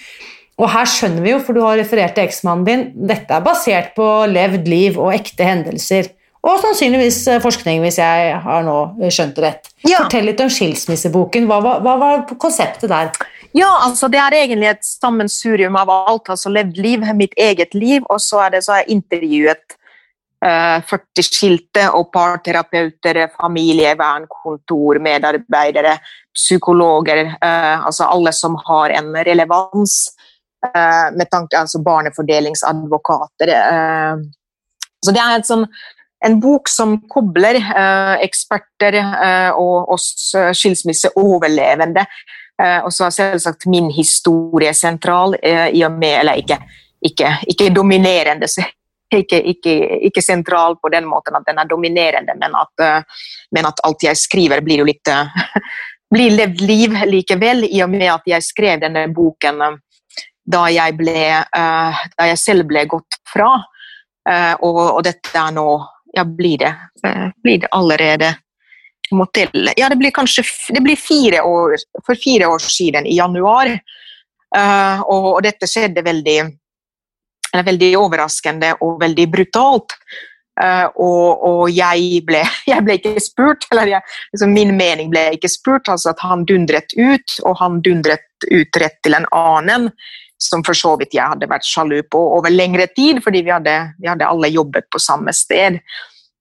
Og 0.61 0.68
her 0.68 0.88
skjønner 0.88 1.24
vi 1.24 1.32
jo, 1.32 1.41
for 1.43 1.57
du 1.57 1.62
har 1.64 1.78
referert 1.80 2.14
til 2.16 2.28
eksmannen 2.28 2.66
din, 2.66 2.86
dette 3.09 3.32
er 3.32 3.45
basert 3.45 3.95
på 3.97 4.07
levd 4.28 4.68
liv 4.68 4.99
og 5.01 5.14
ekte 5.16 5.47
hendelser. 5.47 6.11
Og 6.41 6.61
sannsynligvis 6.62 7.18
eh, 7.28 7.41
forskning, 7.43 7.82
hvis 7.84 7.99
jeg 8.01 8.36
har 8.45 8.62
nå 8.64 8.76
skjønt 9.12 9.36
det 9.36 9.45
rett. 9.45 9.68
Ja. 9.84 10.05
Fortell 10.05 10.28
litt 10.30 10.41
om 10.41 10.53
skilsmisseboken. 10.53 11.49
Hva, 11.49 11.61
hva, 11.64 11.74
hva, 11.84 11.97
var 12.01 12.22
konseptet 12.41 12.93
der? 12.93 13.11
Ja, 13.57 13.68
altså 13.84 14.09
Det 14.09 14.20
er 14.20 14.36
egentlig 14.38 14.70
et 14.70 14.86
sammensurium 14.86 15.76
av 15.76 15.91
alt. 15.93 16.30
altså 16.32 16.53
Levd 16.53 16.80
liv, 16.80 17.05
mitt 17.16 17.36
eget 17.36 17.74
liv, 17.74 18.05
og 18.09 18.20
så, 18.24 18.47
er 18.47 18.57
det, 18.57 18.64
så 18.64 18.76
har 18.76 18.84
jeg 18.84 19.01
intervjuet 19.01 19.76
40 20.41 21.24
skilte 21.26 21.82
og 21.93 22.07
parterapeuter, 22.14 23.26
familievernkontor, 23.34 25.01
medarbeidere, 25.05 25.99
psykologer. 26.32 27.26
Uh, 27.43 27.84
altså 27.84 28.09
alle 28.09 28.32
som 28.32 28.57
har 28.64 28.95
en 28.97 29.12
relevans 29.28 29.99
Eh, 30.66 31.16
med 31.16 31.30
tanke 31.30 31.57
altså 31.59 31.80
barnefordelingsadvokater. 31.82 33.49
Eh, 33.49 34.16
så 35.05 35.14
det 35.16 35.22
er 35.24 35.45
sånn, 35.49 35.64
en 36.26 36.36
bok 36.43 36.68
som 36.68 36.99
kobler 37.09 37.57
eh, 37.57 38.16
eksperter 38.26 38.99
og 39.57 39.95
oss 39.97 40.11
skilsmisseoverlevende. 40.34 42.05
og 42.61 42.93
så 42.93 43.07
er 43.07 43.12
selvsagt 43.14 43.64
min 43.72 43.86
historie 43.88 44.74
sentral, 44.76 45.32
i 45.41 45.80
og 45.86 45.95
med, 45.97 46.18
eller 46.18 46.36
ikke, 46.43 46.59
ikke, 47.01 47.30
ikke 47.49 47.70
dominerende, 47.72 48.51
ikke, 49.19 49.41
ikke, 49.53 49.75
ikke, 50.09 50.23
sentral 50.23 50.77
på 50.79 50.91
den 50.93 51.09
måten 51.11 51.35
at 51.35 51.47
den 51.49 51.59
er 51.59 51.69
dominerende, 51.69 52.37
men 52.39 52.55
at, 52.55 53.07
men 53.51 53.67
at 53.67 53.83
alt 53.85 54.05
jeg 54.07 54.17
skriver, 54.17 54.63
blir 54.63 54.85
jo 54.85 54.87
litt 54.89 55.11
blir 56.11 56.35
levd 56.35 56.61
liv 56.67 56.97
likevel, 57.07 57.65
i 57.71 57.83
og 57.85 57.91
med 57.93 58.09
at 58.11 58.27
jeg 58.27 58.47
skrev 58.47 58.83
denne 58.83 59.07
boken 59.15 59.63
da 60.51 60.67
jeg, 60.73 60.97
ble, 60.99 61.25
uh, 61.55 62.05
da 62.17 62.29
jeg 62.33 62.41
selv 62.41 62.67
ble 62.71 62.85
gått 62.91 63.21
fra. 63.31 63.53
Uh, 64.29 64.55
og, 64.67 64.81
og, 64.99 65.03
dette 65.07 65.33
er 65.39 65.57
nå 65.57 65.71
Ja, 66.11 66.25
blir 66.27 66.59
det, 66.59 66.71
uh, 67.07 67.29
blir 67.43 67.61
det 67.63 67.69
allerede. 67.71 68.35
Ja, 69.79 69.89
det 69.91 69.97
blir 69.99 70.13
kanskje 70.15 70.45
det 70.75 70.83
blir 70.83 70.99
fire 70.99 71.43
år, 71.47 71.77
for 72.07 72.19
fire 72.19 72.47
år 72.51 72.63
siden, 72.63 73.07
i 73.07 73.17
januar. 73.17 73.73
Og, 74.51 75.27
og, 75.33 75.41
dette 75.43 75.67
skjedde 75.71 76.03
veldig, 76.07 76.37
veldig 77.53 77.95
overraskende 77.99 78.75
og 78.81 79.01
veldig 79.01 79.27
brutalt. 79.33 79.97
og, 80.61 81.45
og 81.49 81.71
jeg, 81.73 82.23
ble, 82.27 82.43
jeg, 82.73 82.85
ble, 82.85 82.99
ikke 82.99 83.23
spurt, 83.25 83.65
eller 83.73 83.95
jeg, 83.95 84.17
liksom 84.35 84.53
min 84.53 84.75
mening 84.77 85.11
ble 85.11 85.31
ikke 85.37 85.49
spurt. 85.49 85.89
altså 85.89 86.13
at 86.13 86.21
Han 86.23 86.45
dundret 86.45 86.93
ut, 86.99 87.39
og 87.45 87.57
han 87.63 87.81
dundret 87.83 88.27
ut 88.51 88.83
rett 88.83 88.99
til 89.03 89.17
en 89.17 89.29
annen 89.33 89.91
som 90.41 90.65
for 90.65 90.77
så 90.77 90.95
vidt 91.01 91.15
jeg 91.15 91.29
hadde 91.35 91.49
vært 91.51 91.67
sjalu 91.69 92.01
på 92.09 92.21
over 92.39 92.53
lengre 92.53 92.87
tid, 92.97 93.21
fordi 93.25 93.43
vi 93.45 93.53
hadde, 93.53 93.75
vi 94.01 94.09
hadde 94.09 94.29
alle 94.29 94.49
jobbet 94.49 94.89
på 94.93 95.03
samme 95.03 95.35
sted. 95.37 95.81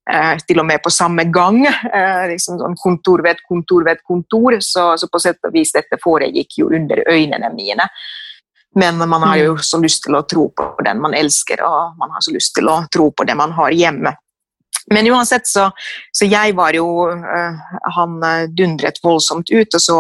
Uh, 0.10 0.40
til 0.48 0.58
og 0.58 0.66
med 0.66 0.82
på 0.82 0.90
samme 0.90 1.28
gang. 1.30 1.60
Uh, 1.68 2.26
liksom 2.32 2.58
sånn 2.62 2.78
kontor 2.82 3.22
ved 3.22 3.44
kontor 3.46 3.84
ved 3.86 4.00
kontor. 4.08 4.58
Så, 4.66 4.88
så, 4.98 5.10
på 5.12 5.22
sett 5.22 5.44
og 5.46 5.54
vis 5.54 5.76
dette 5.76 6.00
foregikk 6.02 6.62
jo 6.64 6.72
under 6.74 7.04
øynene 7.06 7.52
mine. 7.54 7.86
Men 8.78 9.02
man 9.10 9.24
har 9.26 9.38
jo 9.42 9.54
mm. 9.58 9.64
så 9.66 9.80
lyst 9.82 10.04
til 10.06 10.18
å 10.18 10.26
tro 10.30 10.50
på 10.54 10.68
den 10.86 11.00
man 11.02 11.16
elsker, 11.18 11.64
og 11.66 11.98
man 11.98 12.12
har 12.14 12.22
så 12.22 12.34
lyst 12.36 12.54
til 12.58 12.70
å 12.70 12.84
tro 12.94 13.10
på 13.12 13.26
det 13.26 13.36
man 13.38 13.56
har 13.58 13.74
hjemme. 13.74 14.14
Men 14.94 15.08
uansett, 15.10 15.48
så, 15.48 15.68
så 16.14 16.26
jeg 16.26 16.56
var 16.58 16.74
jo 16.74 16.86
uh, 17.12 17.58
Han 17.94 18.16
dundret 18.58 18.98
voldsomt 19.04 19.52
ut, 19.54 19.76
og 19.78 19.82
så 19.84 20.00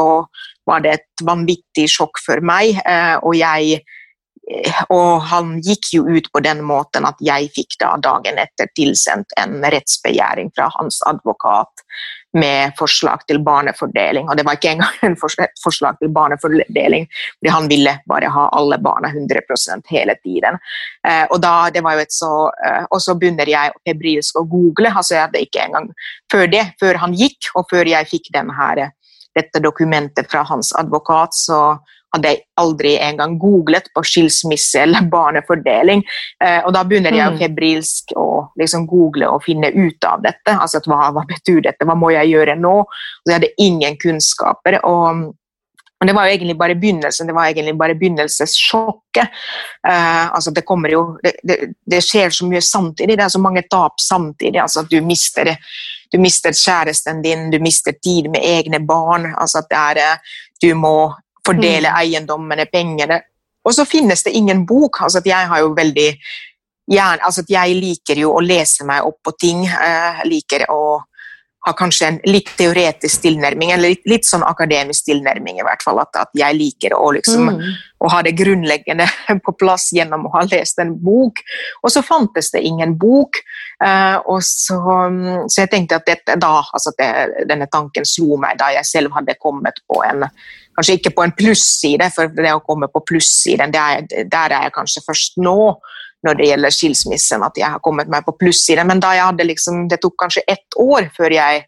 var 0.69 0.83
det 0.85 0.95
et 0.97 1.25
vanvittig 1.25 1.87
sjokk 1.91 2.21
for 2.23 2.41
meg. 2.45 2.77
Eh, 2.85 3.15
og, 3.23 3.33
jeg, 3.37 3.81
eh, 4.49 4.81
og 4.93 5.25
han 5.31 5.57
gikk 5.65 5.91
jo 5.95 6.05
ut 6.09 6.29
på 6.33 6.43
den 6.45 6.63
måten 6.67 7.07
at 7.09 7.19
jeg 7.23 7.51
fikk 7.55 7.79
da 7.81 7.95
dagen 8.03 8.39
etter 8.41 8.69
tilsendt 8.77 9.35
en 9.41 9.59
rettsbegjæring 9.65 10.53
fra 10.55 10.69
hans 10.77 11.01
advokat 11.09 11.85
med 12.37 12.75
forslag 12.77 13.23
til 13.27 13.41
barnefordeling. 13.43 14.27
Og 14.29 14.37
det 14.37 14.45
var 14.45 14.57
ikke 14.57 14.73
engang 14.75 14.99
en 15.07 15.17
forslag 15.17 15.97
til 15.99 16.11
barnefordeling, 16.13 17.07
fordi 17.39 17.53
han 17.55 17.69
ville 17.71 17.95
bare 18.09 18.29
ha 18.33 18.45
alle 18.57 18.77
barna 18.83 19.09
100% 19.09 19.89
hele 19.89 20.15
tiden. 20.23 20.59
Eh, 21.07 21.25
og, 21.29 21.39
da, 21.41 21.55
det 21.73 21.83
var 21.85 21.97
jo 21.97 22.05
et 22.05 22.13
så, 22.13 22.31
og 22.89 23.01
så 23.01 23.17
begynner 23.17 23.49
jeg 23.49 23.73
febrilsk 23.87 24.37
å 24.39 24.45
google. 24.45 24.93
altså 24.93 25.15
jeg 25.15 25.25
hadde 25.27 25.43
ikke 25.47 25.65
engang 25.65 25.91
Før 26.31 26.45
det, 26.47 26.65
før 26.79 26.99
han 27.01 27.13
gikk, 27.17 27.49
og 27.55 27.65
før 27.71 27.89
jeg 27.89 28.07
fikk 28.09 28.29
denne, 28.33 28.53
her 28.53 28.89
dette 29.37 29.61
dokumentet 29.63 30.29
fra 30.31 30.43
hans 30.47 30.71
advokat, 30.77 31.35
så 31.35 31.77
hadde 32.15 32.31
jeg 32.31 32.41
aldri 32.59 32.95
engang 32.97 33.37
googlet 33.41 33.89
på 33.93 34.03
skilsmisse 34.05 34.83
eller 34.83 35.07
barnefordeling. 35.11 36.03
Eh, 36.43 36.59
og 36.65 36.73
da 36.75 36.83
begynner 36.87 37.15
jeg 37.15 37.35
mm. 37.35 37.41
febrilsk 37.43 38.15
å 38.17 38.29
liksom 38.59 38.87
google 38.89 39.29
og 39.29 39.43
finne 39.45 39.71
ut 39.75 40.07
av 40.09 40.23
dette. 40.25 40.55
altså 40.55 40.81
hva, 40.87 41.09
hva, 41.15 41.25
betyr 41.29 41.61
dette, 41.69 41.85
hva 41.85 41.97
må 41.97 42.13
jeg 42.15 42.33
gjøre 42.33 42.57
nå? 42.59 42.77
Så 43.21 43.31
jeg 43.31 43.39
hadde 43.39 43.53
ingen 43.69 43.99
kunnskaper. 44.01 44.81
og 44.87 45.29
men 45.99 46.07
det 46.07 46.13
var 46.15 46.27
jo 46.27 46.31
egentlig 46.31 46.55
bare 46.55 46.75
begynnelsen. 46.79 47.27
Det 47.27 47.33
var 47.35 47.49
egentlig 47.49 47.75
bare 47.75 47.95
begynnelsessjokket. 47.99 49.33
Uh, 49.83 50.31
altså 50.31 50.53
det 50.55 50.63
kommer 50.63 50.93
jo 50.93 51.01
det, 51.23 51.33
det, 51.43 51.57
det, 51.83 51.99
skjer 52.05 52.31
så 52.31 52.47
mye 52.47 52.61
samtidig. 52.63 53.17
Det 53.19 53.25
er 53.25 53.33
så 53.33 53.41
mange 53.43 53.65
tap 53.67 53.99
samtidig. 53.99 54.61
altså 54.63 54.85
at 54.85 54.93
Du 54.93 55.01
mister, 55.03 55.51
du 56.11 56.17
mister 56.23 56.55
kjæresten 56.55 57.19
din, 57.23 57.49
du 57.51 57.59
mister 57.59 57.91
tid 57.99 58.31
med 58.31 58.47
egne 58.47 58.79
barn. 58.79 59.33
altså 59.35 59.59
at 59.59 59.67
det 59.69 59.81
er, 59.81 59.97
eh, 60.05 60.37
Du 60.61 60.73
må 60.75 61.11
fordele 61.49 61.89
mm. 61.89 61.97
eiendommene, 62.03 62.69
pengene. 62.71 63.19
Og 63.65 63.75
så 63.75 63.85
finnes 63.85 64.23
det 64.23 64.35
ingen 64.37 64.65
bok. 64.65 65.01
altså 65.01 65.21
Jeg 65.25 65.51
har 65.51 65.59
jo 65.59 65.73
veldig 65.77 66.09
gjerne, 66.89 67.21
altså 67.25 67.43
jeg 67.49 67.77
liker 67.77 68.23
jo 68.23 68.33
å 68.33 68.41
lese 68.41 68.87
meg 68.87 69.05
opp 69.05 69.19
på 69.25 69.35
ting. 69.39 69.65
Jeg 69.67 70.23
uh, 70.23 70.25
liker 70.29 70.65
å 70.73 70.81
ha 71.67 71.73
kanskje 71.75 72.07
en 72.07 72.17
litt 72.23 72.49
teoretisk 72.57 73.21
tilnærming, 73.25 73.73
eller 73.75 73.91
litt, 73.91 74.05
litt 74.07 74.27
sånn 74.27 74.45
akademisk 74.47 75.09
tilnærming 75.09 75.59
i 75.59 75.65
hvert 75.65 75.83
fall. 75.83 75.99
At, 75.99 76.15
at 76.15 76.31
jeg 76.37 76.55
liker 76.55 76.95
å, 76.95 77.09
liksom, 77.17 77.49
mm. 77.51 77.73
å, 77.99 78.11
ha 78.13 78.21
det 78.23 78.33
grunnleggende 78.39 79.07
på 79.45 79.55
plass 79.59 79.89
gjennom 79.95 80.25
å 80.29 80.33
ha 80.37 80.45
lest 80.47 80.79
en 80.79 80.95
bok. 81.03 81.43
Og 81.83 81.91
så 81.93 82.03
fantes 82.05 82.53
det 82.55 82.63
ingen 82.67 82.95
bok. 82.99 83.41
Uh, 83.83 84.17
og 84.31 84.39
så, 84.45 84.79
så, 85.47 85.61
jeg 85.61 85.73
tenkte 85.73 85.99
at 85.99 86.07
dette 86.07 86.39
da, 86.39 86.55
altså 86.63 86.95
det, 86.99 87.11
denne 87.51 87.67
tanken 87.71 88.07
slo 88.07 88.39
meg 88.39 88.59
da 88.59 88.71
jeg 88.77 88.87
selv 88.87 89.19
hadde 89.19 89.37
kommet 89.39 89.83
på 89.87 90.01
en 90.07 90.29
Kanskje 90.79 90.95
ikke 90.95 91.11
på 91.11 91.25
en 91.25 91.33
plusside, 91.35 92.05
for 92.15 92.31
det 92.31 92.53
å 92.55 92.63
komme 92.63 92.87
på 92.87 93.01
plussiden, 93.03 93.73
der 93.75 94.05
er 94.31 94.53
jeg 94.55 94.75
kanskje 94.77 95.03
først 95.03 95.35
nå 95.43 95.59
når 96.23 96.37
det 96.39 96.47
gjelder 96.49 96.75
skilsmissen, 96.75 97.43
at 97.43 97.59
jeg 97.59 97.67
har 97.67 97.81
kommet 97.83 98.07
meg 98.11 98.23
på 98.23 98.35
plussiden. 98.39 98.87
Men 98.87 99.01
da 99.03 99.11
jeg 99.15 99.25
hadde 99.27 99.47
liksom, 99.47 99.87
det 99.91 99.99
tok 100.03 100.15
kanskje 100.23 100.45
ett 100.47 100.79
år 100.79 101.09
før 101.15 101.35
jeg 101.35 101.65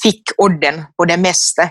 fikk 0.00 0.34
orden 0.44 0.84
på 0.96 1.08
det 1.08 1.16
meste. 1.20 1.70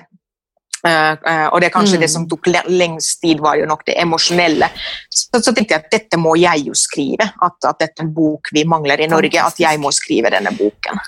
Uh, 0.80 1.14
uh, 1.20 1.48
og 1.52 1.60
det 1.60 1.68
er 1.68 1.74
kanskje 1.76 1.98
mm. 2.00 2.04
det 2.06 2.10
som 2.14 2.26
tok 2.30 2.50
lengst 2.72 3.20
tid, 3.22 3.42
var 3.44 3.58
jo 3.60 3.70
nok 3.70 3.86
det 3.86 3.98
emosjonelle. 4.02 4.70
Så, 5.12 5.42
så, 5.42 5.52
tenkte 5.52 5.76
jeg 5.76 5.84
at 5.84 5.94
dette 5.94 6.20
må 6.22 6.38
jeg 6.40 6.70
jo 6.70 6.78
skrive. 6.78 7.30
At, 7.38 7.58
at 7.70 7.82
dette 7.86 8.02
er 8.02 8.08
en 8.08 8.14
bok 8.16 8.50
vi 8.56 8.66
mangler 8.66 9.06
i 9.06 9.10
Norge. 9.12 9.46
At 9.46 9.62
jeg 9.62 9.82
må 9.82 9.94
skrive 9.94 10.34
denne 10.34 10.54
boken. 10.58 11.02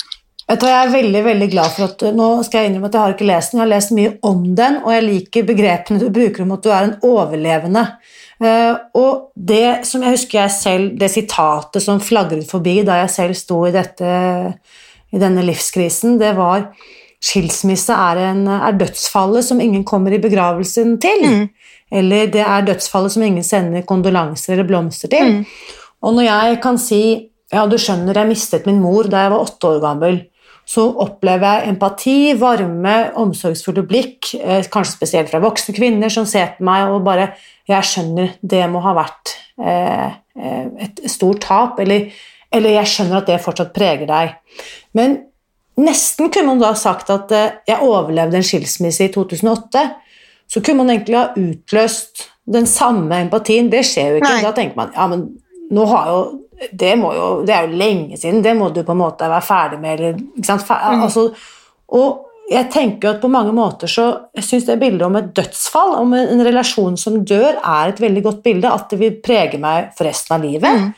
Jeg 0.51 0.75
er 0.75 0.91
veldig 0.91 1.21
veldig 1.23 1.47
glad 1.51 1.69
for 1.75 1.87
at 1.87 2.03
Nå 2.17 2.27
skal 2.43 2.63
jeg 2.65 2.71
innrømme 2.71 2.89
at 2.89 2.95
jeg 2.97 3.03
har 3.05 3.13
ikke 3.15 3.27
lest 3.29 3.53
den, 3.53 3.59
jeg 3.59 3.63
har 3.63 3.71
lest 3.71 3.93
mye 3.95 4.13
om 4.27 4.41
den, 4.57 4.79
og 4.81 4.91
jeg 4.91 5.05
liker 5.05 5.47
begrepene 5.47 6.01
du 6.01 6.09
bruker 6.11 6.43
om 6.43 6.55
at 6.57 6.65
du 6.65 6.71
er 6.73 6.87
en 6.87 6.95
overlevende. 7.07 7.85
Uh, 8.41 8.73
og 8.97 9.11
det 9.37 9.85
som 9.87 10.01
jeg 10.03 10.15
husker 10.15 10.39
jeg 10.41 10.55
selv, 10.55 10.87
det 10.99 11.11
sitatet 11.13 11.83
som 11.85 12.01
flagret 12.01 12.47
forbi 12.49 12.79
da 12.87 12.97
jeg 13.03 13.13
selv 13.13 13.37
sto 13.37 13.59
i, 13.67 13.73
dette, 13.75 14.09
i 15.13 15.21
denne 15.21 15.45
livskrisen, 15.45 16.17
det 16.21 16.33
var 16.39 16.71
Skilsmisse 17.21 17.93
er, 17.93 18.17
en, 18.31 18.47
er, 18.49 18.73
dødsfallet 18.79 19.45
som 19.45 19.59
ingen 19.61 19.83
kommer 19.85 20.15
i 20.15 20.17
begravelsen 20.23 20.95
til. 21.03 21.19
Mm. 21.21 21.43
Eller 21.99 22.31
det 22.33 22.41
er 22.41 22.65
dødsfallet 22.65 23.13
som 23.13 23.25
ingen 23.27 23.45
sender 23.45 23.85
kondolanser 23.85 24.55
eller 24.55 24.65
blomster 24.65 25.11
til. 25.11 25.35
Mm. 25.35 25.43
Og 26.01 26.15
når 26.17 26.25
jeg 26.25 26.57
kan 26.63 26.81
si 26.81 27.03
ja, 27.51 27.67
du 27.67 27.75
skjønner, 27.77 28.17
jeg 28.17 28.31
mistet 28.31 28.65
min 28.65 28.81
mor 28.81 29.05
da 29.11 29.25
jeg 29.25 29.33
var 29.35 29.45
åtte 29.45 29.69
år 29.69 29.81
gammel, 29.83 30.17
så 30.67 30.85
opplever 31.03 31.61
jeg 31.61 31.71
empati, 31.73 32.17
varme, 32.39 32.95
omsorgsfulle 33.19 33.83
blikk, 33.87 34.33
eh, 34.39 34.61
kanskje 34.71 34.95
spesielt 34.95 35.31
fra 35.31 35.41
voksne 35.43 35.75
kvinner 35.75 36.11
som 36.13 36.27
ser 36.29 36.55
på 36.57 36.65
meg 36.67 36.91
og 36.91 37.03
bare 37.05 37.31
jeg 37.69 37.87
skjønner 37.87 38.35
det 38.41 38.61
må 38.71 38.83
ha 38.85 38.93
vært 38.95 39.33
eh, 39.59 40.07
eh, 40.37 40.67
et 40.85 41.01
stort 41.11 41.43
tap, 41.47 41.81
eller, 41.83 42.07
eller, 42.51 42.77
jeg 42.77 42.93
skjønner 42.93 43.19
at 43.19 43.31
det 43.31 43.41
fortsatt 43.43 43.73
preger 43.75 44.07
deg. 44.09 44.37
Men 44.97 45.17
nesten 45.81 46.31
kunne 46.31 46.53
man 46.53 46.63
da 46.63 46.73
sagt 46.77 47.11
at 47.13 47.31
jeg 47.31 47.79
overlevde 47.81 48.39
en 48.39 48.45
skilsmisse 48.45 49.07
i 49.07 49.13
2008. 49.13 49.85
Så 50.51 50.59
kunne 50.59 50.83
man 50.83 50.91
egentlig 50.91 51.15
ha 51.15 51.29
utløst 51.39 52.25
den 52.51 52.67
samme 52.67 53.21
empatien. 53.23 53.69
Det 53.71 53.85
skjer 53.87 54.15
jo 54.15 54.19
ikke. 54.19 54.33
Nei. 54.35 54.43
Da 54.43 54.51
tenker 54.55 54.79
man 54.79 54.91
ja, 54.97 55.07
men 55.07 55.27
nå 55.71 55.85
har 55.87 56.09
jo 56.11 56.21
det, 56.69 56.91
jo 57.01 57.29
det, 57.45 57.53
er 57.55 57.67
jo 57.67 57.79
lenge 57.79 58.19
siden, 58.19 58.43
det 58.45 58.53
må 58.57 58.69
du 58.69 58.83
på 58.85 58.93
en 58.93 59.01
måte 59.01 59.29
være 59.29 59.45
ferdig 59.45 59.79
med. 59.81 59.99
Eller, 59.99 60.19
mm. 60.19 61.01
altså, 61.01 61.29
og 61.97 62.27
jeg 62.51 62.67
tenker 62.73 63.13
at 63.13 63.21
på 63.21 63.31
mange 63.31 63.53
måter 63.55 63.89
så 63.89 64.05
jeg 64.35 64.45
syns 64.47 64.67
det 64.67 64.79
bildet 64.81 65.05
om 65.07 65.15
et 65.19 65.31
dødsfall, 65.37 65.95
om 66.01 66.13
en 66.17 66.43
relasjon 66.45 66.97
som 66.99 67.21
dør, 67.25 67.57
er 67.57 67.93
et 67.93 68.01
veldig 68.03 68.23
godt 68.27 68.41
bilde. 68.43 68.71
At 68.71 68.91
det 68.91 68.99
vil 69.01 69.19
prege 69.23 69.59
meg 69.61 69.93
for 69.97 70.09
resten 70.09 70.37
av 70.37 70.45
livet. 70.45 70.85
Mm. 70.85 70.91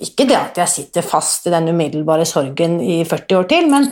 Ikke 0.00 0.26
det 0.28 0.38
at 0.38 0.62
jeg 0.62 0.72
sitter 0.72 1.04
fast 1.04 1.46
i 1.46 1.52
den 1.52 1.70
umiddelbare 1.70 2.24
sorgen 2.28 2.80
i 2.80 3.02
40 3.04 3.38
år 3.38 3.48
til, 3.50 3.68
men 3.70 3.90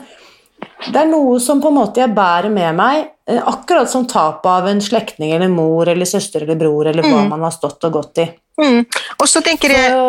det 0.89 0.97
er 0.99 1.09
noe 1.11 1.39
som 1.43 1.61
på 1.63 1.71
en 1.71 1.79
måte 1.79 2.03
jeg 2.03 2.15
bærer 2.17 2.51
med 2.51 2.75
meg, 2.79 3.11
eh, 3.29 3.39
akkurat 3.39 3.91
som 3.91 4.07
tapet 4.11 4.49
av 4.51 4.67
en 4.67 4.81
slektning 4.83 5.35
eller 5.37 5.51
mor 5.53 5.89
eller 5.91 6.09
søster 6.09 6.43
eller 6.43 6.59
bror 6.59 6.89
eller 6.91 7.05
hva 7.07 7.25
mm. 7.25 7.29
man 7.31 7.45
har 7.47 7.55
stått 7.55 7.87
og 7.87 7.99
gått 7.99 8.23
i. 8.25 8.27
Mm. 8.59 8.81
Og 9.21 9.29
så 9.31 9.43
tenker 9.45 9.75
jeg 9.75 9.93
så, 9.95 10.09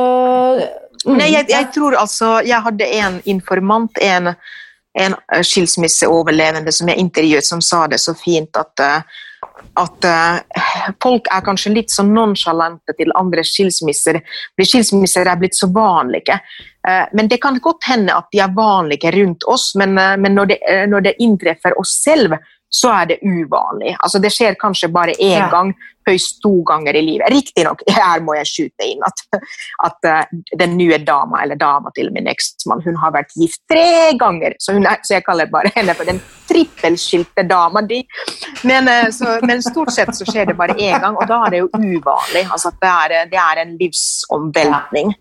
Nei, 1.06 1.30
jeg, 1.32 1.46
jeg, 1.48 1.70
tror 1.72 1.96
altså 1.96 2.42
Jeg 2.44 2.60
hadde 2.60 2.84
en 3.00 3.22
informant, 3.32 4.02
en 4.04 4.34
en 4.94 5.16
eh, 5.34 5.42
skilsmisseoverlevende 5.42 6.72
som 6.72 6.90
jeg 6.90 6.98
intervjuet, 6.98 7.46
som 7.46 7.62
sa 7.62 7.86
det 7.88 8.00
så 8.02 8.16
fint 8.18 8.58
at, 8.58 8.84
eh, 8.84 9.26
at 9.80 10.08
uh, 10.08 10.64
folk 11.04 11.30
er 11.32 11.44
kanskje 11.46 11.74
litt 11.76 11.94
så 11.94 12.04
nonsjalante 12.04 12.96
til 12.98 13.14
andre 13.16 13.44
skilsmisser. 13.46 14.20
fordi 14.56 14.68
Skilsmisser 14.68 15.30
er 15.30 15.40
blitt 15.40 15.56
så 15.56 15.70
vanlige. 15.72 16.40
Men 17.14 17.28
Det 17.28 17.42
kan 17.42 17.60
godt 17.60 17.84
hende 17.88 18.16
at 18.16 18.28
de 18.32 18.40
er 18.40 18.54
vanlige 18.56 19.12
rundt 19.12 19.44
oss, 19.44 19.74
men, 19.76 19.94
men 19.94 20.36
når, 20.36 20.46
det, 20.46 20.58
når, 20.88 21.02
det, 21.06 21.14
inntreffer 21.20 21.76
oss 21.80 21.92
selv, 22.04 22.38
så 22.70 22.92
er 23.02 23.06
det 23.12 23.20
uvanlig. 23.22 23.96
Altså, 24.00 24.20
det 24.20 24.32
skjer 24.32 24.56
kanskje 24.60 24.92
bare 24.92 25.16
én 25.20 25.44
ja. 25.44 25.50
gang, 25.52 25.74
høyst 26.10 26.40
to 26.44 26.52
ganger 26.68 26.98
i 26.98 27.04
livet. 27.06 27.32
Riktignok, 27.34 27.84
her 28.00 28.24
må 28.26 28.36
jeg 28.40 28.50
skyte 28.50 28.90
inn 28.90 29.06
at, 29.08 29.24
at 29.88 30.10
uh, 30.10 30.42
den 30.60 30.76
nye 30.80 31.00
dama, 31.06 31.44
eller 31.44 31.60
dama 31.60 31.94
til 31.96 32.12
min 32.16 32.30
eksmann, 32.32 32.84
hun 32.86 33.00
har 33.02 33.16
vært 33.16 33.36
gift 33.40 33.62
tre 33.72 34.12
ganger, 34.20 34.58
så, 34.60 34.76
er, 34.80 35.00
så 35.06 35.18
jeg 35.18 35.28
kaller 35.28 35.52
bare 35.52 35.74
henne 35.76 35.96
for 35.98 36.10
den 36.10 36.22
trippelskilte 36.50 37.46
dama 37.48 37.84
di. 37.86 38.02
Men, 38.68 38.90
uh, 38.90 39.08
så, 39.16 39.40
men, 39.46 39.64
stort 39.66 39.94
sett 39.96 40.14
så 40.18 40.28
skjer 40.28 40.52
det 40.52 40.60
bare 40.60 40.78
én 40.78 41.00
gang, 41.00 41.16
og 41.16 41.26
da 41.30 41.44
er 41.46 41.56
det 41.56 41.64
jo 41.64 41.72
uvanlig. 41.74 42.46
Altså, 42.50 42.74
det, 42.82 42.94
er, 43.06 43.26
det 43.32 43.42
er 43.42 43.64
en 43.64 43.76
livsomveltning. 43.80 45.16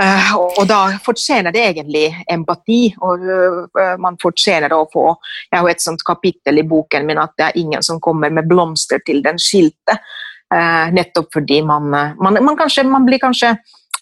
Uh, 0.00 0.30
og 0.56 0.64
da 0.64 0.78
fortjener 1.04 1.52
det 1.52 1.64
egentlig 1.66 2.06
empati. 2.32 2.94
og 3.04 3.26
uh, 3.26 3.96
Man 4.00 4.16
fortjener 4.22 4.72
å 4.72 4.86
få 4.92 5.10
Jeg 5.50 5.58
har 5.58 5.68
et 5.68 5.84
sånt 5.84 6.04
kapittel 6.06 6.62
i 6.62 6.66
boken 6.66 7.04
min 7.08 7.20
at 7.20 7.34
det 7.36 7.48
er 7.48 7.60
ingen 7.60 7.84
som 7.84 8.00
kommer 8.00 8.32
med 8.32 8.48
blomster 8.48 9.02
til 9.06 9.22
den 9.24 9.38
skilte. 9.40 10.00
Nettopp 10.50 11.28
fordi 11.30 11.60
man, 11.62 11.84
man, 12.18 12.38
man, 12.42 12.56
kanskje, 12.58 12.82
man, 12.82 13.04
blir 13.06 13.20
kanskje 13.22 13.52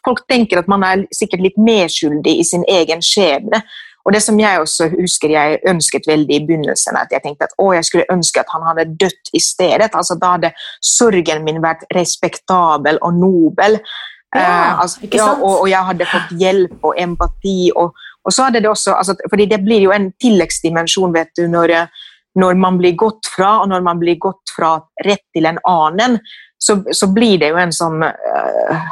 Folk 0.06 0.22
tenker 0.30 0.62
at 0.62 0.68
man 0.70 0.84
er 0.86 1.02
sikkert 1.12 1.42
litt 1.44 1.58
medskyldig 1.60 2.32
i 2.40 2.44
sin 2.46 2.62
egen 2.70 3.02
skjebne. 3.04 3.58
Og 4.08 4.14
det 4.14 4.22
som 4.24 4.38
jeg 4.40 4.60
også 4.62 4.86
husker 4.94 5.34
jeg 5.34 5.58
ønsket 5.68 6.06
veldig 6.08 6.32
i 6.32 6.44
begynnelsen, 6.48 6.96
at 6.96 7.10
jeg 7.12 7.20
tenkte 7.26 7.44
at 7.44 7.56
å, 7.60 7.66
jeg 7.76 7.84
skulle 7.84 8.06
ønske 8.14 8.40
at 8.40 8.52
han 8.54 8.64
hadde 8.64 8.86
dødd 9.02 9.32
i 9.36 9.42
stedet. 9.42 9.90
altså 9.92 10.16
Da 10.16 10.30
hadde 10.38 10.54
sorgen 10.80 11.44
min 11.44 11.60
vært 11.60 11.84
respektabel 11.92 13.02
og 13.04 13.18
nobel. 13.18 13.76
Ja, 14.34 14.40
eh, 14.40 14.80
altså, 14.82 15.08
ja, 15.10 15.30
og, 15.32 15.62
og, 15.62 15.68
jeg 15.70 15.88
hadde 15.90 16.10
fått 16.10 16.36
hjelp 16.40 16.84
og 16.84 17.00
empati. 17.00 17.70
Og, 17.74 17.96
og 18.24 18.34
så 18.34 18.48
hadde 18.48 18.62
det 18.64 18.70
også, 18.70 18.94
altså, 18.98 19.16
fordi 19.30 19.48
det 19.48 19.62
blir 19.64 19.86
jo 19.86 19.94
en 19.94 20.10
tilleggsdimensjon 20.20 21.14
vet 21.16 21.32
du, 21.38 21.46
når, 21.48 21.74
når, 22.38 22.60
man 22.60 22.78
blir 22.80 22.96
gått 22.98 23.30
fra, 23.32 23.58
og 23.62 23.72
når 23.72 23.86
man 23.86 24.00
blir 24.02 24.20
gått 24.20 24.54
fra 24.54 24.76
rett 25.06 25.24
til 25.36 25.48
en 25.48 25.60
annen, 25.68 26.18
så, 26.58 26.80
så 26.92 27.08
blir 27.14 27.38
det 27.40 27.52
jo 27.52 27.60
en 27.62 27.72
sånn 27.72 28.02
uh, 28.02 28.86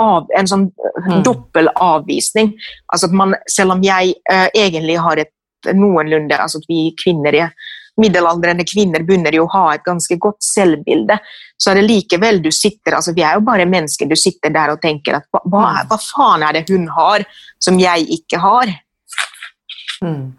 av, 0.00 0.26
en 0.36 0.48
sånn 0.50 0.68
mm. 0.74 1.20
dobbel 1.26 1.70
avvisning. 1.80 2.52
Altså 2.92 3.08
at 3.08 3.16
man, 3.16 3.36
selv 3.48 3.76
om 3.76 3.84
jeg 3.84 4.16
uh, 4.32 4.48
egentlig 4.50 4.98
har 5.00 5.22
et 5.22 5.34
noenlunde 5.76 6.38
altså 6.40 6.60
at 6.62 6.70
vi 6.70 6.88
kvinner 6.96 7.36
er 7.36 7.50
middelaldrende 8.00 8.66
kvinner 8.68 9.04
begynner 9.06 9.34
jo 9.34 9.46
å 9.46 9.52
ha 9.54 9.64
et 9.74 9.84
ganske 9.86 10.16
godt 10.20 10.42
selvbilde, 10.44 11.16
så 11.60 11.72
er 11.72 11.80
det 11.80 11.88
likevel 11.88 12.40
du 12.44 12.50
sitter 12.54 12.96
altså 12.96 13.14
Vi 13.16 13.24
er 13.26 13.36
jo 13.36 13.44
bare 13.44 13.68
mennesker. 13.68 14.08
Du 14.08 14.16
sitter 14.16 14.52
der 14.54 14.72
og 14.74 14.80
tenker 14.82 15.18
at 15.18 15.26
hva, 15.32 15.42
hva, 15.44 15.64
hva 15.88 15.98
faen 16.00 16.46
er 16.46 16.56
det 16.56 16.66
hun 16.70 16.86
har 16.94 17.26
som 17.60 17.78
jeg 17.80 18.06
ikke 18.20 18.40
har? 18.40 18.72
Mm. 20.00 20.30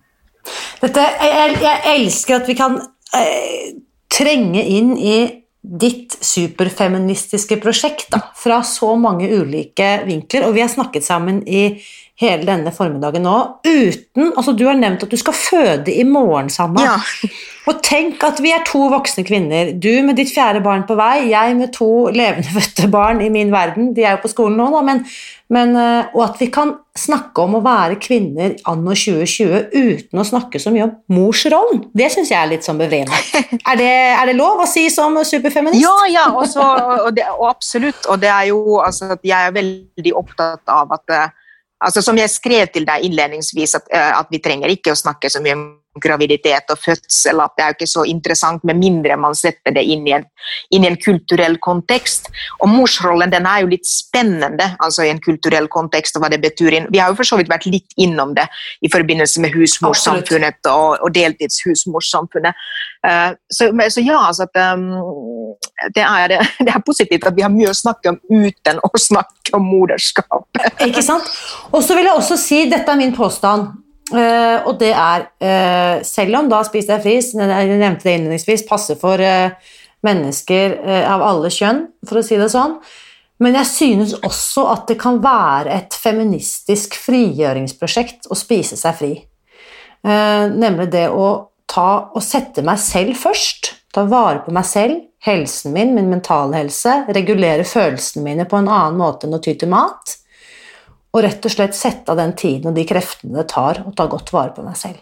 Dette, 0.82 1.04
jeg, 1.22 1.60
jeg, 1.62 1.82
elsker 1.94 2.40
at 2.40 2.50
vi 2.50 2.58
kan 2.58 2.80
eh, 3.18 3.78
trenge 4.12 4.64
inn 4.66 4.96
i 4.98 5.18
ditt 5.62 6.16
superfeministiske 6.26 7.60
prosjekt 7.62 8.10
da, 8.14 8.24
fra 8.38 8.64
så 8.66 8.96
mange 8.98 9.30
ulike 9.30 10.00
vinkler. 10.08 10.48
Og 10.48 10.56
vi 10.58 10.64
har 10.64 10.72
snakket 10.74 11.06
sammen 11.06 11.44
i 11.46 11.68
hele 12.22 12.46
denne 12.48 12.74
formiddagen 12.76 13.26
nå 13.26 13.38
uten 13.66 14.32
Altså, 14.38 14.54
du 14.58 14.66
har 14.68 14.78
nevnt 14.78 15.04
at 15.06 15.12
du 15.12 15.18
skal 15.20 15.36
føde 15.36 15.94
i 15.94 16.04
morgen, 16.08 16.50
Sanna. 16.54 16.94
Ja. 16.94 17.32
Og 17.70 17.78
tenk 17.86 18.24
at 18.26 18.40
vi 18.42 18.50
er 18.56 18.64
to 18.66 18.88
voksne 18.90 19.22
kvinner. 19.26 19.70
Du 19.78 19.90
med 20.02 20.18
ditt 20.18 20.32
fjerde 20.34 20.64
barn 20.66 20.82
på 20.88 20.96
vei, 20.98 21.30
jeg 21.30 21.58
med 21.60 21.70
to 21.76 22.10
levende 22.10 22.50
fødte 22.58 22.90
barn 22.92 23.22
i 23.22 23.30
min 23.34 23.52
verden. 23.54 23.92
De 23.96 24.06
er 24.06 24.16
jo 24.16 24.24
på 24.24 24.32
skolen 24.32 24.58
nå, 24.58 24.70
da, 24.74 24.82
men, 24.86 25.04
men 25.54 25.76
eh, 25.78 26.10
Og 26.16 26.24
at 26.26 26.42
vi 26.42 26.50
kan 26.54 26.74
snakke 26.98 27.46
om 27.46 27.60
å 27.60 27.64
være 27.64 28.00
kvinner 28.02 28.58
anno 28.68 28.96
2020 28.98 29.70
uten 29.72 30.20
å 30.20 30.26
snakke 30.28 30.60
så 30.60 30.74
mye 30.74 30.88
om 30.90 30.96
morsrollen. 31.14 31.86
Det 31.96 32.10
syns 32.12 32.34
jeg 32.34 32.40
er 32.42 32.50
litt 32.52 32.68
sånn 32.68 32.82
bevrende. 32.82 33.16
Er, 33.72 33.78
det, 33.78 33.92
er 34.18 34.26
det 34.28 34.34
lov 34.36 34.64
å 34.64 34.66
si 34.68 34.88
som 34.92 35.16
superfeminist? 35.28 35.84
Ja, 35.84 35.94
ja, 36.10 36.26
også, 36.36 36.66
og, 37.06 37.12
det, 37.16 37.28
og 37.38 37.46
absolutt. 37.52 38.08
Og 38.10 38.20
det 38.20 38.32
er 38.32 38.50
jo 38.50 38.82
altså, 38.82 39.14
at 39.16 39.22
jeg 39.24 39.38
er 39.38 39.54
veldig 39.56 40.14
opptatt 40.18 40.74
av 40.74 40.92
at 40.98 41.14
eh, 41.14 41.30
altså, 41.82 42.02
Som 42.02 42.18
jeg 42.18 42.30
skrev 42.30 42.68
til 42.74 42.86
deg 42.88 43.06
innledningsvis, 43.08 43.76
at, 43.76 43.92
eh, 43.94 44.20
at 44.20 44.28
vi 44.32 44.40
trenger 44.40 44.70
ikke 44.70 44.94
å 44.94 45.00
snakke 45.00 45.30
så 45.30 45.42
mye 45.44 45.58
om 45.58 45.81
graviditet 46.00 46.72
og 46.72 46.80
fødsel, 46.80 47.42
at 47.44 47.56
det 47.58 47.64
er 47.64 47.72
jo 47.72 47.78
ikke 47.78 47.90
så 47.90 48.04
interessant 48.08 48.64
med 48.68 48.80
mindre 48.80 49.18
man 49.20 49.36
setter 49.36 49.74
det 49.76 49.84
inn 49.84 50.06
i 50.08 50.14
en, 50.16 50.24
inn 50.72 50.86
i 50.86 50.90
en 50.90 51.00
kulturell 51.00 51.58
kontekst. 51.64 52.30
Og 52.62 52.72
morsrollen 52.72 53.34
den 53.34 53.48
er 53.50 53.64
jo 53.64 53.72
litt 53.74 53.88
spennende 53.88 54.72
altså 54.80 55.04
i 55.04 55.12
en 55.12 55.22
kulturell 55.24 55.68
kontekst, 55.72 56.16
og 56.16 56.24
hva 56.24 56.32
det 56.32 56.42
betyr. 56.44 56.80
Vi 56.94 57.02
har 57.02 57.12
jo 57.12 57.20
for 57.20 57.28
så 57.28 57.40
vidt 57.40 57.52
vært 57.52 57.68
litt 57.68 57.98
innom 58.00 58.36
det 58.38 58.48
i 58.82 58.92
forbindelse 58.92 59.44
med 59.44 59.56
husmorsamfunnet 59.58 60.72
og, 60.72 61.02
og 61.04 61.12
deltidshusmorsamfunnet. 61.18 62.64
Uh, 63.04 63.36
så, 63.52 63.68
så, 63.90 64.04
ja, 64.06 64.20
altså 64.30 64.48
at, 64.48 64.60
um, 64.78 65.56
det, 65.96 66.06
er, 66.06 66.38
det, 66.66 66.72
er, 66.72 66.82
positivt 66.86 67.28
at 67.28 67.36
vi 67.36 67.44
har 67.44 67.52
mye 67.52 67.72
å 67.72 67.78
snakke 67.78 68.14
om 68.14 68.20
uten 68.32 68.80
å 68.80 68.92
snakke 68.96 69.56
om 69.58 69.68
moderskap. 69.68 70.48
Ikke 70.86 71.04
sant? 71.04 71.28
Og 71.72 71.84
så 71.84 71.98
vil 71.98 72.08
jeg 72.08 72.16
også 72.16 72.40
si, 72.40 72.64
dette 72.72 72.88
er 72.88 73.02
min 73.02 73.16
påstand, 73.18 73.81
Uh, 74.12 74.68
og 74.68 74.76
det 74.82 74.92
er, 74.92 75.28
uh, 75.40 76.02
selv 76.04 76.42
om 76.42 76.50
da 76.52 76.60
Spis 76.68 76.90
deg 76.90 77.04
fri, 77.04 77.16
jeg 77.22 77.78
nevnte 77.80 78.04
det 78.04 78.18
innledningsvis, 78.18 78.66
passer 78.68 79.00
for 79.00 79.22
uh, 79.24 79.54
mennesker 80.04 80.80
av 81.06 81.22
alle 81.22 81.52
kjønn, 81.54 81.84
for 82.10 82.20
å 82.20 82.24
si 82.26 82.40
det 82.40 82.48
sånn, 82.50 82.80
men 83.42 83.54
jeg 83.60 83.70
synes 83.70 84.16
også 84.26 84.64
at 84.72 84.88
det 84.90 84.96
kan 85.02 85.20
være 85.22 85.76
et 85.76 85.94
feministisk 85.94 86.98
frigjøringsprosjekt 86.98 88.26
å 88.34 88.38
spise 88.38 88.80
seg 88.80 88.98
fri. 88.98 89.12
nemlig 90.02 90.88
det 90.90 91.06
å 91.14 91.28
ta 91.70 92.10
og 92.18 92.26
sette 92.26 92.64
meg 92.66 92.82
selv 92.82 93.14
først. 93.22 93.76
Ta 93.94 94.08
vare 94.10 94.42
på 94.42 94.54
meg 94.54 94.66
selv, 94.66 95.04
helsen 95.22 95.76
min, 95.78 95.94
min 95.94 96.10
mentale 96.10 96.58
helse, 96.58 97.04
regulere 97.14 97.62
følelsene 97.62 98.26
mine 98.26 98.50
på 98.50 98.58
en 98.58 98.70
annen 98.74 98.98
måte 98.98 99.30
enn 99.30 99.38
å 99.38 99.42
ty 99.44 99.54
til 99.54 99.70
mat 99.70 100.18
og 101.12 101.24
rett 101.26 101.46
og 101.46 101.54
slett 101.54 101.76
sette 101.76 102.12
av 102.12 102.20
den 102.20 102.34
tiden 102.40 102.72
og 102.72 102.78
de 102.78 102.86
kreftene 102.88 103.42
det 103.42 103.50
tar 103.52 103.84
å 103.84 103.92
ta 103.96 104.08
godt 104.12 104.32
vare 104.34 104.56
på 104.56 104.64
meg 104.66 104.78
selv. 104.80 105.02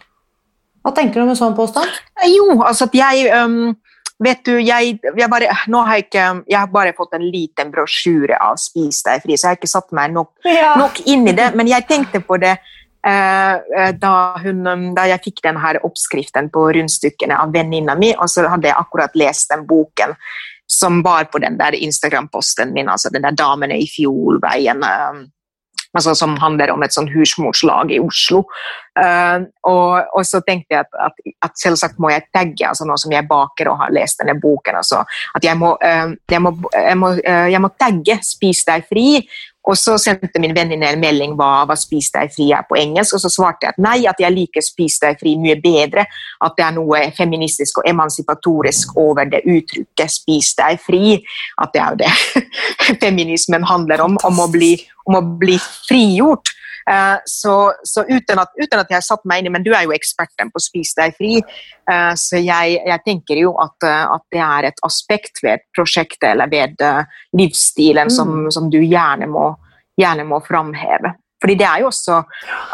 Hva 0.80 0.94
tenker 0.96 1.20
du 1.20 1.26
om 1.26 1.32
en 1.34 1.38
sånn 1.38 1.56
påstand? 1.56 1.92
Jo, 2.30 2.54
altså 2.64 2.88
at 2.88 2.98
jeg 2.98 3.30
um, 3.36 3.76
Vet 4.20 4.42
du, 4.44 4.58
jeg, 4.60 4.98
jeg, 5.00 5.28
bare, 5.32 5.46
nå 5.72 5.80
har 5.88 5.96
jeg, 5.96 6.10
ikke, 6.10 6.24
jeg 6.52 6.58
har 6.58 6.66
bare 6.68 6.90
fått 6.92 7.14
en 7.16 7.22
liten 7.24 7.70
brosjyre 7.72 8.36
av 8.44 8.58
Spis 8.60 8.98
deg 9.06 9.22
fri, 9.22 9.32
så 9.32 9.46
jeg 9.46 9.54
har 9.54 9.56
ikke 9.56 9.70
satt 9.70 9.94
meg 9.96 10.12
nok, 10.12 10.34
ja. 10.44 10.74
nok 10.76 11.00
inn 11.08 11.24
i 11.30 11.32
det. 11.38 11.46
Men 11.56 11.70
jeg 11.70 11.86
tenkte 11.88 12.20
på 12.20 12.36
det 12.42 12.50
uh, 12.60 13.56
da, 13.96 14.12
hun, 14.44 14.60
da, 14.92 15.06
jeg 15.08 15.24
fikk 15.24 15.40
denne 15.48 15.72
oppskriften 15.88 16.52
på 16.52 16.66
rundstykkene 16.76 17.40
av 17.40 17.56
venninna 17.56 17.96
mi, 17.96 18.12
og 18.12 18.28
så 18.28 18.44
hadde 18.52 18.68
jeg 18.68 18.76
akkurat 18.76 19.16
lest 19.16 19.54
den 19.54 19.64
boken 19.70 20.12
som 20.68 21.00
var 21.02 21.32
på 21.32 21.40
den 21.40 21.56
der 21.56 21.80
Instagram-posten 21.80 22.76
min, 22.76 22.92
altså 22.92 23.08
den 23.08 23.24
der 23.24 23.32
'Damene 23.40 23.80
i 23.80 23.88
Fjolveien'. 23.88 24.84
Altså, 25.90 26.14
som 26.14 26.36
handler 26.38 26.70
om 26.70 26.84
et 26.86 26.94
sånn 26.94 27.08
husmorslag 27.10 27.90
i 27.90 27.98
Oslo. 27.98 28.44
Uh, 28.94 29.46
og, 29.66 30.06
og, 30.14 30.22
så 30.26 30.38
tenkte 30.46 30.76
jeg 30.76 30.84
at, 30.84 30.96
at, 31.06 31.30
at, 31.46 31.54
selvsagt 31.58 31.98
må 32.02 32.12
jeg 32.12 32.28
tagge, 32.34 32.62
altså 32.68 32.86
nå 32.86 32.94
som 33.00 33.14
jeg 33.14 33.26
baker 33.30 33.70
og 33.72 33.80
har 33.80 33.94
lest 33.94 34.22
denne 34.22 34.36
boken, 34.38 34.78
altså, 34.82 35.02
at 35.34 35.46
jeg 35.46 35.58
må, 35.58 35.72
uh, 35.82 36.12
jeg, 36.30 36.42
må, 36.42 36.52
jeg, 36.74 36.98
må, 37.00 37.12
uh, 37.18 37.46
jeg 37.50 37.62
må 37.62 37.72
tagge 37.80 38.18
'Spis 38.22 38.62
deg 38.68 38.86
fri', 38.90 39.24
og 39.68 39.76
så 39.76 39.96
sendte 40.00 40.40
min 40.40 40.54
venninne 40.56 40.88
en 40.88 41.00
melding 41.00 41.34
hva, 41.36 41.66
hva 41.68 41.76
'spis 41.76 42.08
deg 42.14 42.32
fri' 42.32 42.48
er 42.56 42.64
på 42.68 42.78
engelsk, 42.80 43.14
og 43.14 43.22
så 43.22 43.30
svarte 43.32 43.66
jeg 43.66 43.74
at 43.74 43.82
nei, 43.82 43.98
at 44.08 44.20
jeg 44.22 44.32
liker 44.32 44.64
'spis 44.64 44.98
deg 45.02 45.18
fri' 45.20 45.36
mye 45.38 45.58
bedre. 45.60 46.06
At 46.40 46.56
det 46.56 46.64
er 46.64 46.76
noe 46.78 47.02
feministisk 47.16 47.82
og 47.82 47.88
emancipatorisk 47.90 48.96
over 48.96 49.28
det 49.28 49.42
uttrykket 49.44 50.14
'spis 50.16 50.54
deg 50.56 50.80
fri'. 50.80 51.20
At 51.60 51.74
det 51.74 51.82
er 51.82 51.90
jo 51.90 52.00
det 52.00 52.46
feminismen 53.04 53.64
handler 53.64 54.00
om, 54.00 54.16
om 54.24 54.40
å 54.40 54.48
bli, 54.48 54.72
om 55.06 55.20
å 55.20 55.22
bli 55.44 55.58
frigjort. 55.60 56.56
Eh, 56.88 57.16
så, 57.24 57.72
så 57.82 58.04
uten, 58.08 58.38
at, 58.38 58.52
uten, 58.56 58.80
at, 58.80 58.88
jeg 58.88 58.96
har 58.96 59.04
satt 59.04 59.24
meg 59.28 59.40
inn 59.40 59.50
i 59.50 59.52
Men 59.52 59.64
du 59.64 59.72
er 59.74 59.84
jo 59.84 59.94
eksperten 59.94 60.52
på 60.52 60.62
Spis 60.62 60.94
deg 60.96 61.14
fri, 61.18 61.38
eh, 61.40 62.12
så 62.16 62.40
jeg, 62.40 62.78
jeg 62.88 63.04
tenker 63.04 63.40
jo 63.42 63.54
at, 63.60 63.76
eh, 63.86 64.04
at, 64.16 64.24
det 64.32 64.44
er 64.44 64.70
et 64.70 64.84
aspekt 64.86 65.42
ved 65.44 65.64
prosjektet 65.76 66.30
eller 66.32 66.50
ved 66.50 66.80
livsstilen 67.36 68.08
mm. 68.08 68.14
som, 68.14 68.46
som, 68.52 68.70
du 68.72 68.80
gjerne 68.80 69.28
må, 69.30 69.50
gjerne 70.00 70.26
må 70.28 70.40
framheve. 70.46 71.14
Fordi 71.40 71.56
det 71.56 71.66
er 71.66 71.82
jo 71.82 71.88
også 71.88 72.18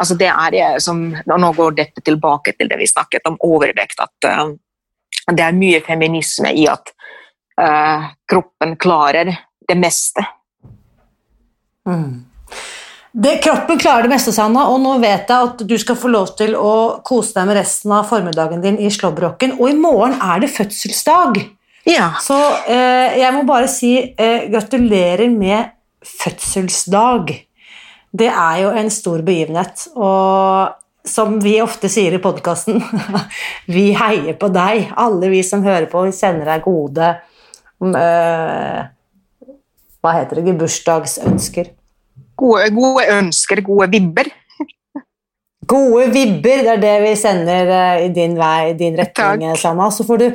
altså 0.03 0.17
det 0.19 0.29
er 0.29 0.81
som, 0.83 1.03
og 1.15 1.37
Nå 1.39 1.53
går 1.55 1.77
dette 1.79 2.03
tilbake 2.03 2.57
til 2.59 2.71
det 2.71 2.81
vi 2.81 2.89
snakket 2.91 3.29
om 3.31 3.39
overvekt. 3.47 4.03
At 4.03 4.27
uh, 4.27 4.49
det 5.31 5.45
er 5.45 5.55
mye 5.55 5.79
feminisme 5.87 6.51
i 6.51 6.67
at 6.71 6.91
uh, 7.63 8.09
kroppen 8.27 8.75
klarer 8.75 9.31
det 9.69 9.79
meste. 9.79 10.25
Mm. 11.87 12.27
Det, 13.17 13.39
kroppen 13.41 13.79
klarer 13.81 14.05
det 14.05 14.11
meste, 14.12 14.33
Sanna, 14.35 14.67
og 14.69 14.83
nå 14.83 14.99
vet 15.01 15.31
jeg 15.33 15.49
at 15.49 15.62
du 15.64 15.73
skal 15.81 15.97
få 15.97 16.11
lov 16.12 16.35
til 16.37 16.53
å 16.53 17.01
kose 17.07 17.33
deg 17.33 17.47
med 17.49 17.57
resten 17.57 17.95
av 17.97 18.11
formiddagen 18.11 18.61
din 18.61 18.77
i 18.77 18.91
slåbroken. 18.93 19.55
Og 19.57 19.71
i 19.73 19.77
morgen 19.79 20.19
er 20.21 20.43
det 20.43 20.51
fødselsdag. 20.53 21.39
Ja. 21.89 22.11
Så 22.21 22.37
eh, 22.69 23.17
jeg 23.17 23.33
må 23.33 23.47
bare 23.49 23.71
si 23.73 23.95
eh, 24.05 24.45
gratulerer 24.53 25.33
med 25.33 25.73
fødselsdag. 26.05 27.33
Det 28.12 28.29
er 28.29 28.61
jo 28.67 28.75
en 28.83 28.93
stor 28.93 29.25
begivenhet. 29.25 29.87
Og 29.97 31.09
som 31.09 31.39
vi 31.41 31.55
ofte 31.64 31.89
sier 31.89 32.19
i 32.19 32.21
podkasten, 32.21 32.85
vi 33.79 33.87
heier 33.97 34.37
på 34.37 34.53
deg. 34.53 34.93
Alle 34.93 35.33
vi 35.33 35.41
som 35.47 35.64
hører 35.64 35.89
på, 35.89 36.05
vi 36.05 36.12
sender 36.12 36.53
deg 36.53 36.69
gode 36.69 37.14
eh, 37.97 38.85
Hva 40.05 40.17
heter 40.21 40.45
det? 40.45 40.59
Bursdagsønsker 40.61 41.73
gode, 42.37 42.68
gode 42.76 43.07
ønsker, 43.18 43.62
gode 43.66 43.91
vibber. 43.93 44.32
Gode 45.66 46.07
vibber, 46.14 46.61
det 46.62 46.72
er 46.76 46.82
det 46.82 46.95
vi 47.03 47.12
sender 47.18 47.70
eh, 47.74 48.05
i 48.05 48.11
din 48.14 48.37
vei, 48.39 48.70
i 48.70 48.76
din 48.78 48.95
retning, 48.95 49.49
Takk. 49.51 49.61
Sanna. 49.61 49.89
Så 49.91 50.05
får 50.07 50.20
du 50.20 50.26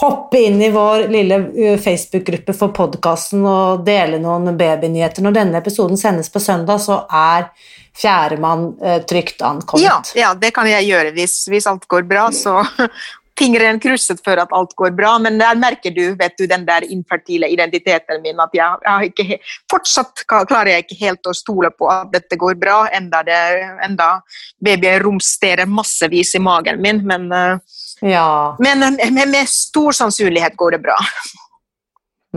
hoppe 0.00 0.40
inn 0.40 0.62
i 0.64 0.70
vår 0.72 1.10
lille 1.12 1.40
eh, 1.52 1.74
Facebook-gruppe 1.82 2.54
for 2.56 2.72
podkasten 2.76 3.44
og 3.44 3.82
dele 3.84 4.20
noen 4.22 4.54
babynyheter. 4.56 5.26
Når 5.26 5.36
denne 5.36 5.60
episoden 5.60 6.00
sendes 6.00 6.32
på 6.32 6.40
søndag, 6.40 6.80
så 6.80 7.02
er 7.04 7.50
fjerdemann 7.98 8.70
eh, 8.80 9.02
trygt 9.10 9.42
ankommet. 9.44 9.84
Ja, 9.84 9.98
ja, 10.16 10.32
det 10.38 10.54
kan 10.56 10.68
jeg 10.70 10.88
gjøre 10.88 11.12
hvis, 11.18 11.36
hvis 11.52 11.68
alt 11.68 11.84
går 11.90 12.08
bra. 12.08 12.30
Så 12.32 12.56
fingeren 13.38 13.78
krysset 13.80 14.20
for 14.24 14.40
at 14.40 14.52
alt 14.54 14.74
går 14.78 14.94
bra, 14.98 15.14
men 15.22 15.38
der 15.40 15.58
merker 15.58 15.94
du 15.94 16.14
vet 16.18 16.36
du, 16.38 16.46
den 16.50 16.66
der 16.66 16.86
infertile 16.88 17.48
identiteten 17.52 18.22
min. 18.22 18.40
at 18.40 18.54
jeg, 18.56 18.78
jeg 18.84 19.12
ikke, 19.12 19.38
Fortsatt 19.70 20.24
klarer 20.28 20.72
jeg 20.72 20.86
ikke 20.86 21.00
helt 21.04 21.30
å 21.30 21.36
stole 21.36 21.70
på 21.74 21.90
at 21.92 22.12
dette 22.12 22.38
går 22.40 22.58
bra, 22.60 22.80
enda, 22.94 23.22
det, 23.26 23.38
enda 23.84 24.10
babyen 24.64 25.02
romsterer 25.04 25.68
massevis 25.70 26.34
i 26.34 26.42
magen 26.42 26.82
min. 26.82 27.04
Men, 27.06 27.28
eh, 27.32 27.84
ja. 28.12 28.56
men 28.58 28.86
med, 28.98 29.22
med, 29.28 29.44
stor 29.48 29.96
sannsynlighet 29.96 30.58
går 30.58 30.76
det 30.76 30.82
bra. 30.88 30.98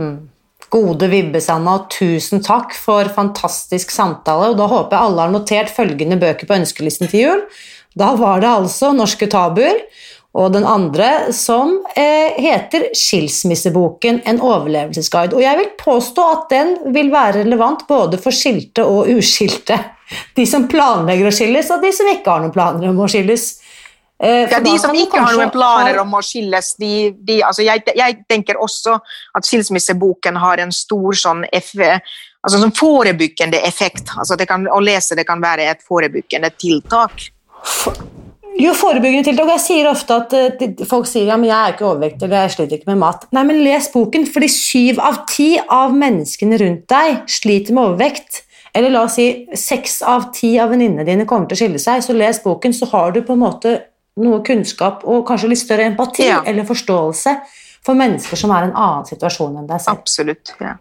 Mm. 0.00 0.16
Gode 0.72 1.08
Vibbesanna, 1.12 1.82
tusen 1.92 2.40
takk 2.44 2.72
for 2.78 3.10
fantastisk 3.12 3.90
samtale. 3.92 4.52
og 4.52 4.56
Da 4.60 4.70
håper 4.70 4.96
jeg 4.96 5.10
alle 5.10 5.26
har 5.26 5.34
notert 5.34 5.72
følgende 5.74 6.16
bøker 6.20 6.48
på 6.48 6.56
ønskelisten 6.56 7.10
til 7.12 7.26
jul. 7.26 7.44
Da 7.98 8.14
var 8.16 8.40
det 8.40 8.48
altså 8.48 8.94
Norske 8.96 9.28
tabuer 9.28 9.82
og 10.32 10.52
den 10.54 10.64
andre 10.64 11.32
som 11.36 11.74
eh, 11.96 12.32
heter 12.40 12.88
'Skilsmisseboken 12.96 14.22
en 14.24 14.40
overlevelsesguide'. 14.40 15.34
Og 15.36 15.42
jeg 15.42 15.58
vil 15.58 15.68
påstå 15.78 16.28
at 16.32 16.46
den 16.50 16.76
vil 16.94 17.12
være 17.12 17.42
relevant 17.42 17.84
både 17.88 18.18
for 18.18 18.32
skilte 18.32 18.84
og 18.84 19.10
uskilte. 19.12 19.76
De 20.36 20.46
som 20.48 20.68
planlegger 20.68 21.28
å 21.28 21.32
skilles, 21.32 21.70
og 21.72 21.80
de 21.80 21.92
som 21.92 22.08
ikke 22.08 22.28
har 22.28 22.42
noen 22.42 22.52
planer 22.52 22.90
om 22.90 22.98
å 23.00 23.06
skilles. 23.08 23.46
Eh, 24.20 24.44
ja, 24.50 24.58
De 24.60 24.74
som 24.78 24.92
ikke 24.96 25.20
har 25.20 25.36
noen 25.36 25.52
planer 25.52 26.00
om 26.02 26.12
å 26.14 26.20
skilles, 26.24 26.74
de, 26.76 27.14
de, 27.16 27.38
altså 27.42 27.64
jeg, 27.64 27.80
jeg, 27.96 28.18
tenker 28.28 28.60
også 28.60 28.98
at 29.36 29.48
skilsmisseboken 29.48 30.36
har 30.36 30.60
en 30.60 30.72
stor 30.72 31.16
sånn 31.16 31.46
F, 31.48 31.72
altså 31.80 32.60
sånn 32.60 32.76
forebyggende 32.76 33.60
effekt. 33.64 34.12
Altså 34.16 34.36
kan, 34.44 34.68
å 34.68 34.80
lese 34.84 35.16
det 35.16 35.24
kan 35.28 35.40
være 35.40 35.70
et 35.72 35.84
forebyggende 35.88 36.52
tiltak. 36.60 37.32
Jo, 38.60 38.72
forebyggende 38.76 39.24
tiltak. 39.30 39.48
Jeg 39.54 39.62
sier 39.64 39.88
ofte 39.90 40.16
at 40.20 40.34
uh, 40.36 40.84
folk 40.88 41.06
sier 41.08 41.30
ja, 41.30 41.38
men 41.40 41.48
jeg 41.48 41.56
er 41.56 41.74
ikke 41.74 41.86
overvektig 41.88 42.26
eller 42.26 42.44
jeg 42.44 42.54
sliter 42.56 42.78
ikke 42.78 42.90
med 42.92 43.00
mat. 43.00 43.26
Nei, 43.32 43.44
men 43.48 43.62
les 43.64 43.88
boken, 43.92 44.26
fordi 44.28 44.48
syv 44.52 45.00
av 45.02 45.22
ti 45.30 45.54
av 45.62 45.94
menneskene 45.96 46.58
rundt 46.60 46.84
deg 46.92 47.22
sliter 47.30 47.76
med 47.76 47.92
overvekt 47.92 48.42
Eller 48.74 48.92
la 48.92 49.02
oss 49.04 49.18
si 49.18 49.26
seks 49.58 49.98
av 50.08 50.30
ti 50.32 50.54
av 50.60 50.70
venninnene 50.72 51.04
dine 51.04 51.26
kommer 51.28 51.48
til 51.48 51.58
å 51.58 51.60
skille 51.60 51.80
seg, 51.82 52.00
så 52.04 52.14
les 52.16 52.38
boken, 52.40 52.72
så 52.72 52.88
har 52.88 53.12
du 53.12 53.20
på 53.20 53.34
en 53.34 53.42
måte 53.42 53.74
noe 54.22 54.40
kunnskap 54.44 55.04
og 55.08 55.26
kanskje 55.28 55.50
litt 55.52 55.60
større 55.60 55.84
empati 55.90 56.24
Ja. 56.28 56.42
eller 56.46 56.64
forståelse 56.64 57.34
for 57.84 57.98
mennesker 57.98 58.36
som 58.38 58.52
er 58.54 58.64
i 58.64 58.70
en 58.70 58.76
annen 58.76 59.04
situasjon 59.08 59.58
enn 59.58 59.68
deg 59.68 59.80
selv. 59.80 60.00
Absolutt. 60.00 60.54
Ja. 60.60 60.76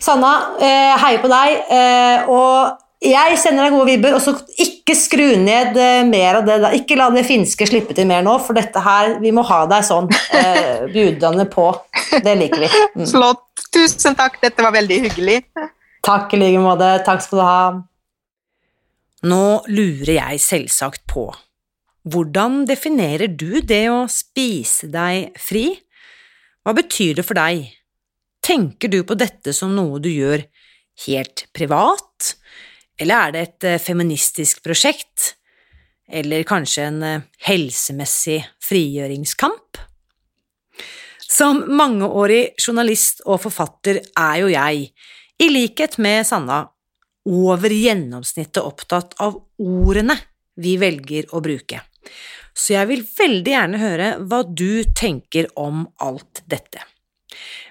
Sanna, 0.00 0.32
eh, 0.58 0.96
heier 0.98 1.20
på 1.22 1.28
deg, 1.28 1.64
eh, 1.70 2.28
og 2.28 2.78
jeg 3.00 3.36
sender 3.40 3.64
deg 3.64 3.74
gode 3.74 3.88
vibber, 3.88 4.14
og 4.16 4.20
så 4.20 4.34
ikke 4.60 4.94
skru 4.98 5.26
ned 5.40 5.76
eh, 5.80 6.02
mer 6.08 6.40
av 6.40 6.48
det 6.48 6.58
der. 6.60 6.74
Ikke 6.76 6.98
la 7.00 7.08
det 7.14 7.24
finske 7.28 7.68
slippe 7.68 7.96
til 7.96 8.08
mer 8.10 8.24
nå, 8.26 8.34
for 8.44 8.58
dette 8.58 8.82
her, 8.84 9.14
vi 9.22 9.32
må 9.32 9.44
ha 9.48 9.62
deg 9.70 9.86
sånn, 9.88 10.10
eh, 10.36 10.84
budene 10.92 11.46
på. 11.48 11.70
Det 12.10 12.34
liker 12.36 12.66
vi. 12.66 12.72
Mm. 12.98 13.06
Flott. 13.08 13.46
Tusen 13.70 14.16
takk, 14.18 14.40
dette 14.42 14.64
var 14.64 14.74
veldig 14.74 14.98
hyggelig. 15.06 15.38
Takk 16.04 16.34
i 16.34 16.40
like 16.40 16.60
måte. 16.60 16.88
Takk 17.06 17.22
skal 17.24 17.38
du 17.40 17.44
ha. 17.46 17.62
Nå 19.30 19.44
lurer 19.68 20.14
jeg 20.16 20.40
selvsagt 20.40 21.04
på, 21.08 21.26
hvordan 22.08 22.64
definerer 22.68 23.28
du 23.28 23.60
det 23.60 23.84
å 23.92 24.06
spise 24.08 24.88
deg 24.92 25.36
fri? 25.40 25.66
Hva 26.64 26.72
betyr 26.76 27.20
det 27.20 27.26
for 27.28 27.36
deg? 27.36 27.66
Tenker 28.44 28.92
du 28.92 29.02
på 29.04 29.16
dette 29.20 29.52
som 29.56 29.74
noe 29.76 30.00
du 30.00 30.08
gjør 30.08 30.46
helt 31.06 31.44
privat, 31.56 32.34
eller 33.00 33.28
er 33.28 33.34
det 33.34 33.42
et 33.42 33.68
eh, 33.68 33.82
feministisk 33.82 34.62
prosjekt, 34.64 35.34
eller 36.10 36.44
kanskje 36.48 36.88
en 36.88 37.02
eh, 37.06 37.22
helsemessig 37.46 38.40
frigjøringskamp? 38.64 39.80
Som 41.30 41.62
mangeårig 41.78 42.56
journalist 42.58 43.22
og 43.24 43.40
forfatter 43.44 44.02
er 44.02 44.40
jo 44.42 44.50
jeg, 44.52 44.90
i 45.40 45.48
likhet 45.48 45.96
med 46.02 46.26
Sanna, 46.28 46.64
over 47.30 47.72
gjennomsnittet 47.72 48.60
opptatt 48.64 49.14
av 49.22 49.38
ordene 49.60 50.16
vi 50.60 50.74
velger 50.80 51.30
å 51.36 51.40
bruke. 51.44 51.80
Så 52.52 52.74
jeg 52.74 52.88
vil 52.90 53.04
veldig 53.06 53.52
gjerne 53.54 53.80
høre 53.80 54.08
hva 54.26 54.42
du 54.44 54.82
tenker 54.96 55.48
om 55.60 55.86
alt 56.02 56.42
dette. 56.50 56.82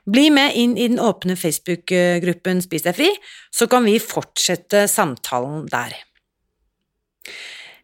Bli 0.09 0.29
med 0.33 0.55
inn 0.57 0.77
i 0.77 0.87
den 0.87 1.01
åpne 1.03 1.35
Facebook-gruppen 1.39 2.61
Spis 2.63 2.85
deg 2.85 2.97
fri, 2.97 3.09
så 3.51 3.67
kan 3.69 3.85
vi 3.87 3.99
fortsette 4.01 4.85
samtalen 4.89 5.67
der. 5.71 5.95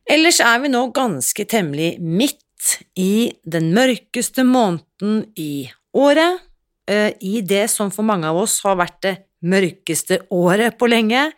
Ellers 0.05 0.39
er 0.43 0.59
vi 0.61 0.71
nå 0.71 0.87
ganske 0.95 1.45
temmelig 1.49 1.95
midt 1.99 2.41
i 2.97 3.33
den 3.43 3.71
mørkeste 3.75 4.45
måneden 4.45 5.23
i 5.37 5.67
året, 5.97 6.41
eh, 6.87 7.13
i 7.21 7.41
det 7.41 7.67
som 7.69 7.91
for 7.91 8.05
mange 8.05 8.27
av 8.29 8.37
oss 8.37 8.59
har 8.65 8.77
vært 8.77 9.01
det 9.01 9.15
mørkeste 9.45 10.21
året 10.33 10.77
på 10.77 10.89
lenge, 10.89 11.31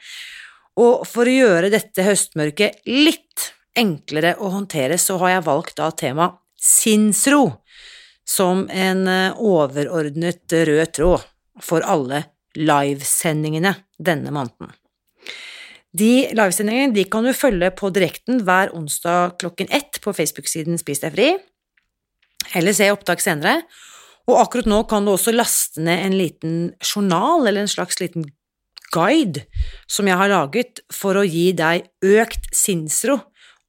og 0.78 1.08
for 1.08 1.28
å 1.28 1.38
gjøre 1.38 1.72
dette 1.74 2.06
høstmørket 2.06 2.84
litt 2.86 3.52
enklere 3.78 4.36
å 4.40 4.52
håndtere, 4.54 4.98
så 4.98 5.18
har 5.22 5.38
jeg 5.38 5.48
valgt 5.48 5.78
da 5.80 5.90
temaet 5.92 6.38
sinnsro 6.58 7.60
som 8.28 8.66
en 8.70 9.08
eh, 9.08 9.40
overordnet 9.40 10.54
rød 10.70 10.92
tråd 10.98 11.26
for 11.64 11.86
alle 11.88 12.26
livesendingene 12.58 13.74
denne 13.98 14.34
måneden. 14.34 14.74
De 15.98 16.28
livesendingene 16.36 16.94
de 16.94 17.06
kan 17.10 17.26
du 17.26 17.34
følge 17.34 17.72
på 17.78 17.90
direkten 17.96 18.44
hver 18.46 18.74
onsdag 18.76 19.38
klokken 19.42 19.72
ett 19.74 20.02
på 20.04 20.14
Facebook-siden 20.14 20.78
Spis 20.82 21.02
deg 21.02 21.16
fri, 21.16 21.30
eller 22.58 22.76
se 22.76 22.90
opptak 22.94 23.24
senere. 23.24 23.62
Og 24.28 24.42
akkurat 24.42 24.68
nå 24.68 24.82
kan 24.92 25.08
du 25.08 25.14
også 25.14 25.32
laste 25.32 25.82
ned 25.84 26.04
en 26.04 26.18
liten 26.20 26.58
journal, 26.84 27.48
eller 27.48 27.64
en 27.64 27.72
slags 27.72 28.02
liten 28.02 28.28
guide, 28.92 29.46
som 29.88 30.08
jeg 30.08 30.20
har 30.20 30.32
laget 30.32 30.84
for 30.94 31.20
å 31.20 31.26
gi 31.28 31.50
deg 31.56 31.88
økt 32.04 32.52
sinnsro 32.56 33.18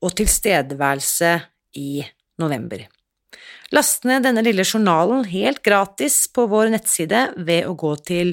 og 0.02 0.14
tilstedeværelse 0.18 1.32
i 1.78 2.02
november. 2.42 2.86
Last 3.74 4.04
ned 4.08 4.22
denne 4.24 4.42
lille 4.44 4.64
journalen 4.64 5.24
helt 5.28 5.62
gratis 5.64 6.28
på 6.32 6.46
vår 6.50 6.66
nettside 6.72 7.32
ved 7.36 7.66
å 7.68 7.74
gå 7.78 7.96
til 8.08 8.28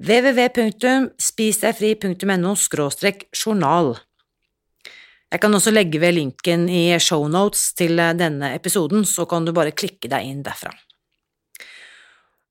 www.spisdegfri.no 0.00 2.54
journal. 3.36 3.98
Jeg 5.30 5.40
kan 5.40 5.54
også 5.54 5.70
legge 5.70 6.00
ved 6.02 6.12
linken 6.16 6.68
i 6.68 6.98
shownotes 6.98 7.74
til 7.78 7.96
denne 7.96 8.54
episoden, 8.56 9.04
så 9.06 9.26
kan 9.30 9.44
du 9.46 9.52
bare 9.54 9.76
klikke 9.76 10.08
deg 10.10 10.24
inn 10.26 10.42
derfra. 10.46 10.72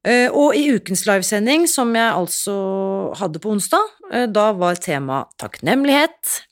Eh, 0.08 0.32
Og 0.32 0.56
i 0.56 0.72
ukens 0.72 1.06
livesending, 1.06 1.68
som 1.68 1.93
jeg 1.95 2.14
altså 2.14 3.14
hadde 3.20 3.39
på 3.39 3.52
onsdag, 3.52 3.84
eh, 4.14 4.28
da 4.28 4.54
var 4.54 4.76
tema 4.76 5.26
takknemlighet. 5.38 6.45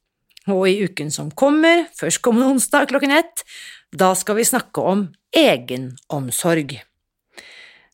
Og 0.48 0.68
i 0.68 0.84
uken 0.84 1.12
som 1.12 1.32
kommer, 1.32 1.88
førstkommende 1.96 2.56
onsdag 2.56 2.88
klokken 2.88 3.12
ett, 3.12 3.44
da 3.96 4.12
skal 4.16 4.40
vi 4.40 4.46
snakke 4.48 4.84
om 4.84 5.08
egenomsorg. 5.36 6.76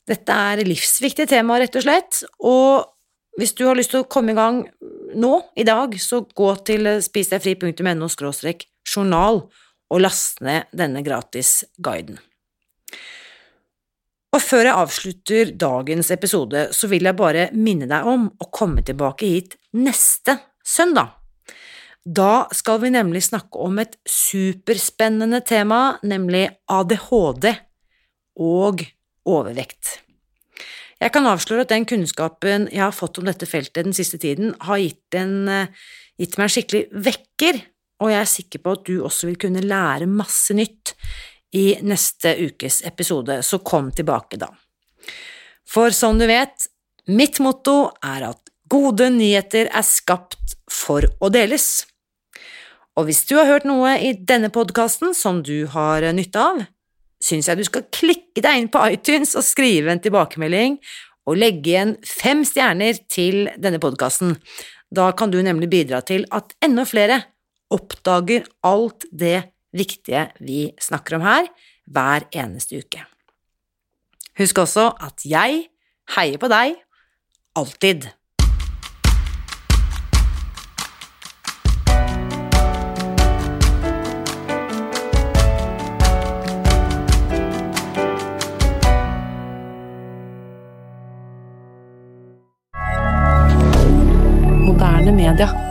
Dette 0.04 0.36
er 0.50 0.64
livsviktige 0.66 1.30
tema, 1.30 1.58
rett 1.60 1.76
og 1.78 1.86
slett, 1.86 2.20
og 2.44 2.90
hvis 3.38 3.54
du 3.56 3.64
har 3.66 3.78
lyst 3.78 3.94
til 3.94 4.04
å 4.04 4.10
komme 4.10 4.34
i 4.34 4.38
gang 4.38 4.60
nå, 5.14 5.32
i 5.56 5.64
dag, 5.66 5.96
så 5.98 6.22
gå 6.26 6.50
til 6.66 6.90
spisdegfri.no 7.02 8.08
journal 8.84 9.42
og 9.90 10.02
last 10.02 10.42
ned 10.44 10.70
denne 10.76 11.02
gratis 11.06 11.62
guiden. 11.78 12.18
Og 14.34 14.42
før 14.42 14.66
jeg 14.66 14.78
avslutter 14.82 15.50
dagens 15.58 16.10
episode, 16.10 16.68
så 16.74 16.90
vil 16.90 17.06
jeg 17.06 17.18
bare 17.18 17.48
minne 17.54 17.86
deg 17.90 18.06
om 18.10 18.26
å 18.34 18.50
komme 18.50 18.82
tilbake 18.82 19.30
hit 19.30 19.58
neste 19.78 20.40
søndag. 20.66 21.23
Da 22.04 22.46
skal 22.52 22.82
vi 22.82 22.90
nemlig 22.92 23.22
snakke 23.24 23.60
om 23.64 23.78
et 23.80 23.96
superspennende 24.04 25.40
tema, 25.40 25.96
nemlig 26.04 26.50
ADHD 26.68 27.54
og 28.44 28.84
overvekt. 29.24 30.00
Jeg 31.00 31.12
kan 31.14 31.26
avsløre 31.28 31.64
at 31.64 31.72
den 31.72 31.86
kunnskapen 31.88 32.68
jeg 32.68 32.82
har 32.82 32.92
fått 32.94 33.18
om 33.20 33.28
dette 33.28 33.48
feltet 33.48 33.86
den 33.86 33.96
siste 33.96 34.20
tiden, 34.20 34.52
har 34.60 34.82
gitt, 34.82 35.16
en, 35.16 35.48
eh, 35.48 35.72
gitt 36.20 36.36
meg 36.36 36.44
en 36.44 36.54
skikkelig 36.54 36.84
vekker, 36.92 37.62
og 38.00 38.12
jeg 38.12 38.20
er 38.20 38.30
sikker 38.30 38.58
på 38.58 38.72
at 38.76 38.84
du 38.84 39.00
også 39.00 39.26
vil 39.30 39.40
kunne 39.40 39.64
lære 39.64 40.06
masse 40.06 40.52
nytt 40.52 40.94
i 41.56 41.80
neste 41.80 42.34
ukes 42.36 42.82
episode, 42.84 43.40
så 43.42 43.62
kom 43.64 43.90
tilbake 43.92 44.36
da. 44.36 44.50
For 45.64 45.90
som 45.90 46.18
du 46.18 46.26
vet, 46.26 46.68
mitt 47.08 47.40
motto 47.40 47.94
er 48.04 48.28
at 48.28 48.52
gode 48.68 49.08
nyheter 49.10 49.70
er 49.72 49.86
skapt 49.86 50.56
for 50.70 51.06
å 51.20 51.30
deles. 51.32 51.86
Og 52.94 53.08
hvis 53.08 53.24
du 53.26 53.34
har 53.38 53.48
hørt 53.48 53.66
noe 53.66 53.96
i 53.98 54.12
denne 54.14 54.52
podkasten 54.54 55.16
som 55.18 55.42
du 55.42 55.66
har 55.72 56.04
nytte 56.14 56.38
av, 56.38 56.60
syns 57.24 57.48
jeg 57.48 57.58
du 57.58 57.66
skal 57.66 57.88
klikke 57.94 58.42
deg 58.44 58.60
inn 58.60 58.70
på 58.70 58.82
iTunes 58.92 59.34
og 59.38 59.46
skrive 59.46 59.90
en 59.90 60.02
tilbakemelding 60.02 60.78
og 61.26 61.40
legge 61.40 61.72
igjen 61.72 61.94
fem 62.06 62.44
stjerner 62.46 63.00
til 63.10 63.48
denne 63.58 63.80
podkasten. 63.82 64.36
Da 64.94 65.08
kan 65.16 65.32
du 65.32 65.40
nemlig 65.42 65.70
bidra 65.72 66.04
til 66.06 66.26
at 66.34 66.54
enda 66.62 66.84
flere 66.86 67.22
oppdager 67.74 68.46
alt 68.62 69.08
det 69.10 69.40
viktige 69.74 70.28
vi 70.38 70.68
snakker 70.78 71.18
om 71.18 71.26
her, 71.26 71.48
hver 71.90 72.28
eneste 72.30 72.78
uke. 72.84 73.02
Husk 74.38 74.60
også 74.62 74.90
at 75.02 75.24
jeg 75.26 75.64
heier 76.14 76.38
på 76.38 76.50
deg, 76.52 76.76
alltid. 77.58 78.06
Canada. 95.36 95.63